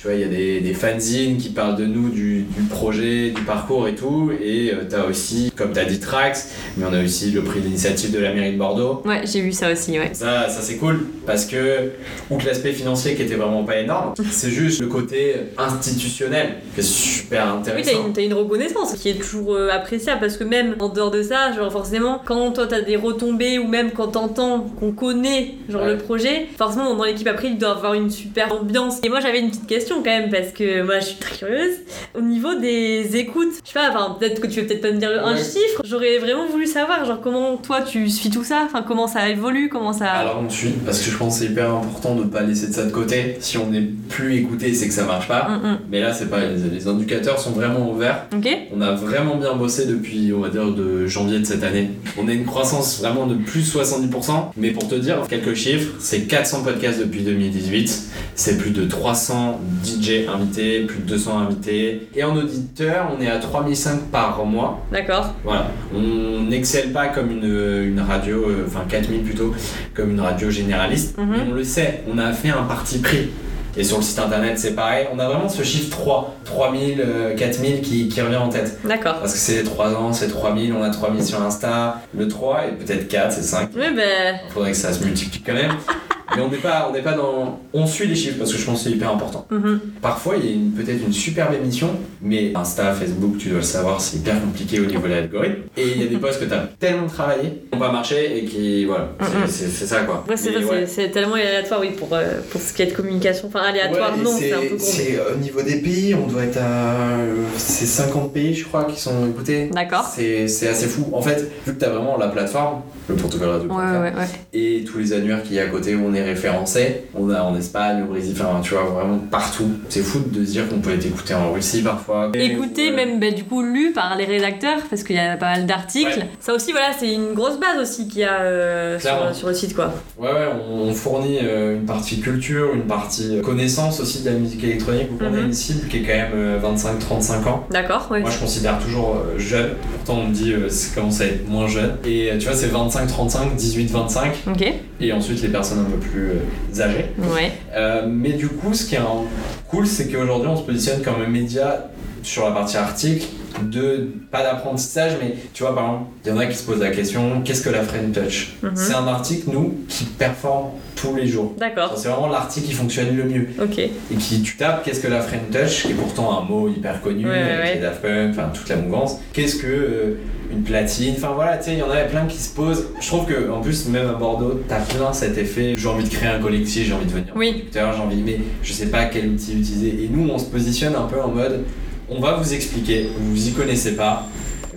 tu 0.00 0.06
vois, 0.06 0.14
il 0.16 0.20
y 0.22 0.24
a 0.24 0.28
des, 0.28 0.60
des 0.60 0.72
fanzines 0.72 1.36
qui 1.36 1.50
parlent 1.50 1.76
de 1.76 1.84
nous, 1.84 2.08
du, 2.08 2.42
du 2.44 2.62
projet, 2.70 3.30
du 3.30 3.42
parcours 3.42 3.86
et 3.86 3.94
tout, 3.94 4.30
et 4.42 4.72
euh, 4.72 4.84
t'as 4.88 5.04
aussi, 5.04 5.52
comme 5.54 5.72
t'as 5.72 5.84
dit, 5.84 6.00
Trax, 6.00 6.52
mais 6.78 6.86
on 6.90 6.92
a 6.94 7.02
aussi 7.04 7.30
le 7.32 7.42
prix 7.42 7.60
d'initiative 7.60 8.10
de 8.10 8.18
la 8.18 8.32
mairie 8.32 8.52
de 8.52 8.58
Bordeaux. 8.58 9.02
Ouais, 9.04 9.20
j'ai 9.30 9.42
vu 9.42 9.52
ça 9.52 9.70
aussi, 9.70 9.98
ouais. 9.98 10.10
Ça, 10.14 10.48
ça 10.48 10.62
c'est 10.62 10.76
cool 10.76 11.00
parce 11.26 11.44
que, 11.44 11.90
outre 12.30 12.46
l'aspect 12.46 12.72
financier 12.72 13.14
qui 13.14 13.22
était 13.22 13.34
vraiment 13.34 13.62
pas 13.64 13.76
énorme, 13.78 14.14
c'est 14.30 14.48
juste 14.50 14.80
le 14.80 14.86
côté 14.86 15.34
institutionnel 15.58 16.54
qui 16.74 16.80
est 16.80 16.82
super 16.82 17.56
Oui, 17.56 17.62
t'as 17.64 17.70
intéressant. 17.72 18.06
une, 18.06 18.12
t'as 18.12 18.22
une 18.22 18.34
reconnaissance 18.34 18.94
qui 18.94 19.10
est 19.10 19.14
toujours 19.20 19.54
euh, 19.54 19.68
appréciable 19.70 20.20
parce 20.20 20.36
que 20.36 20.44
même 20.44 20.76
en 20.80 20.88
dehors 20.88 21.10
de 21.10 21.22
ça, 21.22 21.52
genre 21.52 21.70
forcément, 21.70 22.20
quand 22.24 22.52
toi 22.52 22.66
t'as 22.66 22.80
des 22.80 22.96
retombées 22.96 23.58
ou 23.58 23.66
même 23.68 23.90
quand 23.92 24.08
t'entends 24.08 24.60
qu'on 24.78 24.92
connaît 24.92 25.54
genre 25.68 25.80
Ouais. 25.82 25.92
le 25.92 25.98
projet, 25.98 26.46
forcément 26.58 26.94
dans 26.94 27.04
l'équipe 27.04 27.26
après 27.26 27.48
il 27.48 27.58
doit 27.58 27.70
avoir 27.70 27.94
une 27.94 28.10
super 28.10 28.52
ambiance. 28.52 28.98
Et 29.02 29.08
moi 29.08 29.20
j'avais 29.20 29.40
une 29.40 29.48
petite 29.50 29.66
question 29.66 29.89
quand 29.96 30.04
même 30.10 30.30
parce 30.30 30.48
que 30.52 30.82
moi 30.82 30.98
je 31.00 31.06
suis 31.06 31.16
très 31.16 31.36
curieuse. 31.36 31.74
Au 32.16 32.20
niveau 32.20 32.54
des 32.54 33.16
écoutes, 33.16 33.52
je 33.64 33.68
sais 33.72 33.74
pas, 33.78 33.90
enfin 33.90 34.16
peut-être 34.18 34.40
que 34.40 34.46
tu 34.46 34.60
veux 34.60 34.66
peut-être 34.66 34.80
pas 34.82 34.92
me 34.92 34.98
dire 34.98 35.10
un 35.24 35.34
Ouais. 35.34 35.38
chiffre, 35.38 35.82
j'aurais 35.84 36.18
vraiment 36.18 36.46
voulu 36.46 36.66
savoir 36.66 37.04
genre 37.04 37.20
comment 37.20 37.56
toi 37.56 37.82
tu 37.82 38.08
suis 38.08 38.30
tout 38.30 38.44
ça, 38.44 38.62
enfin 38.66 38.82
comment 38.86 39.06
ça 39.06 39.28
évolue, 39.28 39.68
comment 39.68 39.92
ça. 39.92 40.06
Alors 40.10 40.42
on 40.44 40.50
suit 40.50 40.70
parce 40.84 41.00
que 41.02 41.10
je 41.10 41.16
pense 41.16 41.38
que 41.38 41.44
c'est 41.46 41.50
hyper 41.52 41.70
important 41.74 42.14
de 42.14 42.24
pas 42.24 42.42
laisser 42.42 42.68
de 42.68 42.72
ça 42.72 42.84
de 42.84 42.90
côté. 42.90 43.36
Si 43.40 43.58
on 43.58 43.66
n'est 43.70 43.82
plus 44.08 44.36
écouté, 44.36 44.72
c'est 44.74 44.88
que 44.88 44.94
ça 44.94 45.04
marche 45.04 45.28
pas. 45.28 45.46
Hum, 45.48 45.60
hum. 45.64 45.78
Mais 45.90 46.00
là, 46.00 46.12
c'est 46.12 46.28
pas 46.30 46.40
les, 46.40 46.56
les 46.72 46.88
indicateurs 46.88 47.38
sont 47.38 47.50
vraiment 47.52 47.90
ouverts. 47.90 48.26
Ok 48.36 48.48
On 48.74 48.80
a 48.80 48.92
vraiment 48.92 49.36
bien 49.36 49.54
bossé 49.54 49.86
depuis, 49.86 50.32
on 50.36 50.40
va 50.40 50.48
dire, 50.48 50.70
de 50.70 51.06
janvier 51.06 51.38
de 51.38 51.44
cette 51.44 51.62
année. 51.62 51.90
On 52.18 52.28
a 52.28 52.32
une 52.32 52.44
croissance 52.44 53.00
vraiment 53.00 53.26
de 53.26 53.34
plus 53.34 53.74
70%. 53.74 54.50
Mais 54.56 54.70
pour 54.70 54.88
te 54.88 54.94
dire 54.94 55.18
quelques 55.28 55.54
chiffres, 55.54 55.94
c'est 55.98 56.22
400 56.22 56.62
podcasts 56.64 56.98
depuis 57.00 57.20
2018. 57.20 58.02
C'est 58.40 58.56
plus 58.56 58.70
de 58.70 58.86
300 58.86 59.60
DJ 59.84 60.26
invités, 60.26 60.86
plus 60.86 61.00
de 61.00 61.08
200 61.08 61.40
invités. 61.40 62.08
Et 62.16 62.24
en 62.24 62.34
auditeur, 62.34 63.14
on 63.14 63.20
est 63.20 63.28
à 63.28 63.36
3005 63.36 64.04
par 64.10 64.42
mois. 64.46 64.80
D'accord. 64.90 65.34
Voilà. 65.44 65.66
On 65.94 66.44
n'excelle 66.48 66.90
pas 66.90 67.08
comme 67.08 67.30
une, 67.30 67.44
une 67.44 68.00
radio, 68.00 68.48
euh, 68.48 68.64
enfin 68.66 68.84
4000 68.88 69.24
plutôt, 69.24 69.54
comme 69.92 70.12
une 70.12 70.20
radio 70.20 70.48
généraliste. 70.48 71.18
Mhm. 71.18 71.26
Mais 71.30 71.38
on 71.50 71.54
le 71.54 71.64
sait, 71.64 72.02
on 72.10 72.16
a 72.16 72.32
fait 72.32 72.48
un 72.48 72.62
parti 72.62 73.00
pris. 73.00 73.28
Et 73.76 73.84
sur 73.84 73.98
le 73.98 74.02
site 74.02 74.18
internet, 74.18 74.58
c'est 74.58 74.74
pareil. 74.74 75.06
On 75.14 75.18
a 75.18 75.28
vraiment 75.28 75.50
ce 75.50 75.62
chiffre 75.62 75.90
3, 75.90 76.36
3000, 76.46 76.98
euh, 76.98 77.36
4000 77.36 77.82
qui, 77.82 78.08
qui 78.08 78.22
revient 78.22 78.36
en 78.36 78.48
tête. 78.48 78.78
D'accord. 78.88 79.18
Parce 79.20 79.34
que 79.34 79.38
c'est 79.38 79.64
3 79.64 79.94
ans, 79.96 80.14
c'est 80.14 80.28
3000, 80.28 80.72
on 80.72 80.82
a 80.82 80.88
3000 80.88 81.22
sur 81.22 81.42
Insta, 81.42 82.00
le 82.16 82.26
3 82.26 82.68
et 82.68 82.70
peut-être 82.82 83.06
4, 83.06 83.32
c'est 83.32 83.42
5. 83.42 83.76
Ouais 83.76 83.92
bah. 83.94 84.38
Faudrait 84.48 84.70
que 84.70 84.78
ça 84.78 84.94
se 84.94 85.04
multiplie 85.04 85.42
quand 85.44 85.52
même. 85.52 85.72
Mais 86.36 86.42
on 86.42 86.48
n'est 86.48 86.56
pas, 86.58 86.86
on 86.88 86.92
n'est 86.92 87.02
pas 87.02 87.12
dans. 87.14 87.58
On 87.72 87.86
suit 87.86 88.06
les 88.06 88.14
chiffres 88.14 88.38
parce 88.38 88.52
que 88.52 88.58
je 88.58 88.64
pense 88.64 88.78
que 88.82 88.84
c'est 88.90 88.94
hyper 88.96 89.10
important. 89.10 89.46
mhm. 89.50 89.80
Parfois, 90.02 90.34
il 90.36 90.46
y 90.46 90.52
a 90.54 90.82
peut-être 90.84 91.02
une 91.06 91.12
superbe 91.12 91.54
émission, 91.54 91.90
mais 92.22 92.52
Insta, 92.54 92.92
Facebook, 92.94 93.38
tu 93.38 93.48
dois 93.48 93.58
le 93.58 93.64
savoir, 93.64 94.00
c'est 94.00 94.18
hyper 94.18 94.40
compliqué 94.40 94.80
au 94.80 94.86
niveau 94.86 95.06
de 95.06 95.12
l'algorithme. 95.12 95.62
Et 95.76 95.88
il 95.96 96.02
y 96.02 96.06
a 96.06 96.08
des 96.08 96.16
posts 96.16 96.40
que 96.40 96.44
tu 96.46 96.54
as 96.54 96.68
tellement 96.78 97.06
travaillé, 97.06 97.42
qui 97.50 97.68
n'ont 97.72 97.78
pas 97.78 97.92
marché 97.92 98.38
et 98.38 98.44
qui. 98.44 98.84
Voilà, 98.84 99.08
c'est- 99.46 99.64
Mhm. 99.66 99.70
c'est 99.72 99.86
ça 99.86 100.00
quoi. 100.02 100.24
Ouais, 100.28 100.36
c'est 100.36 100.56
ouais. 101.04 101.10
tellement 101.10 101.34
aléatoire, 101.34 101.80
oui, 101.80 101.90
pour, 101.96 102.08
euh, 102.12 102.40
pour 102.50 102.60
ce 102.60 102.72
qui 102.72 102.82
est 102.82 102.86
de 102.86 102.92
communication. 102.94 103.48
Enfin, 103.48 103.60
aléatoire, 103.60 104.16
Ouais, 104.16 104.22
non, 104.22 104.30
c'est 104.38 104.52
un 104.52 104.60
peu 104.60 104.78
c'est 104.78 105.18
au 105.32 105.36
niveau 105.36 105.62
des 105.62 105.76
pays, 105.80 106.14
on 106.14 106.26
doit 106.26 106.44
être 106.44 106.58
à. 106.58 107.18
euh, 107.18 107.34
C'est 107.56 107.86
50 107.86 108.32
pays, 108.32 108.54
je 108.54 108.64
crois, 108.66 108.84
qui 108.84 108.98
sont 109.00 109.28
écoutés. 109.28 109.68
D'accord. 109.72 110.04
C'est 110.14 110.48
c'est 110.48 110.68
assez 110.68 110.86
fou. 110.86 111.08
En 111.12 111.22
fait, 111.22 111.50
vu 111.66 111.74
que 111.74 111.78
tu 111.78 111.84
as 111.84 111.90
vraiment 111.90 112.16
la 112.16 112.28
plateforme, 112.28 112.82
le 113.08 113.14
protocole 113.16 113.48
radio. 113.48 113.68
Ouais, 113.70 113.76
ouais, 113.76 114.12
ouais. 114.16 114.28
et 114.52 114.84
tous 114.84 114.98
les 114.98 115.12
annuaires 115.12 115.42
qu'il 115.42 115.54
y 115.54 115.60
a 115.60 115.64
à 115.64 115.66
côté 115.66 115.94
où 115.94 116.04
on 116.06 116.14
est 116.14 116.19
référencé. 116.22 117.02
On 117.14 117.30
a 117.30 117.42
en 117.42 117.56
Espagne, 117.56 118.02
au 118.02 118.06
Brésil, 118.06 118.34
enfin 118.38 118.60
tu 118.62 118.74
vois 118.74 118.84
vraiment 118.84 119.18
partout. 119.30 119.70
C'est 119.88 120.02
fou 120.02 120.20
de 120.26 120.44
se 120.44 120.50
dire 120.52 120.68
qu'on 120.68 120.78
peut 120.78 120.92
être 120.94 121.06
écouté 121.06 121.34
en 121.34 121.52
Russie 121.52 121.82
parfois. 121.82 122.30
Écouté, 122.34 122.90
Ouais. 122.90 122.96
même 122.96 123.20
bah, 123.20 123.30
du 123.30 123.44
coup 123.44 123.62
lu 123.62 123.92
par 123.92 124.16
les 124.16 124.24
rédacteurs, 124.24 124.78
parce 124.88 125.02
qu'il 125.02 125.16
y 125.16 125.18
a 125.20 125.36
pas 125.36 125.50
mal 125.56 125.66
d'articles. 125.66 126.18
Ouais. 126.20 126.28
Ça 126.40 126.54
aussi, 126.54 126.72
voilà, 126.72 126.88
c'est 126.98 127.12
une 127.12 127.34
grosse 127.34 127.58
base 127.58 127.78
aussi 127.80 128.08
qu'il 128.08 128.20
y 128.20 128.24
a 128.24 128.40
euh, 128.40 128.98
sur, 128.98 129.34
sur 129.34 129.48
le 129.48 129.54
site, 129.54 129.74
quoi. 129.74 129.92
Ouais, 130.18 130.30
ouais, 130.32 130.48
on, 130.70 130.88
on 130.88 130.94
fournit 130.94 131.38
euh, 131.42 131.76
une 131.76 131.84
partie 131.86 132.20
culture, 132.20 132.74
une 132.74 132.82
partie 132.86 133.38
euh, 133.38 133.42
connaissance 133.42 134.00
aussi 134.00 134.22
de 134.22 134.30
la 134.30 134.36
musique 134.36 134.62
électronique. 134.64 135.08
où 135.12 135.18
on 135.22 135.26
a 135.26 135.30
Mhm. 135.30 135.46
une 135.46 135.52
cible 135.52 135.88
qui 135.88 135.98
est 135.98 136.02
quand 136.02 136.12
même 136.14 136.32
euh, 136.34 136.58
25-35 136.60 137.48
ans. 137.48 137.66
D'accord, 137.70 138.08
ouais. 138.10 138.20
Moi 138.20 138.30
je 138.30 138.38
considère 138.38 138.78
toujours 138.78 139.16
euh, 139.16 139.38
jeune, 139.38 139.70
pourtant 139.92 140.20
on 140.22 140.28
me 140.28 140.34
dit 140.34 140.52
euh, 140.52 140.68
ça 140.68 140.94
commence 140.94 141.20
à 141.20 141.26
être 141.26 141.48
moins 141.48 141.66
jeune. 141.68 141.96
Et 142.04 142.30
tu 142.38 142.46
vois, 142.46 142.54
c'est 142.56 142.68
25-35, 142.68 143.56
18-25, 143.56 144.50
Ok, 144.50 144.64
et 145.00 145.12
ensuite 145.12 145.40
les 145.42 145.48
personnes 145.48 145.80
un 145.80 145.90
peu 145.90 145.96
plus 145.98 146.09
euh, 146.16 146.80
âgées. 146.80 147.06
ouais. 147.18 147.52
Euh, 147.74 148.06
mais 148.08 148.32
du 148.32 148.48
coup, 148.48 148.74
ce 148.74 148.86
qui 148.86 148.94
est 148.94 148.98
un- 148.98 149.24
cool, 149.68 149.86
c'est 149.86 150.08
qu'aujourd'hui, 150.08 150.48
on 150.48 150.56
se 150.56 150.62
positionne 150.62 151.02
comme 151.02 151.22
un 151.24 151.28
média 151.28 151.88
sur 152.22 152.44
la 152.44 152.52
partie 152.52 152.76
article 152.76 153.26
de 153.62 154.08
pas 154.30 154.42
d'apprentissage, 154.42 155.12
mais 155.20 155.34
tu 155.52 155.62
vois, 155.62 155.74
par 155.74 155.84
exemple, 155.84 156.04
il 156.24 156.28
y 156.30 156.32
en 156.32 156.38
a 156.38 156.46
qui 156.46 156.56
se 156.56 156.62
posent 156.64 156.80
la 156.80 156.90
question 156.90 157.40
qu'est-ce 157.44 157.62
que 157.62 157.70
la 157.70 157.82
French 157.82 158.12
Touch 158.12 158.52
Mhm. 158.62 158.70
C'est 158.74 158.94
un 158.94 159.06
article, 159.06 159.50
nous, 159.52 159.74
qui 159.88 160.04
performe 160.04 160.70
tous 160.96 161.14
les 161.16 161.26
jours. 161.26 161.54
D'accord, 161.58 161.94
C'est 161.96 162.08
vraiment 162.08 162.28
l'article 162.28 162.66
qui 162.68 162.72
fonctionne 162.74 163.16
le 163.16 163.24
mieux. 163.24 163.48
ok. 163.60 163.78
Et 163.78 163.90
qui, 164.18 164.42
tu 164.42 164.56
tapes 164.56 164.84
qu'est-ce 164.84 165.00
que 165.00 165.08
la 165.08 165.20
French 165.20 165.50
Touch, 165.52 165.82
qui 165.86 165.92
est 165.92 165.94
pourtant 165.94 166.38
un 166.38 166.42
mot 166.42 166.68
hyper 166.68 167.00
connu, 167.00 167.26
Ouais, 167.26 167.36
avec 167.38 167.64
ouais. 167.64 167.74
les 167.74 167.80
Daft 167.80 168.02
Punk, 168.02 168.30
enfin 168.30 168.50
toute 168.54 168.68
la 168.68 168.76
mouvance. 168.76 169.16
Qu'est-ce 169.32 169.56
que 169.56 169.66
euh, 169.66 170.14
une 170.52 170.62
platine 170.62 171.14
Enfin 171.16 171.32
voilà, 171.34 171.56
tu 171.58 171.64
sais, 171.66 171.72
il 171.74 171.78
y 171.78 171.82
en 171.82 171.90
a 171.90 171.96
plein 172.02 172.26
qui 172.26 172.36
se 172.38 172.54
posent. 172.54 172.86
Je 173.00 173.06
trouve 173.06 173.26
que 173.26 173.50
en 173.50 173.60
plus, 173.60 173.86
même 173.88 174.08
à 174.08 174.12
Bordeaux, 174.14 174.60
t'as 174.68 174.80
plein 174.80 175.12
cet 175.12 175.38
effet 175.38 175.74
j'ai 175.76 175.88
envie 175.88 176.04
de 176.04 176.08
créer 176.10 176.28
un 176.28 176.38
collectif, 176.40 176.86
j'ai 176.86 176.92
envie 176.92 177.06
de 177.06 177.10
venir 177.12 177.32
Oui. 177.36 177.64
j'ai 177.72 177.80
envie, 177.80 178.22
mais 178.24 178.38
je 178.62 178.72
sais 178.72 178.86
pas 178.86 179.04
quel 179.06 179.28
outil 179.28 179.52
utiliser. 179.58 180.04
Et 180.04 180.08
nous, 180.10 180.28
on 180.28 180.38
se 180.38 180.46
positionne 180.46 180.94
un 180.96 181.02
peu 181.06 181.20
en 181.20 181.28
mode 181.28 181.64
on 182.10 182.20
va 182.20 182.34
vous 182.34 182.52
expliquer, 182.54 183.08
vous 183.18 183.48
y 183.48 183.52
connaissez 183.52 183.94
pas, 183.96 184.26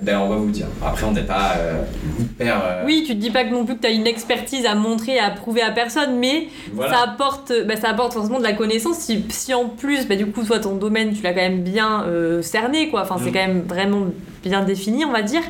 ben 0.02 0.19
on 0.19 0.28
va 0.30 0.36
vous 0.36 0.50
dire. 0.52 0.67
Après, 0.86 1.06
on 1.06 1.12
n'est 1.13 1.22
pas 1.24 1.54
euh, 1.58 1.82
hyper. 2.19 2.62
euh, 2.63 2.84
Oui, 2.86 3.04
tu 3.08 3.13
te 3.15 3.19
dis 3.22 3.32
pas 3.32 3.46
que 3.46 3.52
non 3.52 3.63
plus 3.65 3.76
que 3.76 3.82
tu 3.82 3.88
as 3.88 3.91
une 3.91 4.06
expertise 4.06 4.65
à 4.65 4.76
montrer, 4.76 5.17
à 5.17 5.30
prouver 5.32 5.62
à 5.62 5.72
personne, 5.72 6.17
mais 6.19 6.48
voilà. 6.74 6.91
ça 6.93 7.00
apporte 7.04 7.54
bah, 7.65 7.78
ça 7.78 7.89
apporte 7.89 8.13
forcément 8.13 8.39
de 8.39 8.43
la 8.43 8.52
connaissance 8.54 8.98
si, 8.98 9.24
si 9.30 9.54
en 9.54 9.65
plus 9.69 10.06
bah, 10.08 10.15
du 10.17 10.26
coup 10.28 10.43
toi 10.43 10.60
ton 10.60 10.76
domaine 10.76 11.13
tu 11.13 11.22
l'as 11.24 11.32
quand 11.34 11.41
même 11.41 11.63
bien 11.63 12.04
euh, 12.04 12.41
cerné 12.41 12.89
quoi 12.89 13.02
enfin 13.04 13.15
c'est 13.24 13.30
Mm. 13.30 13.34
quand 13.34 13.48
même 13.48 13.62
vraiment 13.62 14.08
bien 14.43 14.62
défini 14.62 15.06
on 15.06 15.12
va 15.13 15.22
dire 15.22 15.41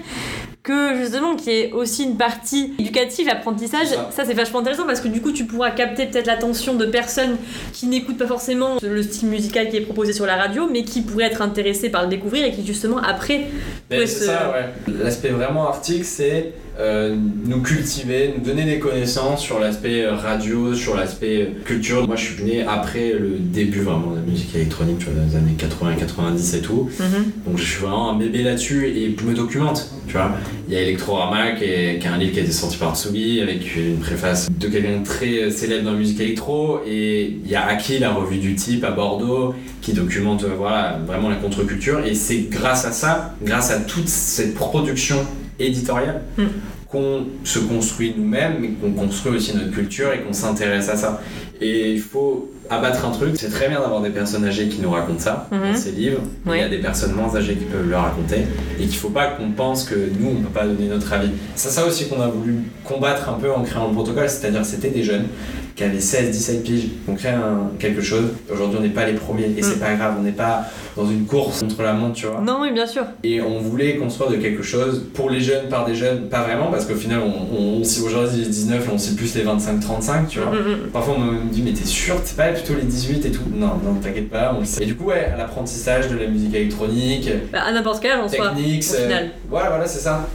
que 0.64 0.96
justement 0.96 1.36
qu'il 1.36 1.52
y 1.52 1.56
ait 1.58 1.72
aussi 1.74 2.06
une 2.06 2.16
partie 2.16 2.74
éducative 2.80 3.28
apprentissage 3.28 3.88
ça. 3.88 4.10
ça 4.12 4.26
c'est 4.26 4.34
vachement 4.34 4.60
intéressant 4.60 4.86
parce 4.86 5.02
que 5.02 5.10
du 5.10 5.22
coup 5.22 5.34
tu 5.34 5.44
pourras 5.46 5.72
capter 5.72 6.06
peut-être 6.06 6.26
l'attention 6.26 6.74
de 6.76 6.86
personnes 6.86 7.36
qui 7.74 7.88
n'écoutent 7.88 8.18
pas 8.18 8.28
forcément 8.28 8.78
le 8.82 9.04
style 9.04 9.28
musical 9.28 9.68
qui 9.70 9.76
est 9.76 9.82
proposé 9.82 10.14
sur 10.14 10.26
la 10.26 10.38
radio 10.38 10.70
mais 10.72 10.86
qui 10.86 11.02
pourraient 11.02 11.26
être 11.26 11.42
intéressées 11.42 11.90
par 11.90 12.04
le 12.04 12.08
découvrir 12.08 12.46
et 12.46 12.52
qui 12.54 12.66
justement 12.66 12.98
après 12.98 13.48
Ben, 13.90 14.08
c'est 14.08 14.26
ça, 14.26 14.54
ouais. 14.54 14.94
L'aspect 15.04 15.30
vraiment 15.30 15.68
article, 15.68 16.06
c'est 16.06 16.54
euh, 16.80 17.16
nous 17.46 17.62
cultiver, 17.62 18.34
nous 18.36 18.44
donner 18.44 18.66
des 18.66 18.80
connaissances 18.80 19.42
sur 19.42 19.60
l'aspect 19.60 20.08
radio, 20.08 20.74
sur 20.74 20.96
l'aspect 20.96 21.52
culture. 21.66 22.08
Moi, 22.08 22.16
je 22.16 22.26
suis 22.26 22.44
né 22.44 22.64
après 22.64 23.14
le 23.14 23.38
début 23.38 23.82
vraiment 23.82 24.12
de 24.12 24.16
la 24.16 24.22
musique 24.24 24.56
électronique, 24.56 25.00
tu 25.00 25.06
vois, 25.06 25.14
dans 25.14 25.30
les 25.30 25.36
années 25.36 25.56
80-90 25.56 26.58
et 26.58 26.62
tout. 26.62 26.90
Mhm. 27.00 27.32
Donc, 27.46 27.58
je 27.58 27.64
suis 27.64 27.82
vraiment 27.82 28.12
un 28.12 28.18
bébé 28.18 28.42
là-dessus 28.42 28.88
et 28.88 29.16
je 29.18 29.24
me 29.24 29.36
documente, 29.36 29.92
tu 30.08 30.14
vois. 30.14 30.32
Il 30.68 30.74
y 30.74 30.78
a 30.78 30.82
Electrorama, 30.82 31.52
qui 31.52 31.66
est, 31.66 32.00
qui 32.00 32.08
est 32.08 32.10
un 32.10 32.18
livre 32.18 32.34
qui 32.34 32.40
a 32.40 32.44
été 32.44 32.52
sorti 32.52 32.78
par 32.78 32.96
Tsugi, 32.96 33.42
avec 33.42 33.76
une 33.76 34.00
préface 34.00 34.50
de 34.50 34.68
quelqu'un 34.68 35.00
de 35.00 35.06
très 35.06 35.52
célèbre 35.52 35.86
dans 35.86 35.92
la 35.92 35.98
musique 35.98 36.20
électro. 36.22 36.80
Et 36.88 37.38
il 37.46 37.52
y 37.52 37.56
a 37.56 37.66
Aki, 37.68 38.00
la 38.00 38.12
revue 38.12 38.40
du 38.40 38.56
type 38.56 38.84
à 38.84 38.92
Bordeaux, 38.92 39.54
qui 39.82 39.94
documente 39.94 40.44
euh, 40.44 40.56
voilà, 40.58 41.00
vraiment 41.06 41.30
la 41.30 41.36
contre-culture. 41.36 42.04
Et 42.04 42.16
c'est 42.16 42.50
grâce 42.50 42.86
à 42.86 42.92
ça, 42.92 43.36
grâce 43.44 43.70
à 43.70 43.80
toute 43.80 44.08
cette 44.08 44.56
production 44.56 45.18
éditoriale, 45.60 46.22
Mm. 46.38 46.44
qu'on 46.90 47.26
se 47.44 47.58
construit 47.60 48.14
nous-mêmes, 48.16 48.58
mais 48.62 48.68
qu'on 48.70 48.92
construit 48.92 49.36
aussi 49.38 49.56
notre 49.56 49.72
culture 49.72 50.14
et 50.14 50.20
qu'on 50.22 50.34
s'intéresse 50.34 50.90
à 50.90 50.96
ça. 50.96 51.22
Et 51.60 51.92
il 51.94 52.00
faut 52.00 52.52
abattre 52.70 53.06
un 53.06 53.12
truc. 53.12 53.32
C'est 53.36 53.50
très 53.50 53.68
bien 53.68 53.80
d'avoir 53.80 54.02
des 54.02 54.10
personnes 54.12 54.46
âgées 54.46 54.68
qui 54.68 54.80
nous 54.82 54.92
racontent 54.92 55.20
ça 55.20 55.48
Mhm. 55.52 55.60
dans 55.72 55.76
ces 55.76 55.92
livres. 55.92 56.22
Il 56.48 56.56
y 56.56 56.62
a 56.62 56.70
des 56.70 56.78
personnes 56.80 57.14
moins 57.14 57.36
âgées 57.36 57.56
qui 57.56 57.66
peuvent 57.66 57.90
le 57.90 57.96
raconter. 57.96 58.42
Et 58.80 58.84
qu'il 58.86 58.96
faut 58.98 59.10
pas 59.10 59.28
qu'on 59.28 59.50
pense 59.52 59.86
que 59.86 59.96
nous, 59.96 60.30
on 60.38 60.42
peut 60.42 60.50
pas 60.54 60.66
donner 60.68 60.88
notre 60.88 61.12
avis. 61.14 61.30
C'est 61.56 61.70
ça 61.70 61.86
aussi 61.86 62.08
qu'on 62.08 62.22
a 62.22 62.28
voulu 62.28 62.58
combattre 62.84 63.28
un 63.30 63.34
peu 63.40 63.52
en 63.52 63.64
créant 63.64 63.88
le 63.88 63.94
protocole. 63.94 64.30
C'est-à-dire 64.30 64.62
que 64.62 64.68
c'était 64.68 64.90
des 64.92 65.04
jeunes 65.04 65.26
qui 65.76 65.84
avaient 65.84 66.00
16, 66.00 66.32
17 66.32 66.64
piges. 66.64 66.88
On 67.08 67.16
crée 67.16 67.30
un- 67.30 67.72
quelque 67.80 68.02
chose. 68.02 68.26
Aujourd'hui, 68.52 68.78
on 68.80 68.84
n'est 68.84 68.90
pas 68.90 69.06
les 69.06 69.14
premiers. 69.14 69.46
Et 69.58 69.62
c'est 69.64 69.78
Mm. 69.78 69.80
pas 69.80 69.94
grave. 69.96 70.16
On 70.20 70.24
n'est 70.24 70.32
pas 70.32 70.66
dans 70.96 71.10
une 71.10 71.26
course 71.26 71.62
contre 71.62 71.82
la 71.82 71.94
montre, 71.94 72.14
tu 72.14 72.28
vois. 72.28 72.42
Non, 72.42 72.60
oui, 72.62 72.72
bien 72.72 72.86
sûr. 72.86 73.04
Et 73.24 73.42
on 73.42 73.60
voulait 73.60 73.96
construire 73.98 74.30
de 74.30 74.36
quelque 74.36 74.62
chose 74.62 75.06
pour 75.16 75.30
les 75.32 75.42
jeunes, 75.42 75.70
par 75.70 75.86
des 75.86 75.96
jeunes, 75.96 76.30
pas 76.30 76.44
vraiment, 76.44 76.70
parce 76.70 76.86
qu'au 76.86 76.94
final, 76.96 77.22
on, 77.26 77.80
on, 77.80 77.84
si 77.84 78.02
aujourd'hui 78.02 78.42
les 78.42 78.46
19, 78.50 78.88
on 78.94 78.98
sait 79.00 79.16
plus 79.16 79.34
les 79.36 79.42
25-35, 79.44 80.28
tu 80.28 80.40
vois. 80.40 80.52
Mm, 80.52 80.58
mm. 80.58 80.78
Parfois, 80.94 81.16
on 81.18 81.22
me 81.22 81.52
dit, 81.52 81.64
mais 81.64 81.74
t'es 81.74 81.86
sûr, 81.86 82.16
c'est 82.24 82.38
pas 82.38 82.50
plutôt 82.50 82.76
les 82.76 82.84
18 82.86 83.26
et 83.26 83.32
tout? 83.32 83.42
Non, 83.52 83.72
non, 83.84 83.96
t'inquiète 84.02 84.30
pas, 84.30 84.54
on 84.56 84.60
le 84.60 84.66
sait. 84.66 84.84
Et 84.84 84.86
du 84.86 84.96
coup, 84.96 85.06
ouais, 85.06 85.32
l'apprentissage 85.36 86.08
de 86.10 86.18
la 86.18 86.28
musique 86.28 86.54
électronique, 86.54 87.30
Bah, 87.52 87.62
à 87.66 87.72
n'importe 87.72 88.02
quel 88.04 88.20
en 88.20 88.30
soi. 88.30 88.50
techniques, 88.50 88.84
au 88.92 88.96
final. 89.02 89.32
voilà, 89.50 89.70
voilà, 89.70 89.88
c'est 89.88 90.00
ça. 90.00 90.28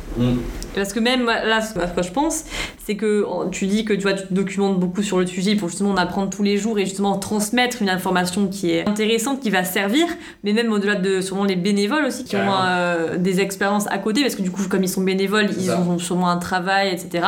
Parce 0.74 0.92
que 0.92 1.00
même 1.00 1.26
là, 1.26 1.60
ce 1.60 1.74
que 1.74 2.02
je 2.02 2.10
pense, 2.12 2.44
c'est 2.84 2.96
que 2.96 3.24
tu 3.50 3.66
dis 3.66 3.84
que 3.84 3.92
tu 3.94 4.02
vois, 4.02 4.14
tu 4.14 4.26
te 4.26 4.34
documentes 4.34 4.78
beaucoup 4.78 5.02
sur 5.02 5.18
le 5.18 5.26
sujet 5.26 5.56
pour 5.56 5.68
justement 5.68 5.90
en 5.90 5.96
apprendre 5.96 6.30
tous 6.30 6.42
les 6.42 6.56
jours 6.56 6.78
et 6.78 6.84
justement 6.84 7.16
transmettre 7.18 7.82
une 7.82 7.90
information 7.90 8.48
qui 8.48 8.70
est 8.72 8.88
intéressante, 8.88 9.40
qui 9.40 9.50
va 9.50 9.64
servir, 9.64 10.06
mais 10.44 10.52
même 10.52 10.72
au-delà 10.72 10.94
de 10.94 11.20
sûrement 11.20 11.44
les 11.44 11.56
bénévoles 11.56 12.04
aussi 12.04 12.24
qui 12.24 12.30
Carrément. 12.32 12.52
ont 12.52 12.64
euh, 12.66 13.16
des 13.18 13.40
expériences 13.40 13.86
à 13.90 13.98
côté, 13.98 14.22
parce 14.22 14.34
que 14.34 14.42
du 14.42 14.50
coup, 14.50 14.62
comme 14.68 14.82
ils 14.84 14.88
sont 14.88 15.02
bénévoles, 15.02 15.48
ils 15.50 15.66
ça. 15.66 15.80
ont 15.80 15.98
sûrement 15.98 16.28
un 16.30 16.38
travail, 16.38 16.88
etc. 16.90 17.24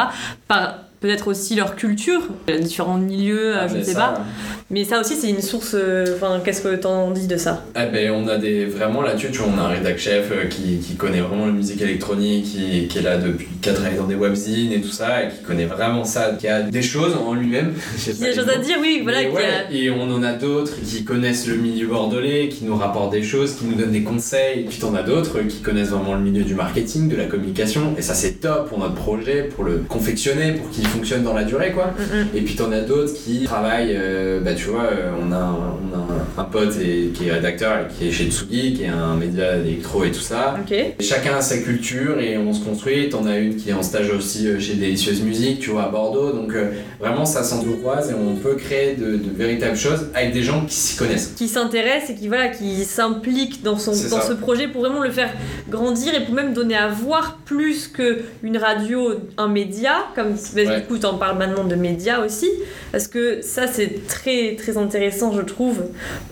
Par 0.46 0.74
peut-être 1.00 1.28
aussi 1.28 1.54
leur 1.54 1.76
culture, 1.76 2.20
les 2.48 2.58
différents 2.60 2.98
milieux, 2.98 3.54
euh, 3.56 3.60
Ah, 3.62 3.68
je 3.68 3.76
ne 3.78 3.82
sais 3.82 3.92
ça, 3.92 3.98
pas. 4.00 4.24
Mais 4.70 4.84
ça 4.84 5.00
aussi, 5.00 5.16
c'est 5.16 5.30
une 5.30 5.40
source. 5.42 5.72
euh, 5.74 6.04
Enfin, 6.14 6.40
qu'est-ce 6.44 6.60
que 6.62 6.74
t'en 6.76 7.10
dis 7.10 7.26
de 7.26 7.36
ça? 7.36 7.64
Eh 7.74 7.86
ben, 7.92 8.10
on 8.12 8.28
a 8.28 8.36
des 8.38 8.66
vraiment 8.66 9.02
là-dessus, 9.02 9.28
tu 9.32 9.38
vois, 9.38 9.48
on 9.54 9.58
a 9.58 9.62
un 9.62 9.68
rédac 9.68 9.98
chef 9.98 10.30
euh, 10.30 10.44
qui, 10.46 10.78
qui 10.78 10.94
connaît 10.96 11.20
vraiment 11.20 11.46
la 11.46 11.52
musique 11.52 11.80
électronique, 11.80 12.44
qui, 12.44 12.86
qui 12.88 12.98
est 12.98 13.02
là 13.02 13.16
depuis, 13.16 13.48
qui 13.62 13.68
a 13.68 13.72
travaillé 13.72 13.96
dans 13.96 14.04
des 14.06 14.14
webzines 14.14 14.72
et 14.72 14.80
tout 14.80 14.90
ça, 14.90 15.24
et 15.24 15.28
qui 15.30 15.42
connaît 15.42 15.64
vraiment 15.64 16.04
ça, 16.04 16.32
qui 16.38 16.46
a 16.48 16.62
des 16.62 16.82
choses 16.82 17.14
en 17.16 17.34
lui-même. 17.34 17.72
Il 18.06 18.20
y 18.20 18.24
a 18.24 18.30
des 18.30 18.34
choses 18.36 18.48
à 18.48 18.58
dire, 18.58 18.76
oui, 18.80 19.00
voilà. 19.02 19.18
A- 19.20 19.72
Et 19.72 19.90
on 19.90 20.02
en 20.02 20.22
a 20.22 20.32
d'autres 20.34 20.74
qui 20.84 21.02
connaissent 21.04 21.46
le 21.48 21.56
milieu 21.56 21.86
bordelais, 21.88 22.48
qui 22.48 22.64
nous 22.64 22.76
rapportent 22.76 23.12
des 23.12 23.22
choses, 23.22 23.54
qui 23.54 23.64
nous 23.64 23.74
donnent 23.74 23.92
des 23.92 24.02
conseils. 24.02 24.60
Et 24.60 24.64
puis 24.64 24.78
t'en 24.78 24.94
as 24.94 25.02
d'autres 25.02 25.40
qui 25.48 25.60
connaissent 25.60 25.88
vraiment 25.88 26.14
le 26.14 26.20
milieu 26.20 26.44
du 26.44 26.54
marketing, 26.54 27.08
de 27.08 27.16
la 27.16 27.24
communication. 27.24 27.94
Et 27.98 28.02
ça 28.02 28.14
c'est 28.14 28.40
top 28.40 28.68
pour 28.68 28.78
notre 28.78 28.94
projet, 28.94 29.44
pour 29.54 29.64
le 29.64 29.78
confectionner, 29.88 30.52
pour 30.52 30.68
qu'il 30.70 30.86
fonctionne 30.90 31.22
dans 31.22 31.34
la 31.34 31.44
durée 31.44 31.72
quoi. 31.72 31.86
Mm, 31.98 32.16
mm. 32.16 32.26
Et 32.36 32.40
puis 32.42 32.54
t'en 32.56 32.70
as 32.72 32.80
d'autres 32.80 33.14
qui 33.14 33.44
travaillent, 33.44 33.94
euh, 33.96 34.40
bah 34.40 34.54
tu 34.54 34.66
vois, 34.66 34.84
euh, 34.84 35.10
on 35.22 35.32
a, 35.32 35.36
un, 35.36 35.52
on 35.54 35.96
a 35.96 36.42
un- 36.42 36.44
pote 36.50 36.74
et, 36.80 37.10
qui 37.14 37.28
est 37.28 37.32
rédacteur 37.32 37.72
et 37.80 37.92
qui 37.92 38.08
est 38.08 38.12
chez 38.12 38.28
Tsugi, 38.30 38.72
qui 38.74 38.82
est 38.84 38.88
un 38.88 39.14
média 39.14 39.56
d'électro 39.58 40.04
et 40.04 40.10
tout 40.10 40.20
ça. 40.20 40.56
Chacun 41.00 41.36
a 41.36 41.40
sa 41.42 41.58
culture 41.58 42.18
et 42.18 42.36
on 42.38 42.52
se 42.52 42.64
construit. 42.64 43.08
T'en 43.10 43.26
as 43.26 43.36
une 43.38 43.56
qui 43.56 43.70
est 43.70 43.72
en 43.74 43.82
stage 43.82 44.10
aussi 44.10 44.48
euh, 44.48 44.58
chez 44.58 44.74
Délicieuse 44.74 45.20
Musique, 45.22 45.60
tu 45.60 45.70
vois, 45.70 45.84
à 45.84 45.88
Bordeaux. 45.88 46.32
Donc 46.32 46.54
euh, 46.54 46.70
vraiment, 46.98 47.24
ça 47.24 47.42
s'entrecroise 47.44 48.10
et 48.10 48.14
on 48.14 48.36
peut 48.36 48.54
créer 48.54 48.94
de, 48.96 49.16
de 49.16 49.30
véritables 49.36 49.76
choses 49.76 50.08
avec 50.14 50.32
des 50.32 50.42
gens 50.42 50.64
qui 50.64 50.74
s'y 50.74 50.96
connaissent. 50.96 51.34
qui 51.36 51.46
s'intéresse 51.46 52.10
et 52.10 52.14
qui 52.14 52.26
voilà 52.28 52.48
qui 52.48 52.84
s'implique 52.84 53.62
dans 53.62 53.78
son 53.78 53.90
dans 53.92 53.96
ça. 53.96 54.22
ce 54.22 54.32
projet 54.32 54.66
pour 54.68 54.80
vraiment 54.82 55.02
le 55.02 55.10
faire 55.10 55.30
grandir 55.68 56.14
et 56.14 56.24
pour 56.24 56.34
même 56.34 56.52
donner 56.52 56.76
à 56.76 56.88
voir 56.88 57.38
plus 57.44 57.86
que 57.88 58.20
une 58.42 58.56
radio 58.56 59.12
un 59.36 59.48
média 59.48 59.92
comme 60.14 60.34
Ouais. 60.70 60.79
Du 60.80 60.86
coup 60.86 60.98
t'en 60.98 61.16
parles 61.16 61.38
maintenant 61.38 61.64
de 61.64 61.74
médias 61.74 62.24
aussi 62.24 62.48
parce 62.92 63.06
que 63.06 63.42
ça 63.42 63.66
c'est 63.66 64.06
très 64.06 64.56
très 64.56 64.76
intéressant 64.76 65.32
je 65.32 65.42
trouve 65.42 65.82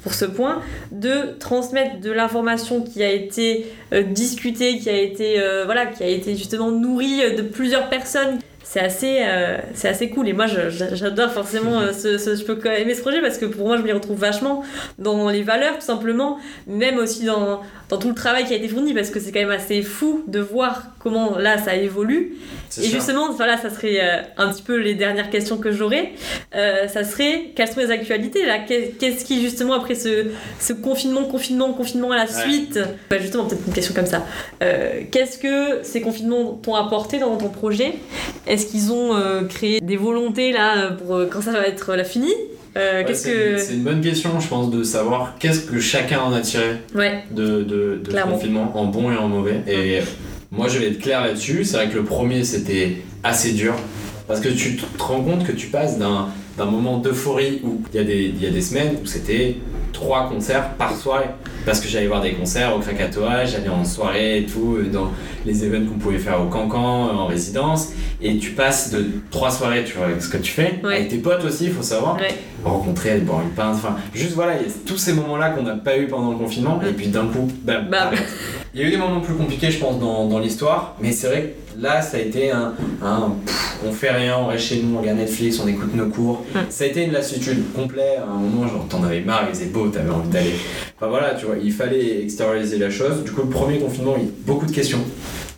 pour 0.02 0.14
ce 0.14 0.24
point 0.24 0.60
de 0.90 1.36
transmettre 1.38 2.00
de 2.00 2.10
l'information 2.10 2.82
qui 2.82 3.02
a 3.02 3.10
été 3.10 3.66
euh, 3.92 4.02
discutée 4.02 4.78
qui 4.78 4.88
a 4.88 4.96
été 4.96 5.40
euh, 5.40 5.64
voilà 5.64 5.86
qui 5.86 6.02
a 6.02 6.08
été 6.08 6.36
justement 6.36 6.70
nourrie 6.70 7.34
de 7.36 7.42
plusieurs 7.42 7.88
personnes. 7.88 8.38
C'est 8.64 8.80
assez, 8.80 9.20
euh, 9.22 9.56
assez 9.84 10.10
cool. 10.10 10.28
Et 10.28 10.34
moi 10.34 10.44
j'adore 10.46 11.30
forcément 11.30 11.80
ce, 11.94 12.18
je 12.18 12.44
peux 12.44 12.58
aimer 12.66 12.94
ce 12.94 13.00
projet 13.00 13.22
parce 13.22 13.38
que 13.38 13.46
pour 13.46 13.66
moi 13.66 13.78
je 13.78 13.82
m'y 13.82 13.92
retrouve 13.92 14.18
vachement 14.18 14.62
dans 14.98 15.30
les 15.30 15.42
valeurs 15.42 15.76
tout 15.78 15.86
simplement. 15.86 16.38
Même 16.66 16.98
aussi 16.98 17.24
dans, 17.24 17.62
dans 17.88 17.96
tout 17.96 18.10
le 18.10 18.14
travail 18.14 18.44
qui 18.44 18.52
a 18.52 18.56
été 18.56 18.68
fourni 18.68 18.92
parce 18.92 19.08
que 19.08 19.20
c'est 19.20 19.32
quand 19.32 19.40
même 19.40 19.50
assez 19.50 19.80
fou 19.80 20.22
de 20.26 20.40
voir 20.40 20.82
comment 20.98 21.38
là 21.38 21.58
ça 21.58 21.74
évolue. 21.76 22.34
Et 22.76 22.82
sûr. 22.82 22.90
justement 22.90 23.32
voilà 23.32 23.56
ça 23.56 23.70
serait 23.70 23.98
euh, 24.00 24.20
un 24.36 24.48
petit 24.52 24.62
peu 24.62 24.76
les 24.76 24.94
dernières 24.94 25.30
questions 25.30 25.56
que 25.56 25.72
j'aurais. 25.72 26.12
Euh, 26.54 26.86
ça 26.88 27.02
serait 27.04 27.52
quelles 27.56 27.68
sont 27.68 27.80
les 27.80 27.90
actualités 27.90 28.44
là? 28.44 28.58
Qu'est- 28.58 28.92
qu'est-ce 28.98 29.24
qui 29.24 29.40
justement 29.40 29.74
après 29.74 29.94
ce, 29.94 30.26
ce 30.60 30.72
confinement 30.74 31.24
confinement 31.24 31.72
confinement 31.72 32.10
à 32.12 32.16
la 32.16 32.24
Ouais. 32.24 32.42
suite 32.42 32.78
bah, 33.10 33.18
justement 33.18 33.44
peut-être 33.46 33.62
une 33.66 33.72
question 33.72 33.94
comme 33.94 34.06
ça. 34.06 34.26
Euh, 34.62 35.00
qu'est-ce 35.10 35.38
que 35.38 35.82
ces 35.82 36.00
confinements 36.00 36.60
t'ont 36.62 36.74
apporté 36.74 37.18
dans 37.18 37.36
ton 37.36 37.48
projet? 37.48 37.94
Est-ce 38.46 38.66
qu'ils 38.66 38.92
ont 38.92 39.16
créé 39.48 39.80
des 39.80 39.96
volontés 39.96 40.52
là 40.52 40.90
pour 40.92 41.20
quand 41.30 41.40
ça 41.40 41.52
va 41.52 41.66
être 41.66 41.94
la 41.94 42.04
fini? 42.04 42.32
Euh, 42.76 42.98
Ouais, 43.00 43.04
Qu'est-ce 43.06 43.22
c'est 43.24 43.32
que 43.72 43.72
une 43.74 43.82
bonne 43.82 44.00
question, 44.00 44.38
je 44.38 44.46
pense, 44.46 44.70
de 44.70 44.84
savoir 44.84 45.34
qu'est-ce 45.40 45.60
que 45.60 45.80
chacun 45.80 46.20
en 46.20 46.32
a 46.32 46.40
tiré 46.42 46.76
ouais. 46.94 47.24
de, 47.32 47.62
de, 47.64 48.00
de 48.04 48.20
confinement, 48.22 48.70
en 48.76 48.84
bon 48.84 49.10
et 49.10 49.16
en 49.16 49.26
mauvais. 49.26 49.62
Et 49.66 50.00
moi, 50.50 50.68
je 50.68 50.78
vais 50.78 50.88
être 50.88 51.00
clair 51.00 51.20
là-dessus. 51.22 51.64
C'est 51.64 51.76
vrai 51.76 51.88
que 51.88 51.96
le 51.96 52.04
premier, 52.04 52.44
c'était 52.44 53.02
assez 53.22 53.52
dur. 53.52 53.74
Parce 54.26 54.40
que 54.40 54.48
tu 54.48 54.76
te 54.76 55.02
rends 55.02 55.22
compte 55.22 55.44
que 55.46 55.52
tu 55.52 55.68
passes 55.68 55.98
d'un 55.98 56.28
d'un 56.58 56.64
moment 56.66 56.98
d'euphorie 56.98 57.60
où 57.62 57.82
il 57.94 57.96
y, 57.96 58.00
a 58.00 58.04
des- 58.04 58.32
il 58.34 58.42
y 58.42 58.46
a 58.46 58.50
des 58.50 58.60
semaines 58.62 58.96
où 59.00 59.06
c'était 59.06 59.58
trois 59.92 60.28
concerts 60.28 60.70
par 60.74 60.92
soirée. 60.96 61.26
Parce 61.64 61.78
que 61.80 61.86
j'allais 61.86 62.08
voir 62.08 62.20
des 62.20 62.32
concerts 62.32 62.74
au 62.74 62.80
Krakatoa, 62.80 63.44
j'allais 63.44 63.68
en 63.68 63.84
soirée 63.84 64.40
et 64.40 64.44
tout, 64.44 64.74
euh, 64.80 64.88
dans 64.92 65.12
les 65.46 65.64
événements 65.64 65.92
qu'on 65.92 65.98
pouvait 66.00 66.18
faire 66.18 66.42
au 66.42 66.46
Cancan, 66.46 67.10
euh, 67.10 67.12
en 67.12 67.26
résidence. 67.26 67.90
Et 68.20 68.38
tu 68.38 68.50
passes 68.50 68.90
de 68.90 69.06
trois 69.30 69.52
soirées, 69.52 69.84
tu 69.84 69.96
vois, 69.96 70.06
avec 70.06 70.20
ce 70.20 70.28
que 70.28 70.36
tu 70.38 70.50
fais. 70.50 70.80
Ouais. 70.82 70.96
Avec 70.96 71.08
tes 71.10 71.18
potes 71.18 71.44
aussi, 71.44 71.66
il 71.66 71.72
faut 71.72 71.82
savoir 71.84 72.16
ouais 72.16 72.34
rencontrer, 72.64 73.18
boire 73.18 73.42
une 73.42 73.50
pinte, 73.50 73.76
enfin, 73.76 73.94
juste 74.12 74.32
voilà, 74.32 74.56
il 74.60 74.66
y 74.66 74.68
a 74.68 74.72
tous 74.84 74.96
ces 74.98 75.12
moments-là 75.12 75.50
qu'on 75.50 75.62
n'a 75.62 75.76
pas 75.76 75.96
eu 75.96 76.08
pendant 76.08 76.32
le 76.32 76.38
confinement, 76.38 76.80
et 76.82 76.92
puis 76.92 77.06
d'un 77.06 77.26
coup, 77.28 77.46
bam, 77.62 77.86
Bam. 77.88 78.10
Il 78.74 78.80
y 78.80 78.84
a 78.84 78.86
eu 78.86 78.90
des 78.90 78.98
moments 78.98 79.20
plus 79.20 79.34
compliqués, 79.34 79.70
je 79.70 79.78
pense, 79.78 79.98
dans, 79.98 80.26
dans 80.26 80.38
l'histoire, 80.38 80.94
mais 81.00 81.12
c'est 81.12 81.26
vrai 81.26 81.54
que 81.74 81.82
là, 81.82 82.02
ça 82.02 82.18
a 82.18 82.20
été 82.20 82.50
un, 82.50 82.74
un 83.02 83.32
pff, 83.44 83.78
on 83.86 83.92
fait 83.92 84.10
rien, 84.10 84.36
on 84.38 84.46
reste 84.46 84.64
chez 84.64 84.82
nous, 84.82 84.96
on 84.96 85.00
regarde 85.00 85.18
Netflix, 85.18 85.58
on 85.58 85.66
écoute 85.66 85.94
nos 85.94 86.06
cours. 86.06 86.44
Mm. 86.54 86.58
Ça 86.68 86.84
a 86.84 86.86
été 86.86 87.04
une 87.04 87.12
lassitude 87.12 87.72
complète, 87.74 88.18
à 88.18 88.30
un 88.30 88.36
moment, 88.36 88.68
genre, 88.68 88.86
t'en 88.88 89.02
avais 89.02 89.20
marre, 89.20 89.46
il 89.48 89.54
faisait 89.54 89.70
beau, 89.70 89.88
t'avais 89.88 90.10
envie 90.10 90.28
d'aller. 90.28 90.52
Enfin 90.96 91.08
voilà, 91.08 91.34
tu 91.34 91.46
vois, 91.46 91.56
il 91.62 91.72
fallait 91.72 92.22
extérioriser 92.22 92.78
la 92.78 92.90
chose. 92.90 93.24
Du 93.24 93.30
coup, 93.30 93.42
le 93.42 93.48
premier 93.48 93.78
confinement, 93.78 94.14
il 94.18 94.24
y 94.24 94.26
a 94.26 94.30
beaucoup 94.46 94.66
de 94.66 94.72
questions. 94.72 95.00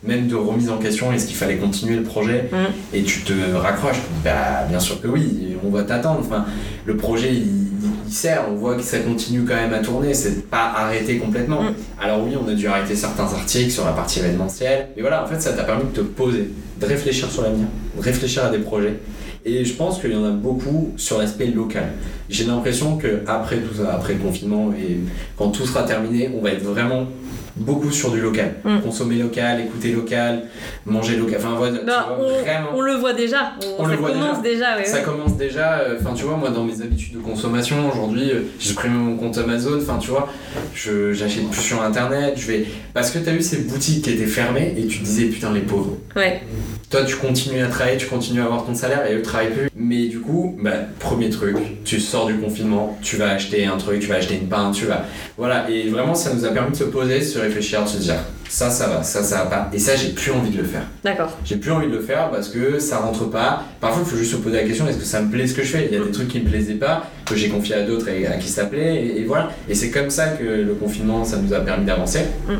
Même 0.03 0.27
de 0.27 0.35
remise 0.35 0.69
en 0.69 0.77
question, 0.77 1.11
est-ce 1.11 1.27
qu'il 1.27 1.35
fallait 1.35 1.57
continuer 1.57 1.95
le 1.95 2.03
projet. 2.03 2.49
Et 2.91 3.03
tu 3.03 3.21
te 3.21 3.33
raccroches, 3.53 4.01
bah 4.23 4.65
bien 4.67 4.79
sûr 4.79 4.99
que 4.99 5.07
oui, 5.07 5.57
on 5.63 5.69
va 5.69 5.83
t'attendre. 5.83 6.21
Enfin, 6.21 6.45
le 6.85 6.97
projet 6.97 7.31
il, 7.31 7.70
il- 8.11 8.15
sert, 8.15 8.45
on 8.51 8.55
voit 8.55 8.75
que 8.75 8.83
ça 8.83 8.99
continue 8.99 9.43
quand 9.45 9.55
même 9.55 9.73
à 9.73 9.79
tourner, 9.79 10.13
c'est 10.13 10.49
pas 10.49 10.71
arrêté 10.75 11.17
complètement. 11.17 11.63
Mm. 11.63 11.73
Alors 12.01 12.23
oui, 12.23 12.33
on 12.41 12.47
a 12.47 12.53
dû 12.53 12.67
arrêter 12.67 12.95
certains 12.95 13.23
articles 13.23 13.71
sur 13.71 13.85
la 13.85 13.93
partie 13.93 14.19
événementielle, 14.19 14.89
mais 14.95 15.01
voilà, 15.01 15.23
en 15.23 15.27
fait 15.27 15.39
ça 15.41 15.53
t'a 15.53 15.63
permis 15.63 15.85
de 15.85 15.95
te 15.95 16.01
poser, 16.01 16.49
de 16.79 16.85
réfléchir 16.85 17.29
sur 17.31 17.41
l'avenir, 17.41 17.67
de 17.97 18.01
réfléchir 18.01 18.43
à 18.45 18.49
des 18.49 18.59
projets. 18.59 18.99
Et 19.43 19.65
je 19.65 19.73
pense 19.73 19.99
qu'il 19.99 20.11
y 20.11 20.15
en 20.15 20.23
a 20.23 20.29
beaucoup 20.29 20.91
sur 20.97 21.17
l'aspect 21.17 21.47
local. 21.47 21.85
J'ai 22.29 22.43
l'impression 22.43 22.97
que 22.97 23.23
après 23.25 23.57
tout 23.57 23.73
ça, 23.73 23.91
après 23.95 24.13
le 24.13 24.19
confinement 24.19 24.71
et 24.71 24.99
quand 25.35 25.49
tout 25.49 25.65
sera 25.65 25.81
terminé, 25.83 26.29
on 26.37 26.43
va 26.43 26.51
être 26.51 26.63
vraiment 26.63 27.07
beaucoup 27.55 27.91
sur 27.91 28.11
du 28.11 28.21
local. 28.21 28.55
Mm. 28.63 28.79
Consommer 28.81 29.15
local, 29.15 29.61
écouter 29.61 29.91
local, 29.91 30.43
manger 30.85 31.17
local. 31.17 31.37
Enfin, 31.39 31.55
voilà, 31.57 31.79
tu 31.79 31.85
vois, 31.85 32.17
on, 32.19 32.41
vraiment. 32.41 32.69
on 32.73 32.81
le 32.81 32.93
voit 32.93 33.13
déjà. 33.13 33.53
On 33.77 33.83
ça 33.83 33.91
le 33.91 33.97
voit 33.97 34.11
commence 34.11 34.41
déjà, 34.41 34.77
ouais. 34.77 34.85
Ça 34.85 34.99
commence 35.01 35.37
déjà, 35.37 35.79
euh, 35.79 35.97
enfin 35.99 36.13
tu 36.13 36.23
vois, 36.23 36.37
moi 36.37 36.49
dans 36.49 36.63
mes 36.63 36.81
habitudes 36.81 37.13
de 37.13 37.19
consommation, 37.19 37.89
aujourd'hui, 37.89 38.31
euh, 38.31 38.41
j'ai 38.59 38.69
supprimé 38.69 38.95
mon 38.95 39.17
compte 39.17 39.37
Amazon, 39.37 39.77
enfin 39.81 39.97
tu 39.99 40.09
vois, 40.09 40.29
j'achète 40.75 41.49
plus 41.49 41.61
sur 41.61 41.81
internet, 41.81 42.33
je 42.37 42.47
vais. 42.47 42.65
Parce 42.93 43.11
que 43.11 43.19
t'as 43.19 43.31
vu 43.31 43.41
ces 43.41 43.57
boutiques 43.57 44.03
qui 44.03 44.11
étaient 44.11 44.25
fermées 44.25 44.73
et 44.77 44.87
tu 44.87 44.99
te 44.99 45.03
disais 45.03 45.25
putain 45.25 45.53
les 45.53 45.61
pauvres. 45.61 45.97
Ouais. 46.15 46.41
Toi 46.89 47.03
tu 47.05 47.15
continues 47.15 47.61
à 47.61 47.67
travailler, 47.67 47.97
tu 47.97 48.07
continues 48.07 48.41
à 48.41 48.45
avoir 48.45 48.65
ton 48.65 48.75
salaire 48.75 49.09
et 49.09 49.15
eux 49.15 49.21
travaillent 49.21 49.51
plus. 49.51 49.69
Mais 49.75 50.07
du 50.07 50.19
coup, 50.19 50.57
bah, 50.61 50.71
premier 50.99 51.29
truc, 51.29 51.55
tu 51.85 51.99
sors 51.99 52.27
du 52.27 52.35
confinement, 52.35 52.97
tu 53.01 53.15
vas 53.15 53.29
acheter 53.29 53.65
un 53.65 53.77
truc, 53.77 54.01
tu 54.01 54.07
vas 54.07 54.15
acheter 54.15 54.35
une 54.35 54.47
pinte, 54.47 54.75
tu 54.75 54.85
vas. 54.85 55.05
Voilà, 55.37 55.69
et 55.69 55.87
vraiment 55.89 56.13
ça 56.13 56.33
nous 56.33 56.45
a 56.45 56.49
permis 56.49 56.71
de 56.71 56.75
se 56.75 56.83
poser, 56.83 57.21
se 57.21 57.39
réfléchir, 57.41 57.83
de 57.83 57.87
se 57.87 57.97
dire 57.97 58.15
ça 58.49 58.69
ça 58.69 58.87
va, 58.87 59.01
ça 59.03 59.23
ça 59.23 59.43
va 59.43 59.45
pas. 59.45 59.69
Et 59.73 59.79
ça 59.79 59.95
j'ai 59.95 60.09
plus 60.09 60.31
envie 60.31 60.49
de 60.49 60.57
le 60.57 60.65
faire. 60.65 60.83
D'accord. 61.03 61.37
J'ai 61.45 61.55
plus 61.55 61.71
envie 61.71 61.87
de 61.87 61.93
le 61.93 62.01
faire 62.01 62.29
parce 62.29 62.49
que 62.49 62.79
ça 62.79 62.97
rentre 62.97 63.29
pas. 63.29 63.63
Parfois, 63.79 64.03
il 64.05 64.09
faut 64.09 64.17
juste 64.17 64.31
se 64.31 64.37
poser 64.37 64.57
la 64.57 64.63
question 64.63 64.87
est-ce 64.87 64.97
que 64.97 65.05
ça 65.05 65.21
me 65.21 65.31
plaît 65.31 65.47
ce 65.47 65.53
que 65.53 65.63
je 65.63 65.67
fais? 65.67 65.87
Il 65.89 65.97
y 65.97 66.01
a 66.01 66.03
des 66.03 66.11
trucs 66.11 66.27
qui 66.27 66.39
me 66.39 66.49
plaisaient 66.49 66.75
pas, 66.75 67.07
que 67.25 67.35
j'ai 67.35 67.49
confié 67.49 67.75
à 67.75 67.83
d'autres 67.83 68.09
et 68.09 68.27
à 68.27 68.37
qui 68.37 68.49
ça 68.49 68.65
plaît, 68.65 68.95
et, 68.95 69.21
et 69.21 69.23
voilà. 69.23 69.51
Et 69.69 69.75
c'est 69.75 69.89
comme 69.89 70.09
ça 70.09 70.29
que 70.29 70.43
le 70.43 70.73
confinement, 70.73 71.23
ça 71.23 71.37
nous 71.37 71.53
a 71.53 71.59
permis 71.61 71.85
d'avancer. 71.85 72.21
Mm. 72.47 72.53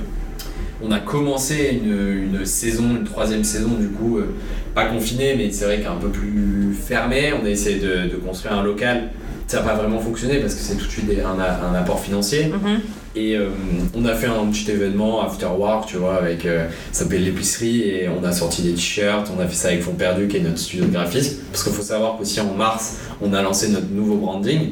On 0.83 0.91
a 0.91 0.99
commencé 0.99 1.79
une, 1.83 2.33
une 2.33 2.45
saison, 2.45 2.83
une 2.89 3.03
troisième 3.03 3.43
saison, 3.43 3.69
du 3.79 3.89
coup, 3.89 4.17
euh, 4.17 4.33
pas 4.73 4.85
confinée, 4.85 5.35
mais 5.37 5.51
c'est 5.51 5.65
vrai 5.65 5.79
qu'un 5.79 5.95
peu 5.95 6.09
plus 6.09 6.73
fermée. 6.73 7.33
On 7.39 7.45
a 7.45 7.49
essayé 7.49 7.79
de, 7.79 8.09
de 8.09 8.15
construire 8.15 8.55
un 8.55 8.63
local. 8.63 9.09
Ça 9.47 9.57
n'a 9.57 9.63
pas 9.63 9.75
vraiment 9.75 9.99
fonctionné 9.99 10.37
parce 10.37 10.55
que 10.55 10.61
c'est 10.61 10.75
tout 10.75 10.85
de 10.85 10.91
suite 10.91 11.05
un, 11.19 11.75
apport 11.75 11.99
financier. 11.99 12.45
Mhm. 12.47 12.79
Et 13.15 13.35
euh, 13.35 13.49
on 13.95 14.05
a 14.05 14.13
fait 14.13 14.27
un 14.27 14.45
petit 14.51 14.71
événement 14.71 15.21
after 15.25 15.47
work, 15.57 15.85
tu 15.87 15.97
vois, 15.97 16.15
avec 16.15 16.45
euh, 16.45 16.67
ça 16.93 17.03
s'appelle 17.03 17.25
l'épicerie 17.25 17.81
et 17.81 18.07
on 18.09 18.23
a 18.23 18.31
sorti 18.31 18.61
des 18.61 18.71
t-shirts, 18.73 19.29
on 19.37 19.41
a 19.41 19.47
fait 19.47 19.55
ça 19.55 19.67
avec 19.67 19.81
Fond 19.81 19.93
Perdu 19.95 20.27
qui 20.29 20.37
est 20.37 20.41
notre 20.41 20.59
studio 20.59 20.85
de 20.85 20.91
graphisme. 20.91 21.41
Parce 21.51 21.63
qu'il 21.63 21.73
faut 21.73 21.81
savoir 21.81 22.17
qu'aussi 22.17 22.39
en 22.39 22.53
mars, 22.53 22.99
on 23.21 23.33
a 23.33 23.41
lancé 23.41 23.67
notre 23.69 23.89
nouveau 23.89 24.15
branding. 24.15 24.71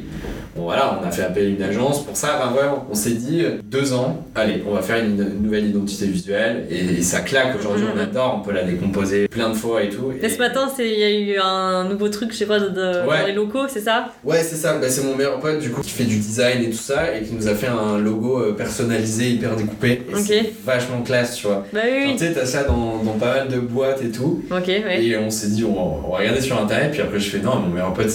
Bon 0.56 0.64
voilà, 0.64 1.00
on 1.02 1.08
a 1.08 1.12
fait 1.12 1.22
appel 1.22 1.46
à 1.46 1.48
une 1.50 1.62
agence 1.62 2.04
pour 2.04 2.18
ça. 2.18 2.40
Ben 2.44 2.52
voilà, 2.52 2.84
on 2.90 2.96
s'est 2.96 3.12
dit 3.12 3.44
deux 3.66 3.94
ans, 3.94 4.26
allez, 4.36 4.64
on 4.68 4.74
va 4.74 4.82
faire 4.82 5.02
une, 5.04 5.12
une 5.22 5.44
nouvelle 5.44 5.68
identité 5.68 6.06
visuelle 6.08 6.66
et, 6.70 6.80
et 6.98 7.02
ça 7.02 7.20
claque. 7.22 7.56
Aujourd'hui, 7.58 7.86
on 7.96 7.98
adore, 8.02 8.40
on 8.42 8.46
peut 8.46 8.52
la 8.54 8.64
décomposer 8.64 9.28
plein 9.28 9.50
de 9.50 9.54
fois 9.54 9.84
et 9.84 9.90
tout. 9.90 10.12
Et 10.12 10.26
Et- 10.26 10.30
ce 10.30 10.38
matin, 10.40 10.68
il 10.80 10.86
y 11.00 11.04
a 11.04 11.12
eu 11.12 11.38
un 11.40 11.88
nouveau 11.88 12.10
truc, 12.10 12.32
je 12.34 12.38
sais 12.38 12.46
pas, 12.46 12.60
de, 12.60 12.66
Ouais. 13.08 13.20
dans 13.22 13.28
les 13.28 13.34
locaux, 13.34 13.68
c'est 13.70 13.80
ça? 13.82 14.08
Ouais, 14.24 14.42
c'est 14.44 14.56
ça. 14.56 14.78
Bah, 14.80 14.90
c'est 14.90 15.04
mon 15.04 15.16
meilleur 15.16 15.40
pote 15.40 15.60
du 15.60 15.70
coup 15.70 15.82
qui 15.82 15.92
fait 15.92 16.04
du 16.04 16.18
design 16.18 16.64
et 16.64 16.70
tout 16.72 16.78
ça 16.78 17.16
et 17.16 17.22
qui 17.24 17.34
nous 17.36 17.48
a 17.48 17.54
fait 17.54 17.68
un 17.68 17.98
logo 18.00 18.29
euh, 18.38 18.54
personnalisé, 18.54 19.32
hyper 19.32 19.56
découpé. 19.56 20.04
Et 20.10 20.14
Ok. 20.16 20.22
C'est 20.28 20.54
vachement 20.66 21.02
classe, 21.02 21.36
tu 21.38 21.48
vois. 21.48 21.66
Bah 21.74 21.80
oui, 21.86 22.14
Tu 22.14 22.20
sais, 22.20 22.34
t'as 22.34 22.46
ça 22.46 22.64
dans, 22.64 23.04
dans 23.04 23.14
pas 23.14 23.36
mal 23.36 23.48
de 23.48 23.60
boîtes 23.60 24.02
et 24.04 24.10
tout. 24.12 24.44
oui. 24.50 24.58
Ok, 24.58 24.68
ouais. 24.68 25.04
Et 25.04 25.18
on 25.18 25.30
s'est 25.30 25.48
dit, 25.50 25.64
on 25.64 25.74
va, 25.74 25.82
on 26.08 26.12
va 26.12 26.18
regarder 26.20 26.42
sur 26.42 26.62
internet. 26.62 26.92
Puis 26.92 27.02
après, 27.02 27.20
je 27.20 27.30
fais, 27.30 27.40
non, 27.40 27.58
mon 27.60 27.70
meilleur 27.70 27.94
pote, 27.94 28.12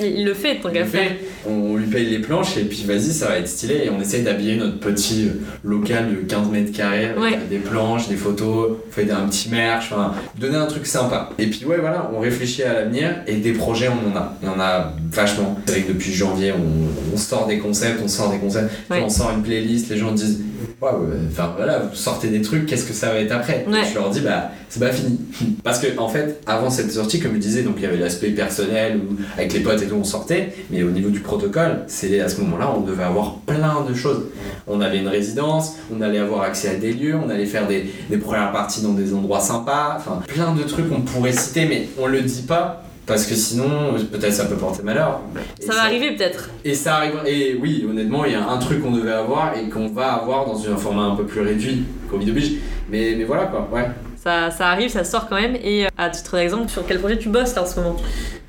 il, 0.00 0.24
le 0.24 0.34
fait, 0.34 0.58
le 0.64 0.70
faire. 0.70 0.86
fait. 0.86 1.16
On 1.48 1.76
lui 1.76 1.86
paye 1.86 2.06
les 2.06 2.18
planches 2.18 2.56
et 2.56 2.64
puis 2.64 2.84
vas-y, 2.86 3.12
ça 3.12 3.28
va 3.28 3.38
être 3.38 3.48
stylé. 3.48 3.82
Et 3.84 3.90
on 3.90 4.00
essaye 4.00 4.22
d'habiller 4.22 4.56
notre 4.56 4.78
petit 4.78 5.28
euh, 5.28 5.40
local 5.64 6.08
de 6.10 6.16
15 6.28 6.48
mètres 6.50 6.72
carrés 6.72 7.10
Ouais. 7.16 7.38
des 7.48 7.58
planches, 7.58 8.08
des 8.08 8.16
photos, 8.16 8.76
on 8.88 8.92
fait 8.92 9.10
un 9.10 9.26
petit 9.28 9.48
merch, 9.48 9.86
enfin, 9.92 10.12
donner 10.38 10.56
un 10.56 10.66
truc 10.66 10.86
sympa. 10.86 11.30
Et 11.38 11.46
puis, 11.46 11.64
ouais, 11.64 11.78
voilà, 11.78 12.10
on 12.14 12.20
réfléchit 12.20 12.62
à 12.62 12.72
l'avenir 12.72 13.16
et 13.26 13.34
des 13.36 13.52
projets, 13.52 13.88
on 13.88 14.12
en 14.12 14.16
a. 14.16 14.34
Il 14.42 14.46
y 14.46 14.50
en 14.50 14.58
a 14.60 14.92
vachement. 15.12 15.56
C'est 15.66 15.72
vrai 15.72 15.82
que 15.82 15.92
depuis 15.92 16.12
janvier, 16.12 16.52
on, 16.52 17.14
on 17.14 17.16
sort 17.16 17.46
des 17.46 17.58
concepts, 17.58 18.00
on 18.04 18.08
sort 18.08 18.30
des 18.30 18.38
concepts. 18.38 18.70
Ouais. 18.90 19.00
On 19.04 19.08
sort 19.08 19.30
une 19.34 19.42
playlist, 19.42 19.55
les 19.60 19.96
gens 19.96 20.12
disent, 20.12 20.40
ouais, 20.80 20.90
enfin 21.30 21.52
voilà, 21.56 21.78
vous 21.78 21.94
sortez 21.96 22.28
des 22.28 22.42
trucs, 22.42 22.66
qu'est-ce 22.66 22.84
que 22.84 22.92
ça 22.92 23.12
va 23.12 23.20
être 23.20 23.32
après 23.32 23.64
Ouais. 23.68 23.82
Je 23.88 23.94
leur 23.94 24.10
dis, 24.10 24.20
bah, 24.20 24.50
c'est 24.68 24.80
pas 24.80 24.92
fini. 24.92 25.18
Parce 25.64 25.78
que, 25.78 25.98
en 25.98 26.08
fait, 26.08 26.40
avant 26.46 26.70
cette 26.70 26.90
sortie, 26.92 27.20
comme 27.20 27.34
je 27.34 27.38
disais, 27.38 27.62
donc 27.62 27.74
il 27.78 27.82
y 27.82 27.86
avait 27.86 27.96
l'aspect 27.96 28.30
personnel 28.30 28.98
où 28.98 29.16
avec 29.36 29.52
les 29.52 29.60
potes 29.60 29.82
et 29.82 29.86
tout, 29.86 29.96
on 29.96 30.04
sortait, 30.04 30.52
mais 30.70 30.82
au 30.82 30.90
niveau 30.90 31.10
du 31.10 31.20
protocole, 31.20 31.84
c'est 31.86 32.20
à 32.20 32.28
ce 32.28 32.40
moment-là, 32.40 32.72
on 32.76 32.80
devait 32.80 33.04
avoir 33.04 33.36
plein 33.40 33.84
de 33.88 33.94
choses. 33.94 34.26
On 34.66 34.80
avait 34.80 34.98
une 34.98 35.08
résidence, 35.08 35.76
on 35.94 36.00
allait 36.00 36.18
avoir 36.18 36.42
accès 36.42 36.68
à 36.68 36.74
des 36.74 36.92
lieux, 36.92 37.14
on 37.16 37.28
allait 37.30 37.46
faire 37.46 37.66
des, 37.66 37.90
des 38.10 38.16
premières 38.18 38.52
parties 38.52 38.82
dans 38.82 38.92
des 38.92 39.14
endroits 39.14 39.40
sympas, 39.40 39.96
enfin, 39.96 40.22
plein 40.26 40.52
de 40.52 40.62
trucs 40.62 40.88
qu'on 40.88 41.02
pourrait 41.02 41.32
citer, 41.32 41.66
mais 41.66 41.88
on 41.98 42.06
le 42.06 42.20
dit 42.22 42.42
pas. 42.42 42.82
Parce 43.06 43.24
que 43.26 43.34
sinon, 43.36 43.94
peut-être 44.10 44.32
ça 44.32 44.46
peut 44.46 44.56
porter 44.56 44.82
malheur. 44.82 45.20
Ça 45.60 45.74
va 45.74 45.82
arriver 45.82 46.16
peut-être. 46.16 46.50
et 46.64 46.74
ça 46.74 46.96
arrive. 46.96 47.14
Et 47.24 47.56
oui, 47.60 47.86
honnêtement, 47.88 48.24
il 48.24 48.32
y 48.32 48.34
a 48.34 48.48
un 48.48 48.58
truc 48.58 48.82
qu'on 48.82 48.90
devait 48.90 49.12
avoir 49.12 49.56
et 49.56 49.68
qu'on 49.68 49.88
va 49.88 50.14
avoir 50.14 50.44
dans 50.46 50.58
un 50.68 50.76
format 50.76 51.04
un 51.04 51.14
peu 51.14 51.24
plus 51.24 51.40
réduit, 51.40 51.84
Covid 52.10 52.30
oblige. 52.30 52.52
Mais, 52.90 53.14
mais 53.16 53.24
voilà 53.24 53.44
quoi, 53.44 53.68
ouais. 53.72 53.86
Ça, 54.16 54.50
ça 54.50 54.68
arrive, 54.70 54.90
ça 54.90 55.04
sort 55.04 55.28
quand 55.28 55.40
même. 55.40 55.54
Et 55.62 55.86
euh, 55.86 55.88
à 55.96 56.10
titre 56.10 56.36
d'exemple, 56.36 56.68
sur 56.68 56.84
quel 56.84 56.98
projet 56.98 57.16
tu 57.16 57.28
bosses 57.28 57.54
là 57.54 57.62
en 57.62 57.66
ce 57.66 57.78
moment? 57.78 57.96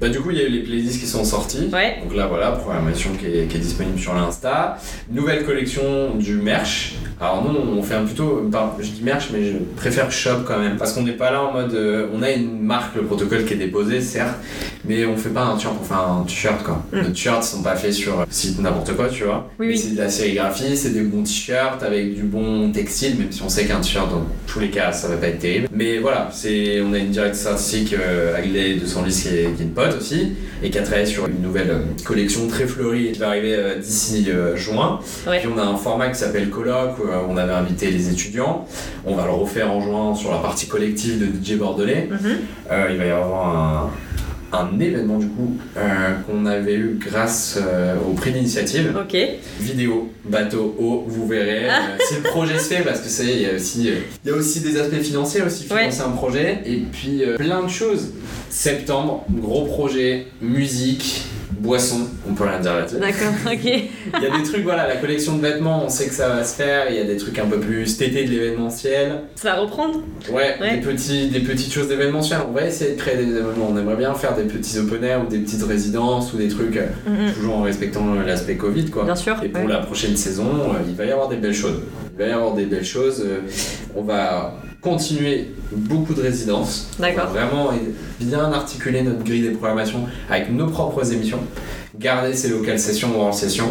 Bah, 0.02 0.10
du 0.10 0.20
coup, 0.20 0.32
il 0.32 0.38
y 0.38 0.42
a 0.42 0.46
eu 0.46 0.50
les 0.50 0.64
playlists 0.64 1.00
qui 1.00 1.06
sont 1.06 1.24
sorties. 1.24 1.70
Ouais. 1.72 2.00
Donc 2.04 2.16
là, 2.16 2.26
voilà, 2.26 2.52
programmation 2.54 3.12
qui 3.20 3.28
est, 3.28 3.46
qui 3.48 3.58
est 3.58 3.60
disponible 3.60 4.00
sur 4.00 4.16
l'Insta. 4.16 4.80
Nouvelle 5.12 5.46
collection 5.46 6.16
du 6.16 6.38
merch. 6.38 6.96
Alors, 7.20 7.44
nous, 7.44 7.80
on 7.80 7.82
fait 7.82 7.96
un 7.96 8.06
plutôt. 8.06 8.48
pardon, 8.52 8.74
je 8.80 8.90
dis 8.92 9.02
merch, 9.04 9.30
mais 9.34 9.44
je 9.46 9.58
préfère 9.76 10.12
shop 10.12 10.44
quand 10.46 10.60
même. 10.60 10.78
Parce 10.78 10.94
qu'on 10.94 11.02
n'est 11.02 11.14
pas 11.14 11.32
là 11.32 11.44
en 11.44 11.52
mode. 11.52 11.74
euh, 11.74 12.08
on 12.14 12.22
a 12.22 12.32
une 12.32 12.62
marque, 12.62 12.96
le 12.96 13.04
protocole 13.04 13.44
qui 13.44 13.54
est 13.54 13.58
déposé, 13.58 14.02
certes. 14.02 14.36
Mais 14.86 15.06
on 15.06 15.18
fait 15.18 15.30
pas 15.30 15.44
un 15.44 15.56
t-shirt, 15.56 15.76
fait 15.84 15.94
un 15.94 16.24
t-shirt 16.28 16.64
quoi. 16.64 16.84
Mm. 16.94 16.98
Nos 17.02 17.10
t-shirts 17.10 17.44
sont 17.44 17.64
pas 17.64 17.76
faits 17.76 17.94
sur 17.94 18.20
euh, 18.22 18.26
site 18.30 18.60
n'importe 18.60 18.96
quoi, 18.96 19.08
tu 19.10 19.24
vois. 19.24 19.50
Oui, 19.60 19.68
Mais 19.68 19.74
oui. 19.74 19.78
C'est 19.80 19.96
de 19.96 19.98
la 19.98 20.10
sérigraphie, 20.10 20.78
c'est 20.78 20.92
des 20.92 21.02
bons 21.02 21.24
t-shirts 21.24 21.82
avec 21.82 22.14
du 22.16 22.24
bon 22.24 22.72
textile, 22.72 23.18
même 23.18 23.32
si 23.32 23.42
on 23.42 23.50
sait 23.50 23.66
qu'un 23.66 23.82
t-shirt, 23.82 24.10
dans 24.12 24.26
tous 24.46 24.60
les 24.60 24.70
cas, 24.70 24.92
ça 24.92 25.08
va 25.08 25.18
pas 25.18 25.28
être 25.28 25.40
terrible. 25.40 25.68
Mais 25.74 25.98
voilà, 25.98 26.30
c'est, 26.32 26.82
on 26.82 26.94
a 26.94 27.00
une 27.00 27.10
directrice 27.10 27.46
artistique, 27.48 27.94
euh, 27.94 28.38
de 28.38 28.86
Sanlis, 28.86 29.22
qui 29.24 29.28
est, 29.30 29.56
qui 29.56 29.62
est 29.62 29.66
une 29.66 29.72
pote 29.72 29.98
aussi, 29.98 30.34
et 30.64 30.70
qui 30.70 30.78
a 30.78 30.84
travaillé 30.84 31.06
sur 31.06 31.28
une 31.28 31.42
nouvelle 31.42 31.70
euh, 31.72 31.80
collection 32.06 32.48
très 32.48 32.68
fleurie 32.68 33.12
qui 33.12 33.20
va 33.20 33.30
arriver 33.30 33.58
d'ici 33.82 34.30
juin. 34.56 35.00
Ouais. 35.28 35.40
Puis 35.40 35.50
on 35.54 35.58
a 35.58 35.64
un 35.64 35.76
format 35.76 36.10
qui 36.10 36.20
s'appelle 36.20 36.50
Colloque, 36.50 36.98
on 37.30 37.38
avait 37.38 37.54
invité 37.54 37.92
les 37.92 38.10
étudiants. 38.10 38.66
On 39.06 39.16
va 39.16 39.26
le 39.26 39.32
refaire 39.32 39.72
en 39.72 39.82
juin 39.82 40.16
sur 40.16 40.32
la 40.32 40.38
partie 40.38 40.68
collective 40.68 41.20
de 41.20 41.26
DJ 41.26 41.58
Bordelais. 41.58 42.08
Mhm. 42.10 42.38
Euh, 42.72 42.88
il 42.92 42.98
va 42.98 43.06
y 43.06 43.10
avoir 43.10 43.48
un, 43.48 43.92
un 44.54 44.80
événement 44.80 45.18
du 45.18 45.28
coup 45.28 45.58
euh, 45.78 46.14
qu'on 46.26 46.46
avait 46.46 46.76
eu 46.76 46.98
grâce 47.00 47.60
euh, 47.62 47.96
au 48.08 48.14
prix 48.14 48.32
d'initiative. 48.32 48.96
Ok. 49.00 49.18
Vidéo, 49.60 50.10
bateau, 50.26 50.76
eau, 50.80 51.04
vous 51.08 51.28
verrez. 51.28 51.70
Ah. 51.70 51.74
Euh, 51.88 51.96
si 52.08 52.16
le 52.16 52.22
projet 52.22 52.58
se 52.60 52.74
fait, 52.74 52.84
parce 52.84 53.00
que 53.00 53.24
il 53.24 53.42
y 53.42 53.46
a 53.46 53.54
aussi 53.54 53.90
euh, 53.90 53.96
il 54.24 54.30
y 54.30 54.34
a 54.34 54.36
aussi 54.36 54.60
des 54.62 54.78
aspects 54.80 55.02
financiers 55.02 55.42
aussi 55.42 55.64
financer 55.64 56.02
un 56.02 56.10
projet 56.10 56.60
et 56.66 56.78
puis 56.92 57.24
euh, 57.24 57.38
plein 57.38 57.64
de 57.64 57.70
choses. 57.70 58.12
Septembre, 58.50 59.26
gros 59.30 59.66
projet, 59.66 60.28
musique, 60.42 61.24
boisson, 61.52 62.02
on 62.30 62.34
peut 62.34 62.44
rien 62.44 62.60
dire 62.60 62.76
là-dessus. 62.76 62.98
D'accord, 63.00 63.34
ok. 63.46 63.64
Il 63.64 64.24
y 64.24 64.26
a 64.26 64.38
des 64.38 64.44
trucs, 64.44 64.64
voilà, 64.64 64.88
la 64.88 64.96
collection 64.98 65.38
de 65.38 65.42
vêtements, 65.42 65.84
on 65.86 65.90
sait 65.90 66.08
que 66.08 66.14
ça 66.14 66.30
va 66.30 66.44
se 66.44 66.56
faire. 66.56 66.86
Il 66.90 66.96
y 66.96 67.00
a 67.00 67.04
des 67.04 67.18
trucs 67.18 67.38
un 67.40 67.46
peu 67.46 67.60
plus 67.60 67.86
cet 67.88 68.10
été 68.10 68.26
de 68.26 68.32
l'événementiel. 68.32 69.22
Ça 69.36 69.54
va 69.56 69.62
reprendre? 69.62 70.02
Ouais, 70.32 70.56
Ouais. 70.60 70.78
Des, 70.78 70.82
petits, 70.82 71.28
des 71.30 71.40
petites 71.40 71.72
choses 71.74 71.88
d'événementiel. 71.88 72.40
On 72.48 72.52
va 72.52 72.66
essayer 72.66 72.92
de 72.92 72.98
créer 73.00 73.18
des 73.18 73.24
événements. 73.32 73.70
On 73.72 73.78
aimerait 73.78 73.96
bien 73.96 74.14
faire 74.14 74.36
des 74.36 74.44
petits 74.44 74.78
open 74.80 75.04
air 75.04 75.22
ou 75.26 75.28
des 75.30 75.40
petites 75.40 75.64
résidences 75.64 76.34
ou 76.34 76.38
des 76.38 76.48
trucs, 76.48 76.78
euh, 76.78 76.88
Mhm. 77.06 77.34
toujours 77.34 77.58
en 77.58 77.62
respectant 77.64 78.14
l'aspect 78.26 78.56
Covid, 78.56 78.90
quoi. 78.90 79.04
Bien 79.06 79.16
sûr. 79.16 79.36
Et 79.44 79.50
pour 79.50 79.64
ouais. 79.64 79.70
la 79.72 79.80
prochaine 79.80 80.16
saison, 80.18 80.46
euh, 80.46 80.80
il 80.88 80.96
va 80.96 81.06
y 81.06 81.12
avoir 81.12 81.28
des 81.30 81.38
belles 81.38 81.54
choses. 81.54 81.82
Il 82.14 82.24
va 82.24 82.30
y 82.30 82.32
avoir 82.32 82.54
des 82.54 82.66
belles 82.66 82.86
choses. 82.86 83.24
euh, 83.26 83.40
On 83.96 84.02
va 84.02 84.54
continuer 84.90 85.48
beaucoup 85.72 86.14
de 86.14 86.22
résidences. 86.22 86.90
D'accord. 87.00 87.28
On 87.30 87.34
va 87.34 87.46
vraiment 87.46 87.72
bien 88.20 88.52
articuler 88.52 89.02
notre 89.02 89.24
grille 89.24 89.42
des 89.42 89.52
programmations 89.52 90.06
avec 90.30 90.52
nos 90.52 90.68
propres 90.68 91.12
émissions. 91.14 91.40
Garder 92.00 92.34
ces 92.34 92.50
locales 92.50 92.78
sessions 92.80 93.10
ou 93.18 93.22
hors 93.22 93.34
session. 93.34 93.66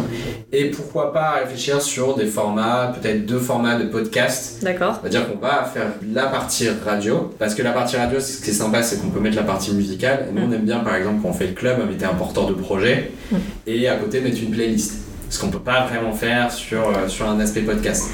Et 0.51 0.65
pourquoi 0.65 1.13
pas 1.13 1.35
réfléchir 1.43 1.81
sur 1.81 2.15
des 2.15 2.25
formats, 2.25 2.93
peut-être 2.99 3.25
deux 3.25 3.39
formats 3.39 3.77
de 3.79 3.85
podcast 3.85 4.59
D'accord. 4.61 4.99
c'est-à-dire 5.01 5.31
qu'on 5.31 5.39
va 5.39 5.63
faire 5.63 5.93
la 6.13 6.25
partie 6.25 6.67
radio, 6.85 7.31
parce 7.39 7.55
que 7.55 7.61
la 7.63 7.71
partie 7.71 7.95
radio, 7.95 8.19
ce 8.19 8.41
qui 8.43 8.49
est 8.49 8.53
sympa, 8.53 8.83
c'est 8.83 8.97
qu'on 9.01 9.09
peut 9.09 9.21
mettre 9.21 9.37
la 9.37 9.43
partie 9.43 9.71
musicale. 9.73 10.27
Et 10.29 10.33
nous, 10.37 10.45
on 10.45 10.51
aime 10.51 10.65
bien, 10.65 10.79
par 10.79 10.95
exemple, 10.95 11.21
quand 11.23 11.29
on 11.29 11.33
fait 11.33 11.47
le 11.47 11.53
club, 11.53 11.77
mettre 11.89 12.09
un 12.09 12.15
porteur 12.15 12.47
de 12.47 12.53
projet 12.53 13.11
Mm. 13.31 13.35
et 13.67 13.87
à 13.87 13.95
côté 13.95 14.19
mettre 14.21 14.41
une 14.41 14.51
playlist. 14.51 14.93
Ce 15.29 15.39
qu'on 15.39 15.49
peut 15.49 15.59
pas 15.59 15.85
vraiment 15.85 16.13
faire 16.13 16.51
sur, 16.51 16.87
euh, 16.87 17.07
sur 17.07 17.27
un 17.29 17.39
aspect 17.41 17.61
podcast. 17.61 18.09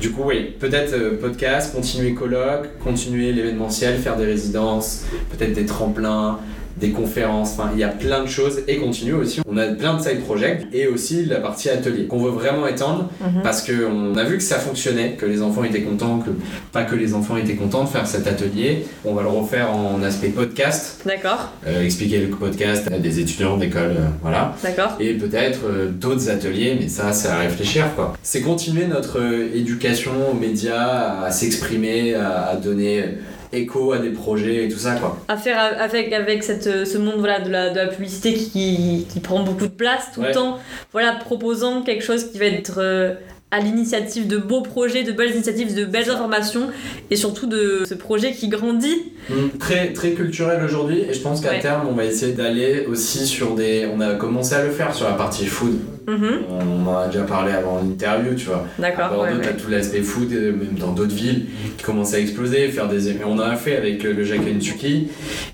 Du 0.00 0.12
coup, 0.12 0.22
oui, 0.26 0.54
peut-être 0.60 0.92
euh, 0.92 1.20
podcast, 1.20 1.74
continuer 1.74 2.14
colloque, 2.14 2.68
continuer 2.78 3.32
l'événementiel, 3.32 3.98
faire 3.98 4.16
des 4.16 4.26
résidences, 4.26 5.04
peut-être 5.36 5.54
des 5.54 5.66
tremplins, 5.66 6.38
des 6.80 6.90
conférences, 6.90 7.52
enfin 7.52 7.70
il 7.74 7.80
y 7.80 7.84
a 7.84 7.88
plein 7.88 8.22
de 8.22 8.28
choses 8.28 8.60
et 8.68 8.76
continue 8.76 9.14
aussi. 9.14 9.40
On 9.48 9.56
a 9.56 9.66
plein 9.66 9.96
de 9.96 10.02
side 10.02 10.20
projects 10.20 10.66
et 10.72 10.86
aussi 10.86 11.24
la 11.24 11.36
partie 11.36 11.68
atelier 11.70 12.06
qu'on 12.06 12.18
veut 12.18 12.30
vraiment 12.30 12.66
étendre 12.66 13.08
Mhm. 13.20 13.42
parce 13.42 13.62
qu'on 13.66 14.16
a 14.16 14.24
vu 14.24 14.36
que 14.36 14.42
ça 14.42 14.56
fonctionnait, 14.56 15.12
que 15.18 15.26
les 15.26 15.42
enfants 15.42 15.64
étaient 15.64 15.82
contents, 15.82 16.18
que 16.18 16.30
pas 16.72 16.84
que 16.84 16.94
les 16.94 17.14
enfants 17.14 17.36
étaient 17.36 17.54
contents 17.54 17.84
de 17.84 17.88
faire 17.88 18.06
cet 18.06 18.26
atelier. 18.26 18.84
On 19.04 19.14
va 19.14 19.22
le 19.22 19.28
refaire 19.28 19.70
en 19.74 20.02
aspect 20.02 20.28
podcast, 20.28 21.00
D'accord, 21.04 21.52
euh, 21.66 21.82
expliquer 21.84 22.20
le 22.20 22.28
podcast 22.28 22.88
à 22.92 22.98
des 22.98 23.20
étudiants 23.20 23.56
d'école, 23.56 23.96
euh, 23.98 24.06
voilà. 24.22 24.54
d'accord. 24.62 24.96
Et 25.00 25.14
peut-être 25.14 25.60
euh, 25.66 25.88
d'autres 25.90 26.28
ateliers, 26.30 26.76
mais 26.80 26.88
ça, 26.88 27.12
c'est 27.12 27.28
à 27.28 27.38
réfléchir 27.38 27.86
quoi. 27.96 28.14
C'est 28.22 28.40
continuer 28.42 28.86
notre 28.86 29.20
éducation 29.54 30.12
aux 30.30 30.34
médias, 30.34 31.22
à 31.24 31.30
s'exprimer, 31.30 32.14
à, 32.14 32.46
à 32.48 32.56
donner 32.56 33.04
écho 33.52 33.92
à 33.92 33.98
des 33.98 34.10
projets 34.10 34.64
et 34.64 34.68
tout 34.68 34.78
ça 34.78 34.94
quoi. 34.96 35.18
À 35.28 35.36
faire 35.36 35.58
avec, 35.78 36.12
avec 36.12 36.42
cette, 36.42 36.66
euh, 36.66 36.84
ce 36.84 36.98
monde 36.98 37.16
voilà, 37.18 37.40
de, 37.40 37.50
la, 37.50 37.70
de 37.70 37.76
la 37.76 37.86
publicité 37.88 38.34
qui, 38.34 39.06
qui 39.08 39.20
prend 39.20 39.42
beaucoup 39.42 39.66
de 39.66 39.72
place, 39.72 40.08
tout 40.14 40.20
Ouais. 40.20 40.28
le 40.28 40.34
temps 40.34 40.58
voilà, 40.92 41.12
proposant 41.12 41.82
quelque 41.82 42.04
chose 42.04 42.30
qui 42.30 42.38
va 42.38 42.46
être 42.46 42.78
euh, 42.78 43.14
à 43.50 43.60
l'initiative 43.60 44.26
de 44.28 44.36
beaux 44.36 44.60
projets, 44.60 45.04
de 45.04 45.12
belles 45.12 45.30
initiatives, 45.34 45.74
de 45.74 45.86
belles 45.86 46.10
informations, 46.10 46.68
et 47.10 47.16
surtout 47.16 47.46
de 47.46 47.82
ce 47.88 47.94
projet 47.94 48.32
qui 48.32 48.48
grandit. 48.48 49.12
Très, 49.58 49.94
très 49.94 50.10
culturel 50.12 50.62
aujourd'hui 50.62 51.00
et 51.08 51.14
je 51.14 51.20
pense 51.20 51.40
qu'à 51.40 51.52
Ouais. 51.52 51.60
terme 51.60 51.86
on 51.90 51.94
va 51.94 52.04
essayer 52.04 52.32
d'aller 52.34 52.84
aussi 52.86 53.26
sur 53.26 53.54
des... 53.54 53.88
On 53.94 54.00
a 54.02 54.14
commencé 54.16 54.54
à 54.54 54.62
le 54.62 54.70
faire 54.70 54.94
sur 54.94 55.06
la 55.08 55.14
partie 55.14 55.46
food. 55.46 55.78
Mhm. 56.08 56.40
On 56.48 56.88
en 56.88 56.98
a 56.98 57.06
déjà 57.06 57.22
parlé 57.24 57.52
avant 57.52 57.80
l'interview, 57.82 58.34
tu 58.34 58.46
vois. 58.46 58.64
À 58.78 58.80
D'accord, 58.82 59.08
Bordeaux, 59.10 59.24
ouais, 59.36 59.40
t'as 59.42 59.50
ouais. 59.50 59.56
tout 59.56 59.70
l'aspect 59.70 60.00
food, 60.00 60.32
euh, 60.32 60.52
même 60.52 60.74
dans 60.78 60.92
d'autres 60.92 61.14
villes, 61.14 61.46
qui 61.76 61.84
commence 61.84 62.14
à 62.14 62.18
exploser, 62.18 62.68
faire 62.68 62.88
des. 62.88 63.12
Mais 63.12 63.24
on 63.26 63.32
en 63.34 63.40
a 63.40 63.56
fait 63.56 63.76
avec 63.76 64.04
euh, 64.04 64.14
le 64.14 64.24
Kentucky. 64.24 65.08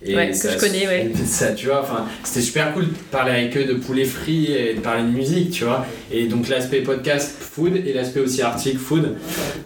Et 0.05 0.15
Ouais, 0.15 0.31
que 0.31 0.37
je 0.37 0.59
connais, 0.59 0.87
ouais. 0.87 1.11
Ça, 1.27 1.53
tu 1.53 1.67
vois, 1.67 1.81
enfin, 1.83 2.05
c'était 2.23 2.41
super 2.43 2.73
cool 2.73 2.85
de 2.85 2.95
parler 3.11 3.33
avec 3.33 3.57
eux 3.57 3.65
de 3.65 3.75
poulet 3.75 4.05
frit 4.05 4.53
et 4.53 4.75
de 4.75 4.81
parler 4.81 5.03
de 5.03 5.09
musique, 5.09 5.51
tu 5.51 5.65
vois. 5.65 5.85
Et 6.13 6.27
donc 6.27 6.49
l'aspect 6.49 6.81
podcast 6.83 7.35
food 7.41 7.77
et 7.77 7.93
l'aspect 7.93 8.21
aussi 8.21 8.41
article 8.43 8.79
food, 8.79 9.15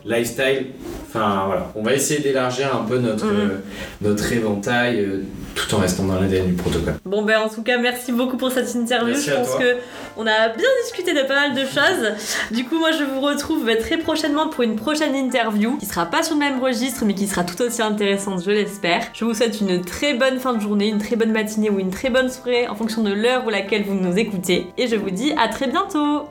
lifestyle. 0.07 0.67
Enfin 1.09 1.45
voilà, 1.47 1.73
on 1.75 1.83
va 1.83 1.95
essayer 1.95 2.21
d'élargir 2.21 2.75
un 2.77 2.85
peu 2.85 2.99
notre, 2.99 3.25
Mhm. 3.27 3.33
euh, 3.41 3.55
notre 4.03 4.31
éventail 4.33 5.01
euh, 5.01 5.23
tout 5.55 5.75
en 5.75 5.79
restant 5.79 6.05
dans 6.05 6.21
l'ADN 6.21 6.47
du 6.49 6.53
protocole. 6.53 6.95
Bon 7.07 7.23
ben 7.23 7.39
en 7.41 7.49
tout 7.49 7.63
cas 7.63 7.79
merci 7.79 8.13
beaucoup 8.13 8.37
pour 8.37 8.53
cette 8.53 8.73
interview. 8.75 9.09
Merci 9.15 9.31
je 9.31 9.35
à 9.35 9.37
pense 9.39 9.51
toi. 9.53 9.59
que 9.61 9.77
on 10.19 10.27
a 10.27 10.49
bien 10.49 10.69
discuté 10.83 11.15
de 11.15 11.23
pas 11.23 11.49
mal 11.49 11.55
de 11.55 11.61
choses. 11.61 12.13
Du 12.51 12.65
coup 12.65 12.79
moi 12.79 12.91
je 12.91 13.05
vous 13.05 13.21
retrouve 13.21 13.71
très 13.79 13.97
prochainement 13.97 14.49
pour 14.49 14.65
une 14.65 14.77
prochaine 14.77 15.15
interview 15.15 15.77
qui 15.79 15.87
sera 15.87 16.07
pas 16.07 16.25
sur 16.25 16.35
le 16.35 16.41
même 16.41 16.61
registre 16.61 17.05
mais 17.05 17.15
qui 17.15 17.29
sera 17.29 17.45
tout 17.45 17.63
aussi 17.63 17.81
intéressante 17.81 18.43
je 18.45 18.51
l'espère. 18.51 19.07
Je 19.15 19.25
vous 19.25 19.33
souhaite 19.33 19.61
une 19.61 19.81
très 19.83 20.15
bonne 20.15 20.41
fin 20.41 20.55
de 20.55 20.61
journée, 20.61 20.89
une 20.89 20.99
très 20.99 21.17
bonne 21.17 21.33
matinée 21.33 21.71
ou 21.71 21.79
une 21.79 21.91
très 21.91 22.11
bonne 22.11 22.29
soirée 22.29 22.67
en 22.69 22.75
fonction 22.75 23.03
de 23.03 23.13
l'heure 23.13 23.47
où 23.47 23.51
laquelle 23.51 23.85
vous 23.85 23.95
nous 23.95 24.19
écoutez 24.19 24.73
et 24.77 24.89
je 24.89 24.97
vous 24.97 25.11
dis 25.11 25.33
à 25.39 25.49
très 25.49 25.69
bientôt. 25.69 26.29